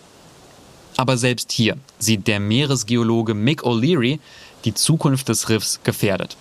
Aber 0.97 1.17
selbst 1.17 1.51
hier 1.51 1.77
sieht 1.97 2.27
der 2.27 2.39
Meeresgeologe 2.39 3.33
Mick 3.33 3.63
O'Leary 3.63 4.19
die 4.65 4.73
Zukunft 4.73 5.29
des 5.29 5.47
Riffs 5.49 5.79
gefährdet. 5.83 6.35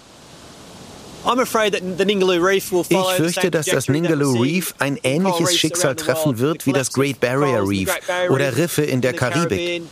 Ich 2.89 3.09
fürchte, 3.17 3.51
dass 3.51 3.67
das 3.67 3.89
Ningaloo 3.89 4.41
Reef 4.41 4.75
ein 4.79 4.99
ähnliches 5.03 5.57
Schicksal 5.57 5.95
treffen 5.95 6.39
wird 6.39 6.67
wie 6.67 6.73
das 6.73 6.93
Great 6.93 7.21
Barrier 7.21 7.69
Reef 7.69 7.93
oder 8.31 8.57
Riffe 8.57 8.83
in 8.83 9.01
der 9.01 9.13
Karibik. 9.13 9.83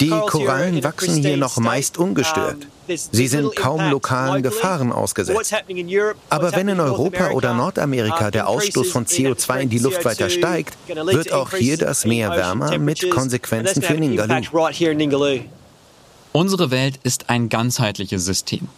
Die 0.00 0.10
Korallen 0.10 0.82
wachsen 0.82 1.16
hier 1.16 1.36
noch 1.36 1.58
meist 1.58 1.98
ungestört. 1.98 2.66
Sie 2.86 3.28
sind 3.28 3.54
kaum 3.54 3.90
lokalen 3.90 4.42
Gefahren 4.42 4.92
ausgesetzt. 4.92 5.54
Aber 6.30 6.52
wenn 6.52 6.68
in 6.68 6.80
Europa 6.80 7.30
oder 7.30 7.54
Nordamerika 7.54 8.30
der 8.30 8.48
Ausstoß 8.48 8.90
von 8.90 9.06
CO2 9.06 9.60
in 9.60 9.68
die 9.70 9.78
Luft 9.78 10.04
weiter 10.04 10.30
steigt, 10.30 10.76
wird 10.86 11.32
auch 11.32 11.52
hier 11.52 11.76
das 11.76 12.04
Meer 12.04 12.30
wärmer 12.30 12.78
mit 12.78 13.10
Konsequenzen 13.10 13.82
für 13.82 13.94
Ningaloo. 13.94 15.40
Unsere 16.32 16.70
Welt 16.70 16.98
ist 17.02 17.28
ein 17.28 17.48
ganzheitliches 17.48 18.24
System. 18.24 18.68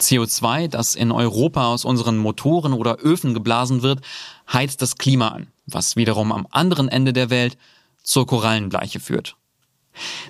CO2, 0.00 0.68
das 0.68 0.94
in 0.94 1.12
Europa 1.12 1.66
aus 1.66 1.84
unseren 1.84 2.16
Motoren 2.16 2.72
oder 2.72 2.98
Öfen 2.98 3.34
geblasen 3.34 3.82
wird, 3.82 4.00
heizt 4.52 4.82
das 4.82 4.96
Klima 4.96 5.28
an, 5.28 5.46
was 5.66 5.94
wiederum 5.94 6.32
am 6.32 6.48
anderen 6.50 6.88
Ende 6.88 7.12
der 7.12 7.30
Welt 7.30 7.56
zur 8.02 8.26
Korallenbleiche 8.26 8.98
führt. 8.98 9.36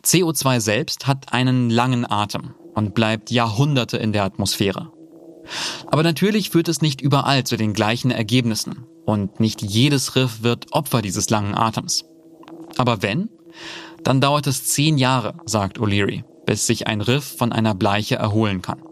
CO2 0.04 0.60
selbst 0.60 1.06
hat 1.06 1.32
einen 1.32 1.70
langen 1.70 2.10
Atem 2.10 2.54
und 2.74 2.94
bleibt 2.94 3.30
Jahrhunderte 3.30 3.96
in 3.96 4.12
der 4.12 4.24
Atmosphäre. 4.24 4.92
Aber 5.86 6.02
natürlich 6.02 6.50
führt 6.50 6.68
es 6.68 6.82
nicht 6.82 7.00
überall 7.00 7.44
zu 7.44 7.56
den 7.56 7.72
gleichen 7.72 8.10
Ergebnissen 8.10 8.86
und 9.04 9.40
nicht 9.40 9.62
jedes 9.62 10.16
Riff 10.16 10.42
wird 10.42 10.72
Opfer 10.72 11.02
dieses 11.02 11.30
langen 11.30 11.54
Atems. 11.54 12.04
Aber 12.76 13.02
wenn, 13.02 13.28
dann 14.04 14.20
dauert 14.20 14.46
es 14.46 14.64
zehn 14.64 14.98
Jahre, 14.98 15.34
sagt 15.44 15.78
O'Leary, 15.78 16.24
bis 16.46 16.66
sich 16.66 16.86
ein 16.86 17.00
Riff 17.00 17.36
von 17.36 17.52
einer 17.52 17.74
Bleiche 17.74 18.16
erholen 18.16 18.62
kann. 18.62 18.82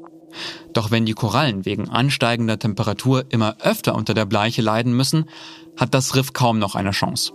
Doch 0.73 0.91
wenn 0.91 1.07
die 1.07 1.15
Korallen 1.15 1.65
wegen 1.65 1.89
ansteigender 1.89 2.59
Temperatur 2.59 3.25
immer 3.31 3.57
öfter 3.61 3.95
unter 3.95 4.15
der 4.15 4.27
Bleiche 4.27 4.63
leiden 4.63 4.93
müssen, 4.93 5.27
hat 5.77 5.95
das 5.95 6.15
Riff 6.15 6.33
kaum 6.33 6.59
noch 6.59 6.75
eine 6.75 6.93
Chance. 6.93 7.33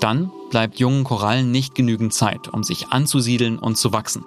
Dann 0.00 0.32
bleibt 0.50 0.78
jungen 0.78 1.04
Korallen 1.04 1.50
nicht 1.50 1.74
genügend 1.74 2.14
Zeit, 2.14 2.48
um 2.48 2.64
sich 2.64 2.88
anzusiedeln 2.88 3.58
und 3.58 3.76
zu 3.76 3.92
wachsen. 3.92 4.24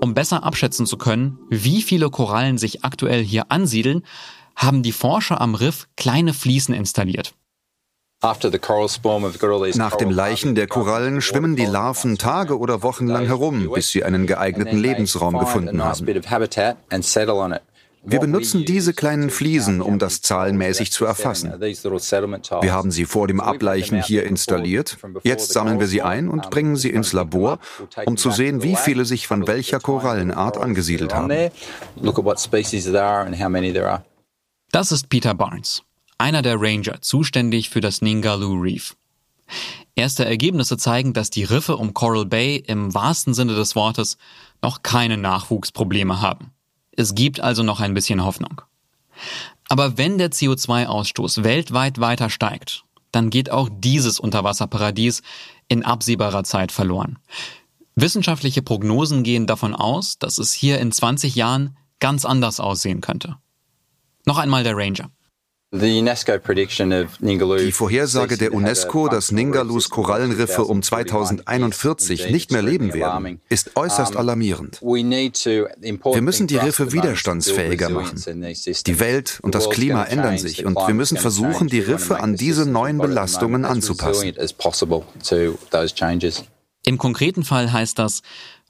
Um 0.00 0.14
besser 0.14 0.42
abschätzen 0.44 0.86
zu 0.86 0.96
können, 0.96 1.38
wie 1.48 1.82
viele 1.82 2.10
Korallen 2.10 2.58
sich 2.58 2.84
aktuell 2.84 3.22
hier 3.22 3.50
ansiedeln, 3.50 4.02
haben 4.56 4.82
die 4.82 4.92
Forscher 4.92 5.40
am 5.40 5.54
Riff 5.54 5.88
kleine 5.96 6.34
Fliesen 6.34 6.74
installiert. 6.74 7.34
Nach 8.22 9.96
dem 9.96 10.10
Leichen 10.10 10.54
der 10.54 10.68
Korallen 10.68 11.20
schwimmen 11.20 11.56
die 11.56 11.66
Larven 11.66 12.18
Tage 12.18 12.56
oder 12.56 12.82
Wochen 12.84 13.08
lang 13.08 13.26
herum, 13.26 13.68
bis 13.74 13.88
sie 13.90 14.04
einen 14.04 14.28
geeigneten 14.28 14.78
Lebensraum 14.78 15.38
gefunden 15.38 15.82
haben. 15.82 16.06
Wir 18.04 18.18
benutzen 18.18 18.64
diese 18.64 18.94
kleinen 18.94 19.30
Fliesen, 19.30 19.80
um 19.80 19.98
das 19.98 20.22
zahlenmäßig 20.22 20.90
zu 20.90 21.04
erfassen. 21.04 21.52
Wir 21.60 22.72
haben 22.72 22.90
sie 22.90 23.04
vor 23.04 23.28
dem 23.28 23.40
Ableichen 23.40 24.02
hier 24.02 24.24
installiert. 24.24 24.98
Jetzt 25.22 25.52
sammeln 25.52 25.78
wir 25.78 25.86
sie 25.86 26.02
ein 26.02 26.28
und 26.28 26.50
bringen 26.50 26.76
sie 26.76 26.90
ins 26.90 27.12
Labor, 27.12 27.58
um 28.06 28.16
zu 28.16 28.30
sehen, 28.30 28.62
wie 28.62 28.76
viele 28.76 29.04
sich 29.04 29.26
von 29.26 29.46
welcher 29.46 29.78
Korallenart 29.78 30.56
angesiedelt 30.56 31.14
haben. 31.14 31.50
Das 34.72 34.90
ist 34.90 35.08
Peter 35.08 35.34
Barnes, 35.34 35.82
einer 36.18 36.42
der 36.42 36.60
Ranger, 36.60 37.02
zuständig 37.02 37.70
für 37.70 37.80
das 37.80 38.02
Ningaloo 38.02 38.60
Reef. 38.60 38.96
Erste 39.94 40.24
Ergebnisse 40.24 40.78
zeigen, 40.78 41.12
dass 41.12 41.28
die 41.28 41.44
Riffe 41.44 41.76
um 41.76 41.92
Coral 41.92 42.24
Bay 42.24 42.56
im 42.56 42.94
wahrsten 42.94 43.34
Sinne 43.34 43.54
des 43.54 43.76
Wortes 43.76 44.16
noch 44.62 44.82
keine 44.82 45.18
Nachwuchsprobleme 45.18 46.22
haben. 46.22 46.51
Es 46.96 47.14
gibt 47.14 47.40
also 47.40 47.62
noch 47.62 47.80
ein 47.80 47.94
bisschen 47.94 48.24
Hoffnung. 48.24 48.62
Aber 49.68 49.96
wenn 49.98 50.18
der 50.18 50.30
CO2-Ausstoß 50.30 51.44
weltweit 51.44 52.00
weiter 52.00 52.28
steigt, 52.28 52.84
dann 53.12 53.30
geht 53.30 53.50
auch 53.50 53.68
dieses 53.72 54.20
Unterwasserparadies 54.20 55.22
in 55.68 55.84
absehbarer 55.84 56.44
Zeit 56.44 56.72
verloren. 56.72 57.18
Wissenschaftliche 57.94 58.62
Prognosen 58.62 59.22
gehen 59.22 59.46
davon 59.46 59.74
aus, 59.74 60.18
dass 60.18 60.38
es 60.38 60.52
hier 60.52 60.78
in 60.80 60.92
20 60.92 61.34
Jahren 61.34 61.76
ganz 62.00 62.24
anders 62.24 62.58
aussehen 62.58 63.00
könnte. 63.00 63.36
Noch 64.24 64.38
einmal 64.38 64.64
der 64.64 64.76
Ranger. 64.76 65.10
Die 65.74 67.72
Vorhersage 67.72 68.36
der 68.36 68.52
UNESCO, 68.52 69.08
dass 69.08 69.32
Ningaloos 69.32 69.88
Korallenriffe 69.88 70.64
um 70.64 70.82
2041 70.82 72.28
nicht 72.28 72.52
mehr 72.52 72.60
leben 72.60 72.92
werden, 72.92 73.40
ist 73.48 73.74
äußerst 73.74 74.14
alarmierend. 74.14 74.82
Wir 74.82 76.20
müssen 76.20 76.46
die 76.46 76.58
Riffe 76.58 76.92
widerstandsfähiger 76.92 77.88
machen. 77.88 78.22
Die 78.86 79.00
Welt 79.00 79.38
und 79.40 79.54
das 79.54 79.70
Klima 79.70 80.04
ändern 80.04 80.36
sich 80.36 80.66
und 80.66 80.76
wir 80.76 80.92
müssen 80.92 81.16
versuchen, 81.16 81.68
die 81.68 81.80
Riffe 81.80 82.20
an 82.20 82.36
diese 82.36 82.66
neuen 82.66 82.98
Belastungen 82.98 83.64
anzupassen. 83.64 84.34
Im 86.84 86.98
konkreten 86.98 87.44
Fall 87.44 87.72
heißt 87.72 87.98
das, 87.98 88.22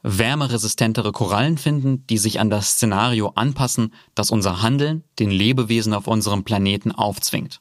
wärmeresistentere 0.02 1.12
Korallen 1.12 1.58
finden, 1.58 2.06
die 2.06 2.18
sich 2.18 2.40
an 2.40 2.50
das 2.50 2.72
Szenario 2.72 3.32
anpassen, 3.34 3.94
das 4.14 4.30
unser 4.30 4.62
Handeln 4.62 5.04
den 5.18 5.30
Lebewesen 5.30 5.94
auf 5.94 6.06
unserem 6.06 6.44
Planeten 6.44 6.92
aufzwingt. 6.92 7.60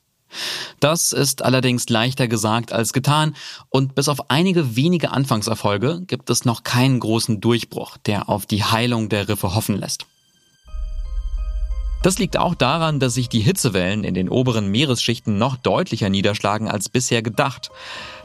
Das 0.79 1.11
ist 1.11 1.41
allerdings 1.41 1.89
leichter 1.89 2.27
gesagt 2.27 2.71
als 2.71 2.93
getan 2.93 3.35
und 3.69 3.95
bis 3.95 4.07
auf 4.07 4.29
einige 4.29 4.75
wenige 4.75 5.11
Anfangserfolge 5.11 6.03
gibt 6.07 6.29
es 6.29 6.45
noch 6.45 6.63
keinen 6.63 6.99
großen 6.99 7.41
Durchbruch, 7.41 7.97
der 7.97 8.29
auf 8.29 8.45
die 8.45 8.63
Heilung 8.63 9.09
der 9.09 9.27
Riffe 9.27 9.53
hoffen 9.53 9.77
lässt. 9.77 10.05
Das 12.01 12.17
liegt 12.17 12.37
auch 12.37 12.55
daran, 12.55 12.99
dass 12.99 13.13
sich 13.13 13.29
die 13.29 13.41
Hitzewellen 13.41 14.03
in 14.03 14.15
den 14.15 14.27
oberen 14.27 14.69
Meeresschichten 14.71 15.37
noch 15.37 15.55
deutlicher 15.55 16.09
niederschlagen 16.09 16.67
als 16.67 16.89
bisher 16.89 17.21
gedacht. 17.21 17.69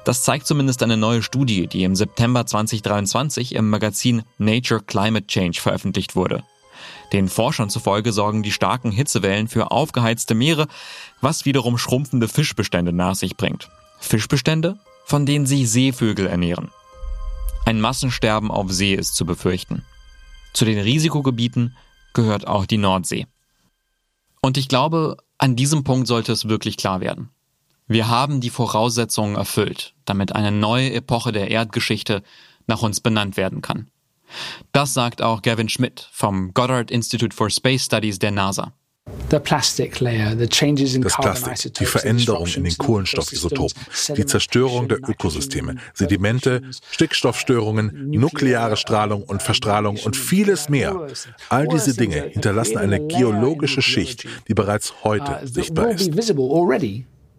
Das 0.06 0.22
zeigt 0.22 0.46
zumindest 0.46 0.84
eine 0.84 0.96
neue 0.96 1.20
Studie, 1.20 1.66
die 1.66 1.82
im 1.82 1.96
September 1.96 2.46
2023 2.46 3.56
im 3.56 3.68
Magazin 3.68 4.22
Nature 4.38 4.80
Climate 4.80 5.26
Change 5.26 5.60
veröffentlicht 5.60 6.14
wurde. 6.14 6.44
Den 7.12 7.28
Forschern 7.28 7.70
zufolge 7.70 8.12
sorgen 8.12 8.44
die 8.44 8.52
starken 8.52 8.92
Hitzewellen 8.92 9.48
für 9.48 9.72
aufgeheizte 9.72 10.36
Meere, 10.36 10.68
was 11.20 11.44
wiederum 11.44 11.76
schrumpfende 11.76 12.28
Fischbestände 12.28 12.92
nach 12.92 13.16
sich 13.16 13.36
bringt. 13.36 13.68
Fischbestände, 13.98 14.78
von 15.06 15.26
denen 15.26 15.44
sich 15.44 15.68
Seevögel 15.68 16.28
ernähren. 16.28 16.70
Ein 17.64 17.80
Massensterben 17.80 18.52
auf 18.52 18.70
See 18.70 18.94
ist 18.94 19.16
zu 19.16 19.26
befürchten. 19.26 19.84
Zu 20.52 20.64
den 20.64 20.78
Risikogebieten 20.78 21.76
gehört 22.14 22.46
auch 22.46 22.66
die 22.66 22.78
Nordsee. 22.78 23.26
Und 24.40 24.56
ich 24.56 24.68
glaube, 24.68 25.16
an 25.36 25.56
diesem 25.56 25.82
Punkt 25.82 26.06
sollte 26.06 26.30
es 26.30 26.46
wirklich 26.46 26.76
klar 26.76 27.00
werden. 27.00 27.30
Wir 27.88 28.08
haben 28.08 28.40
die 28.40 28.50
Voraussetzungen 28.50 29.36
erfüllt, 29.36 29.94
damit 30.04 30.34
eine 30.34 30.50
neue 30.50 30.92
Epoche 30.92 31.30
der 31.30 31.50
Erdgeschichte 31.50 32.22
nach 32.66 32.82
uns 32.82 33.00
benannt 33.00 33.36
werden 33.36 33.62
kann. 33.62 33.88
Das 34.72 34.92
sagt 34.92 35.22
auch 35.22 35.40
Gavin 35.42 35.68
Schmidt 35.68 36.08
vom 36.12 36.52
Goddard 36.52 36.90
Institute 36.90 37.34
for 37.34 37.48
Space 37.48 37.84
Studies 37.84 38.18
der 38.18 38.32
NASA. 38.32 38.72
Das 39.30 39.42
Plastik, 39.42 40.00
die 41.78 41.84
Veränderung 41.84 42.46
in 42.48 42.64
den 42.64 42.76
Kohlenstoffisotopen, 42.76 43.80
die 44.16 44.26
Zerstörung 44.26 44.88
der 44.88 44.98
Ökosysteme, 45.08 45.76
Sedimente, 45.94 46.62
Stickstoffstörungen, 46.90 48.10
nukleare 48.10 48.76
Strahlung 48.76 49.22
und 49.22 49.42
Verstrahlung 49.42 49.96
und 50.04 50.16
vieles 50.16 50.68
mehr. 50.68 51.06
All 51.48 51.68
diese 51.68 51.94
Dinge 51.94 52.30
hinterlassen 52.32 52.78
eine 52.78 53.06
geologische 53.06 53.80
Schicht, 53.80 54.26
die 54.48 54.54
bereits 54.54 55.04
heute 55.04 55.40
uh, 55.42 55.46
sichtbar 55.46 55.90
ist. 55.90 56.10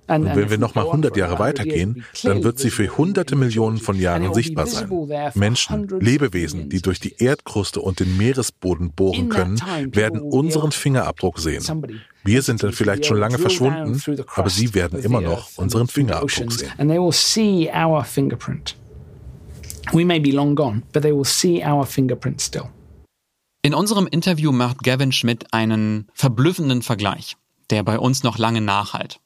Und 0.07 0.25
wenn 0.25 0.49
wir 0.49 0.57
nochmal 0.57 0.85
100 0.85 1.17
Jahre 1.17 1.39
weitergehen, 1.39 2.05
dann 2.23 2.43
wird 2.43 2.59
sie 2.59 2.69
für 2.69 2.97
hunderte 2.97 3.35
Millionen 3.35 3.77
von 3.77 3.97
Jahren 3.97 4.33
sichtbar 4.33 4.67
sein. 4.67 4.89
Menschen, 5.35 5.87
Lebewesen, 5.99 6.69
die 6.69 6.81
durch 6.81 6.99
die 6.99 7.15
Erdkruste 7.17 7.81
und 7.81 7.99
den 7.99 8.17
Meeresboden 8.17 8.91
bohren 8.91 9.29
können, 9.29 9.59
werden 9.91 10.21
unseren 10.21 10.71
Fingerabdruck 10.71 11.39
sehen. 11.39 11.63
Wir 12.23 12.41
sind 12.41 12.63
dann 12.63 12.71
vielleicht 12.71 13.05
schon 13.05 13.17
lange 13.17 13.37
verschwunden, 13.37 14.01
aber 14.35 14.49
sie 14.49 14.73
werden 14.73 14.99
immer 14.99 15.21
noch 15.21 15.49
unseren 15.57 15.87
Fingerabdruck 15.87 16.51
sehen. 16.51 16.71
We 19.93 20.03
may 20.03 20.19
be 20.19 20.31
long 20.31 20.53
gone, 20.55 20.83
but 20.91 21.01
they 21.01 21.13
will 21.13 21.23
see 21.23 21.63
our 21.63 21.85
fingerprint 21.85 22.41
still. 22.41 22.69
In 23.61 23.73
unserem 23.73 24.07
Interview 24.07 24.51
macht 24.51 24.83
Gavin 24.83 25.11
Schmidt 25.11 25.53
einen 25.53 26.07
verblüffenden 26.13 26.81
Vergleich, 26.81 27.37
der 27.69 27.83
bei 27.83 27.99
uns 27.99 28.23
noch 28.23 28.37
lange 28.37 28.61
nachhalt. 28.61 29.19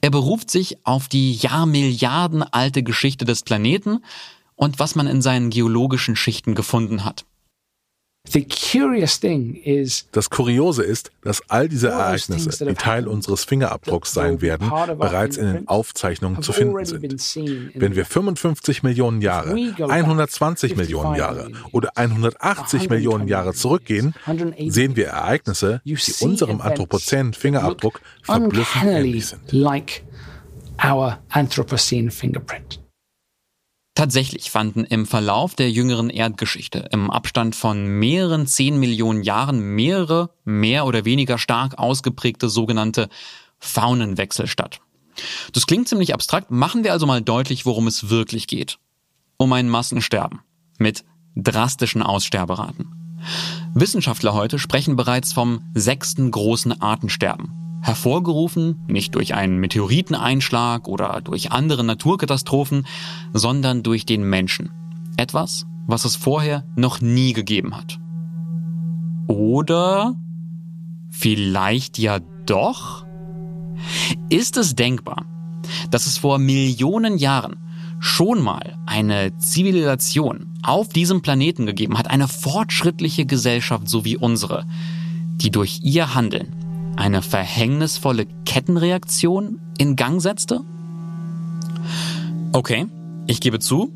Er 0.00 0.10
beruft 0.10 0.50
sich 0.50 0.78
auf 0.84 1.08
die 1.08 1.34
Jahrmilliarden 1.34 2.42
alte 2.42 2.82
Geschichte 2.82 3.24
des 3.24 3.42
Planeten 3.42 4.04
und 4.54 4.78
was 4.78 4.94
man 4.94 5.06
in 5.06 5.22
seinen 5.22 5.50
geologischen 5.50 6.16
Schichten 6.16 6.54
gefunden 6.54 7.04
hat. 7.04 7.24
Das 10.12 10.28
Kuriose 10.28 10.82
ist, 10.82 11.10
dass 11.22 11.42
all 11.48 11.68
diese 11.68 11.88
Ereignisse, 11.88 12.66
die 12.66 12.74
Teil 12.74 13.08
unseres 13.08 13.44
Fingerabdrucks 13.44 14.12
sein 14.12 14.42
werden, 14.42 14.68
bereits 14.98 15.38
in 15.38 15.46
den 15.52 15.68
Aufzeichnungen 15.68 16.42
zu 16.42 16.52
finden 16.52 16.84
sind. 16.84 17.72
Wenn 17.74 17.96
wir 17.96 18.04
55 18.04 18.82
Millionen 18.82 19.22
Jahre, 19.22 19.54
120 19.78 20.76
Millionen 20.76 21.14
Jahre 21.16 21.50
oder 21.72 21.96
180 21.96 22.90
Millionen 22.90 23.28
Jahre 23.28 23.54
zurückgehen, 23.54 24.14
sehen 24.68 24.94
wir 24.96 25.06
Ereignisse, 25.08 25.80
die 25.84 25.96
unserem 26.20 26.60
Anthropozän-Fingerabdruck 26.60 28.00
verblüffend 28.22 28.84
ähnlich 28.84 29.26
sind. 29.26 29.40
Tatsächlich 33.98 34.52
fanden 34.52 34.84
im 34.84 35.06
Verlauf 35.06 35.56
der 35.56 35.72
jüngeren 35.72 36.08
Erdgeschichte 36.08 36.88
im 36.92 37.10
Abstand 37.10 37.56
von 37.56 37.84
mehreren 37.84 38.46
zehn 38.46 38.78
Millionen 38.78 39.24
Jahren 39.24 39.58
mehrere 39.58 40.30
mehr 40.44 40.86
oder 40.86 41.04
weniger 41.04 41.36
stark 41.36 41.80
ausgeprägte 41.80 42.48
sogenannte 42.48 43.08
Faunenwechsel 43.58 44.46
statt. 44.46 44.78
Das 45.52 45.66
klingt 45.66 45.88
ziemlich 45.88 46.14
abstrakt, 46.14 46.52
machen 46.52 46.84
wir 46.84 46.92
also 46.92 47.06
mal 47.06 47.22
deutlich, 47.22 47.66
worum 47.66 47.88
es 47.88 48.08
wirklich 48.08 48.46
geht. 48.46 48.78
Um 49.36 49.52
ein 49.52 49.68
Massensterben 49.68 50.42
mit 50.78 51.04
drastischen 51.34 52.04
Aussterberaten. 52.04 53.18
Wissenschaftler 53.74 54.32
heute 54.32 54.60
sprechen 54.60 54.94
bereits 54.94 55.32
vom 55.32 55.72
sechsten 55.74 56.30
großen 56.30 56.80
Artensterben 56.80 57.67
hervorgerufen 57.80 58.76
nicht 58.88 59.14
durch 59.14 59.34
einen 59.34 59.58
Meteoriteneinschlag 59.58 60.88
oder 60.88 61.20
durch 61.22 61.52
andere 61.52 61.84
Naturkatastrophen, 61.84 62.86
sondern 63.32 63.82
durch 63.82 64.06
den 64.06 64.22
Menschen. 64.22 64.70
Etwas, 65.16 65.66
was 65.86 66.04
es 66.04 66.16
vorher 66.16 66.64
noch 66.76 67.00
nie 67.00 67.32
gegeben 67.32 67.76
hat. 67.76 67.98
Oder 69.26 70.16
vielleicht 71.10 71.98
ja 71.98 72.20
doch? 72.46 73.04
Ist 74.28 74.56
es 74.56 74.74
denkbar, 74.74 75.24
dass 75.90 76.06
es 76.06 76.18
vor 76.18 76.38
Millionen 76.38 77.18
Jahren 77.18 77.56
schon 78.00 78.42
mal 78.42 78.76
eine 78.86 79.36
Zivilisation 79.38 80.54
auf 80.62 80.88
diesem 80.88 81.20
Planeten 81.20 81.66
gegeben 81.66 81.98
hat, 81.98 82.08
eine 82.08 82.28
fortschrittliche 82.28 83.26
Gesellschaft 83.26 83.88
so 83.88 84.04
wie 84.04 84.16
unsere, 84.16 84.66
die 85.36 85.50
durch 85.50 85.80
ihr 85.82 86.14
Handeln 86.14 86.54
eine 86.98 87.22
verhängnisvolle 87.22 88.26
Kettenreaktion 88.44 89.60
in 89.78 89.96
Gang 89.96 90.20
setzte? 90.20 90.60
Okay, 92.52 92.86
ich 93.26 93.40
gebe 93.40 93.60
zu, 93.60 93.92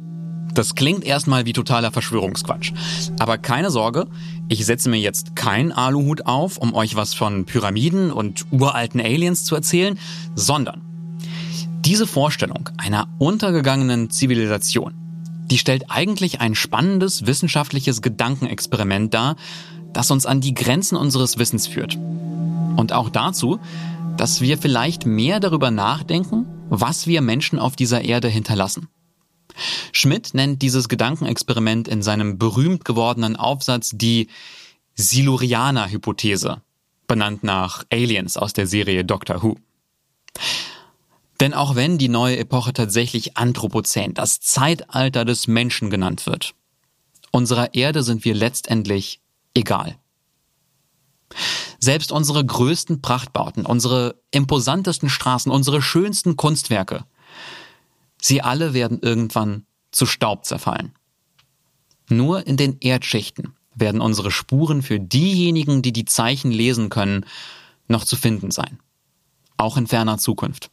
das 0.54 0.74
klingt 0.74 1.04
erstmal 1.04 1.44
wie 1.44 1.52
totaler 1.52 1.90
Verschwörungsquatsch. 1.90 2.72
Aber 3.18 3.38
keine 3.38 3.70
Sorge, 3.70 4.06
ich 4.48 4.64
setze 4.64 4.88
mir 4.88 5.00
jetzt 5.00 5.34
keinen 5.34 5.72
Aluhut 5.72 6.26
auf, 6.26 6.58
um 6.58 6.74
euch 6.74 6.94
was 6.94 7.14
von 7.14 7.44
Pyramiden 7.44 8.12
und 8.12 8.46
uralten 8.52 9.00
Aliens 9.00 9.44
zu 9.44 9.54
erzählen, 9.56 9.98
sondern 10.36 10.82
diese 11.84 12.06
Vorstellung 12.06 12.68
einer 12.76 13.08
untergegangenen 13.18 14.10
Zivilisation, 14.10 14.94
die 15.50 15.58
stellt 15.58 15.86
eigentlich 15.88 16.40
ein 16.40 16.54
spannendes 16.54 17.26
wissenschaftliches 17.26 18.00
Gedankenexperiment 18.00 19.12
dar, 19.12 19.36
das 19.92 20.10
uns 20.10 20.24
an 20.24 20.40
die 20.40 20.54
Grenzen 20.54 20.96
unseres 20.96 21.38
Wissens 21.38 21.66
führt 21.66 21.98
und 22.76 22.92
auch 22.92 23.10
dazu, 23.10 23.60
dass 24.16 24.40
wir 24.40 24.58
vielleicht 24.58 25.06
mehr 25.06 25.40
darüber 25.40 25.70
nachdenken, 25.70 26.46
was 26.68 27.06
wir 27.06 27.22
Menschen 27.22 27.58
auf 27.58 27.76
dieser 27.76 28.02
Erde 28.02 28.28
hinterlassen. 28.28 28.88
Schmidt 29.92 30.34
nennt 30.34 30.62
dieses 30.62 30.88
Gedankenexperiment 30.88 31.88
in 31.88 32.02
seinem 32.02 32.38
berühmt 32.38 32.84
gewordenen 32.84 33.36
Aufsatz 33.36 33.90
die 33.94 34.28
Silurianer-Hypothese, 34.94 36.62
benannt 37.06 37.42
nach 37.42 37.84
Aliens 37.90 38.36
aus 38.36 38.52
der 38.52 38.66
Serie 38.66 39.04
Doctor 39.04 39.42
Who. 39.42 39.56
Denn 41.40 41.54
auch 41.54 41.74
wenn 41.74 41.98
die 41.98 42.08
neue 42.08 42.38
Epoche 42.38 42.72
tatsächlich 42.72 43.36
Anthropozän, 43.36 44.14
das 44.14 44.40
Zeitalter 44.40 45.24
des 45.24 45.48
Menschen 45.48 45.90
genannt 45.90 46.26
wird, 46.26 46.54
unserer 47.32 47.74
Erde 47.74 48.02
sind 48.02 48.24
wir 48.24 48.34
letztendlich 48.34 49.20
egal. 49.54 49.96
Selbst 51.78 52.12
unsere 52.12 52.44
größten 52.44 53.02
Prachtbauten, 53.02 53.66
unsere 53.66 54.20
imposantesten 54.30 55.08
Straßen, 55.08 55.50
unsere 55.50 55.82
schönsten 55.82 56.36
Kunstwerke, 56.36 57.04
sie 58.20 58.42
alle 58.42 58.74
werden 58.74 59.00
irgendwann 59.00 59.66
zu 59.90 60.06
Staub 60.06 60.44
zerfallen. 60.44 60.94
Nur 62.08 62.46
in 62.46 62.56
den 62.56 62.78
Erdschichten 62.80 63.54
werden 63.74 64.00
unsere 64.00 64.30
Spuren 64.30 64.82
für 64.82 65.00
diejenigen, 65.00 65.82
die 65.82 65.92
die 65.92 66.04
Zeichen 66.04 66.50
lesen 66.50 66.88
können, 66.88 67.24
noch 67.88 68.04
zu 68.04 68.16
finden 68.16 68.50
sein. 68.50 68.78
Auch 69.56 69.76
in 69.76 69.86
ferner 69.86 70.18
Zukunft. 70.18 70.70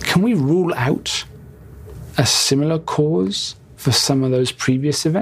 Can 0.00 0.24
we 0.24 0.34
rule 0.34 0.76
out 0.76 1.26
a 2.16 2.24
similar 2.24 2.78
cause 2.78 3.56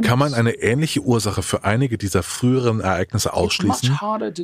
kann 0.03 0.19
man 0.19 0.35
eine 0.35 0.53
ähnliche 0.55 1.01
Ursache 1.01 1.43
für 1.43 1.65
einige 1.65 1.99
dieser 1.99 2.23
früheren 2.23 2.81
Ereignisse 2.81 3.33
ausschließen? 3.33 3.99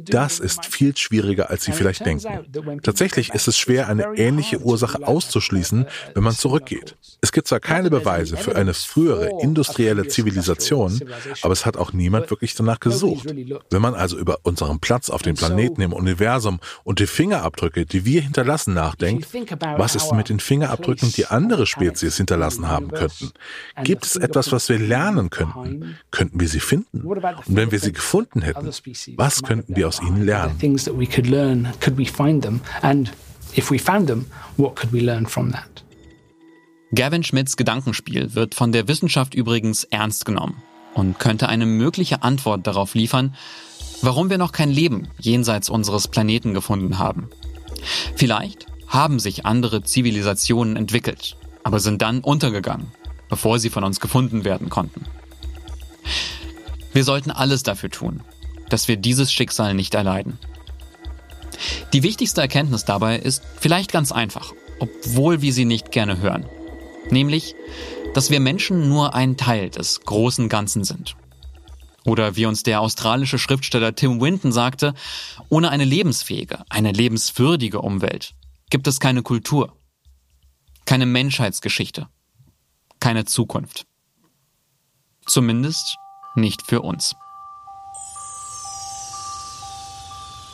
Das 0.07 0.39
ist 0.39 0.67
viel 0.67 0.97
schwieriger, 0.97 1.51
als 1.51 1.65
Sie 1.65 1.73
vielleicht 1.73 2.05
denken. 2.05 2.81
Tatsächlich 2.83 3.31
ist 3.31 3.49
es 3.49 3.59
schwer, 3.59 3.89
eine 3.89 4.15
ähnliche 4.17 4.61
Ursache 4.61 5.07
auszuschließen, 5.07 5.87
wenn 6.15 6.23
man 6.23 6.35
zurückgeht. 6.35 6.97
Es 7.21 7.33
gibt 7.33 7.49
zwar 7.49 7.61
keine 7.61 7.91
Beweise 7.91 8.37
für 8.37 8.57
eine 8.57 8.75
frühere 8.75 9.31
industrielle 9.41 10.09
Zivilisation, 10.09 11.01
aber 11.43 11.53
es 11.53 11.67
hat 11.67 11.77
auch 11.77 11.93
niemand 11.93 12.31
wirklich 12.31 12.55
danach 12.55 12.81
gesucht. 12.81 13.35
Wenn 13.71 13.83
man 13.83 13.95
also 13.95 14.19
über 14.19 14.39
unseren 14.43 14.81
Platz 14.81 15.11
auf 15.11 15.23
dem 15.23 15.37
Planeten 15.37 15.81
im 15.83 15.93
Universum 15.93 16.61
und 16.85 16.99
die 16.99 17.07
Fingerabdrücke, 17.07 17.87
die 17.87 18.05
wir 18.05 18.23
hinterlassen, 18.23 18.75
nachdenkt, 18.75 19.29
was 19.77 19.95
ist 19.95 20.13
mit 20.13 20.29
den 20.29 20.41
Fingerabdrücken, 20.41 21.13
die 21.13 21.27
andere 21.27 21.67
Spezies 21.67 22.17
hinterlassen 22.17 22.69
haben 22.69 22.91
könnten? 22.91 23.33
Gibt 23.83 24.10
es 24.11 24.23
etwas, 24.23 24.53
was 24.53 24.69
wir 24.69 24.79
lernen 24.79 25.31
könnten? 25.31 25.97
Könnten 26.11 26.41
wir 26.41 26.49
sie 26.49 26.61
finden? 26.61 27.03
Und 27.03 27.23
wenn 27.47 27.71
wir 27.71 27.79
sie 27.79 27.93
gefunden 27.93 28.43
hätten, 28.43 28.69
was 29.17 29.43
könnten 29.43 29.77
wir 29.77 29.89
aus 29.89 30.01
ihnen 30.01 30.25
lernen? 30.25 30.57
Gavin 36.93 37.23
Schmidts 37.23 37.57
Gedankenspiel 37.57 38.35
wird 38.35 38.55
von 38.55 38.73
der 38.73 38.89
Wissenschaft 38.89 39.35
übrigens 39.35 39.85
ernst 39.85 40.25
genommen 40.25 40.63
und 40.95 41.19
könnte 41.19 41.49
eine 41.49 41.67
mögliche 41.67 42.23
Antwort 42.23 42.67
darauf 42.67 42.95
liefern, 42.95 43.35
warum 44.03 44.31
wir 44.31 44.39
noch 44.39 44.53
kein 44.53 44.71
Leben 44.71 45.09
jenseits 45.19 45.71
unseres 45.71 46.09
Planeten 46.09 46.53
gefunden 46.53 46.99
haben. 46.99 47.31
Vielleicht 48.17 48.67
haben 48.89 49.21
sich 49.21 49.47
andere 49.47 49.83
Zivilisationen 49.85 50.77
entwickelt, 50.77 51.37
aber 51.63 51.79
sind 51.79 52.03
dann 52.03 52.21
untergegangen 52.21 52.89
bevor 53.31 53.59
sie 53.59 53.71
von 53.71 53.85
uns 53.85 54.01
gefunden 54.01 54.45
werden 54.45 54.69
konnten. 54.69 55.07
Wir 56.93 57.05
sollten 57.05 57.31
alles 57.31 57.63
dafür 57.63 57.89
tun, 57.89 58.23
dass 58.69 58.89
wir 58.89 58.97
dieses 58.97 59.33
Schicksal 59.33 59.75
nicht 59.75 59.95
erleiden. 59.95 60.39
Die 61.93 62.03
wichtigste 62.03 62.41
Erkenntnis 62.41 62.85
dabei 62.85 63.19
ist 63.19 63.43
vielleicht 63.59 63.93
ganz 63.93 64.13
einfach, 64.13 64.53
obwohl 64.81 65.41
wir 65.41 65.53
sie 65.53 65.65
nicht 65.65 65.93
gerne 65.93 66.19
hören. 66.19 66.47
Nämlich, 67.11 67.55
dass 68.15 68.31
wir 68.31 68.41
Menschen 68.41 68.89
nur 68.89 69.15
ein 69.15 69.37
Teil 69.37 69.71
des 69.71 70.01
großen 70.01 70.49
Ganzen 70.49 70.85
sind. 70.85 71.17
Oder 72.05 72.35
wie 72.35 72.47
uns 72.47 72.63
der 72.63 72.81
australische 72.81 73.39
Schriftsteller 73.39 73.95
Tim 73.95 74.21
Winton 74.21 74.53
sagte, 74.53 74.95
ohne 75.49 75.71
eine 75.71 75.85
lebensfähige, 75.85 76.65
eine 76.69 76.93
lebenswürdige 76.93 77.81
Umwelt 77.81 78.33
gibt 78.71 78.87
es 78.87 79.01
keine 79.01 79.23
Kultur, 79.23 79.77
keine 80.87 81.07
Menschheitsgeschichte 81.07 82.09
keine 83.01 83.25
Zukunft. 83.25 83.87
Zumindest 85.27 85.97
nicht 86.35 86.63
für 86.67 86.83
uns. 86.83 87.15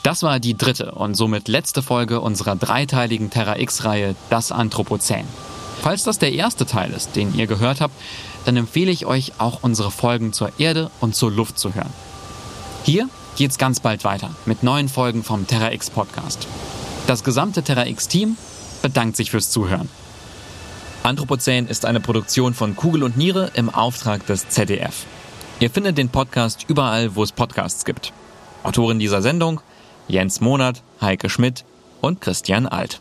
Das 0.03 0.23
war 0.23 0.39
die 0.39 0.57
dritte 0.57 0.93
und 0.93 1.17
somit 1.17 1.49
letzte 1.49 1.83
Folge 1.83 2.21
unserer 2.21 2.55
dreiteiligen 2.55 3.29
Terra 3.29 3.59
X-Reihe 3.59 4.15
Das 4.31 4.53
Anthropozän. 4.53 5.27
Falls 5.83 6.05
das 6.05 6.19
der 6.19 6.33
erste 6.33 6.65
Teil 6.65 6.93
ist, 6.93 7.17
den 7.17 7.35
ihr 7.35 7.49
gehört 7.49 7.81
habt, 7.81 7.95
dann 8.45 8.57
empfehle 8.57 8.93
ich 8.93 9.07
euch 9.07 9.33
auch 9.39 9.63
unsere 9.63 9.91
Folgen 9.91 10.33
zur 10.33 10.53
Erde 10.61 10.93
und 11.01 11.17
zur 11.17 11.33
Luft 11.33 11.59
zu 11.59 11.75
hören. 11.75 11.93
Hier 12.85 13.09
geht's 13.37 13.59
ganz 13.59 13.81
bald 13.81 14.05
weiter 14.05 14.31
mit 14.45 14.63
neuen 14.63 14.89
Folgen 14.89 15.25
vom 15.25 15.49
Terra 15.49 15.73
X 15.73 15.91
Podcast. 15.91 16.47
Das 17.09 17.25
gesamte 17.25 17.65
Terra 17.65 17.87
X 17.87 18.07
Team 18.07 18.37
bedankt 18.83 19.17
sich 19.17 19.33
fürs 19.33 19.51
Zuhören. 19.51 19.89
Anthropozän 21.07 21.69
ist 21.69 21.85
eine 21.85 22.01
Produktion 22.01 22.53
von 22.53 22.75
Kugel 22.75 23.05
und 23.05 23.17
Niere 23.17 23.53
im 23.55 23.71
Auftrag 23.71 24.27
des 24.27 24.49
ZDF. 24.49 25.07
Ihr 25.61 25.71
findet 25.71 25.99
den 25.99 26.09
Podcast 26.09 26.65
überall, 26.67 27.15
wo 27.15 27.23
es 27.23 27.31
Podcasts 27.31 27.85
gibt. 27.85 28.13
Autorin 28.65 28.99
dieser 28.99 29.23
Sendung 29.23 29.61
Jens 30.09 30.41
Monat, 30.41 30.83
Heike 31.01 31.29
Schmidt 31.29 31.65
und 32.01 32.21
Christian 32.21 32.67
Alt. 32.67 33.01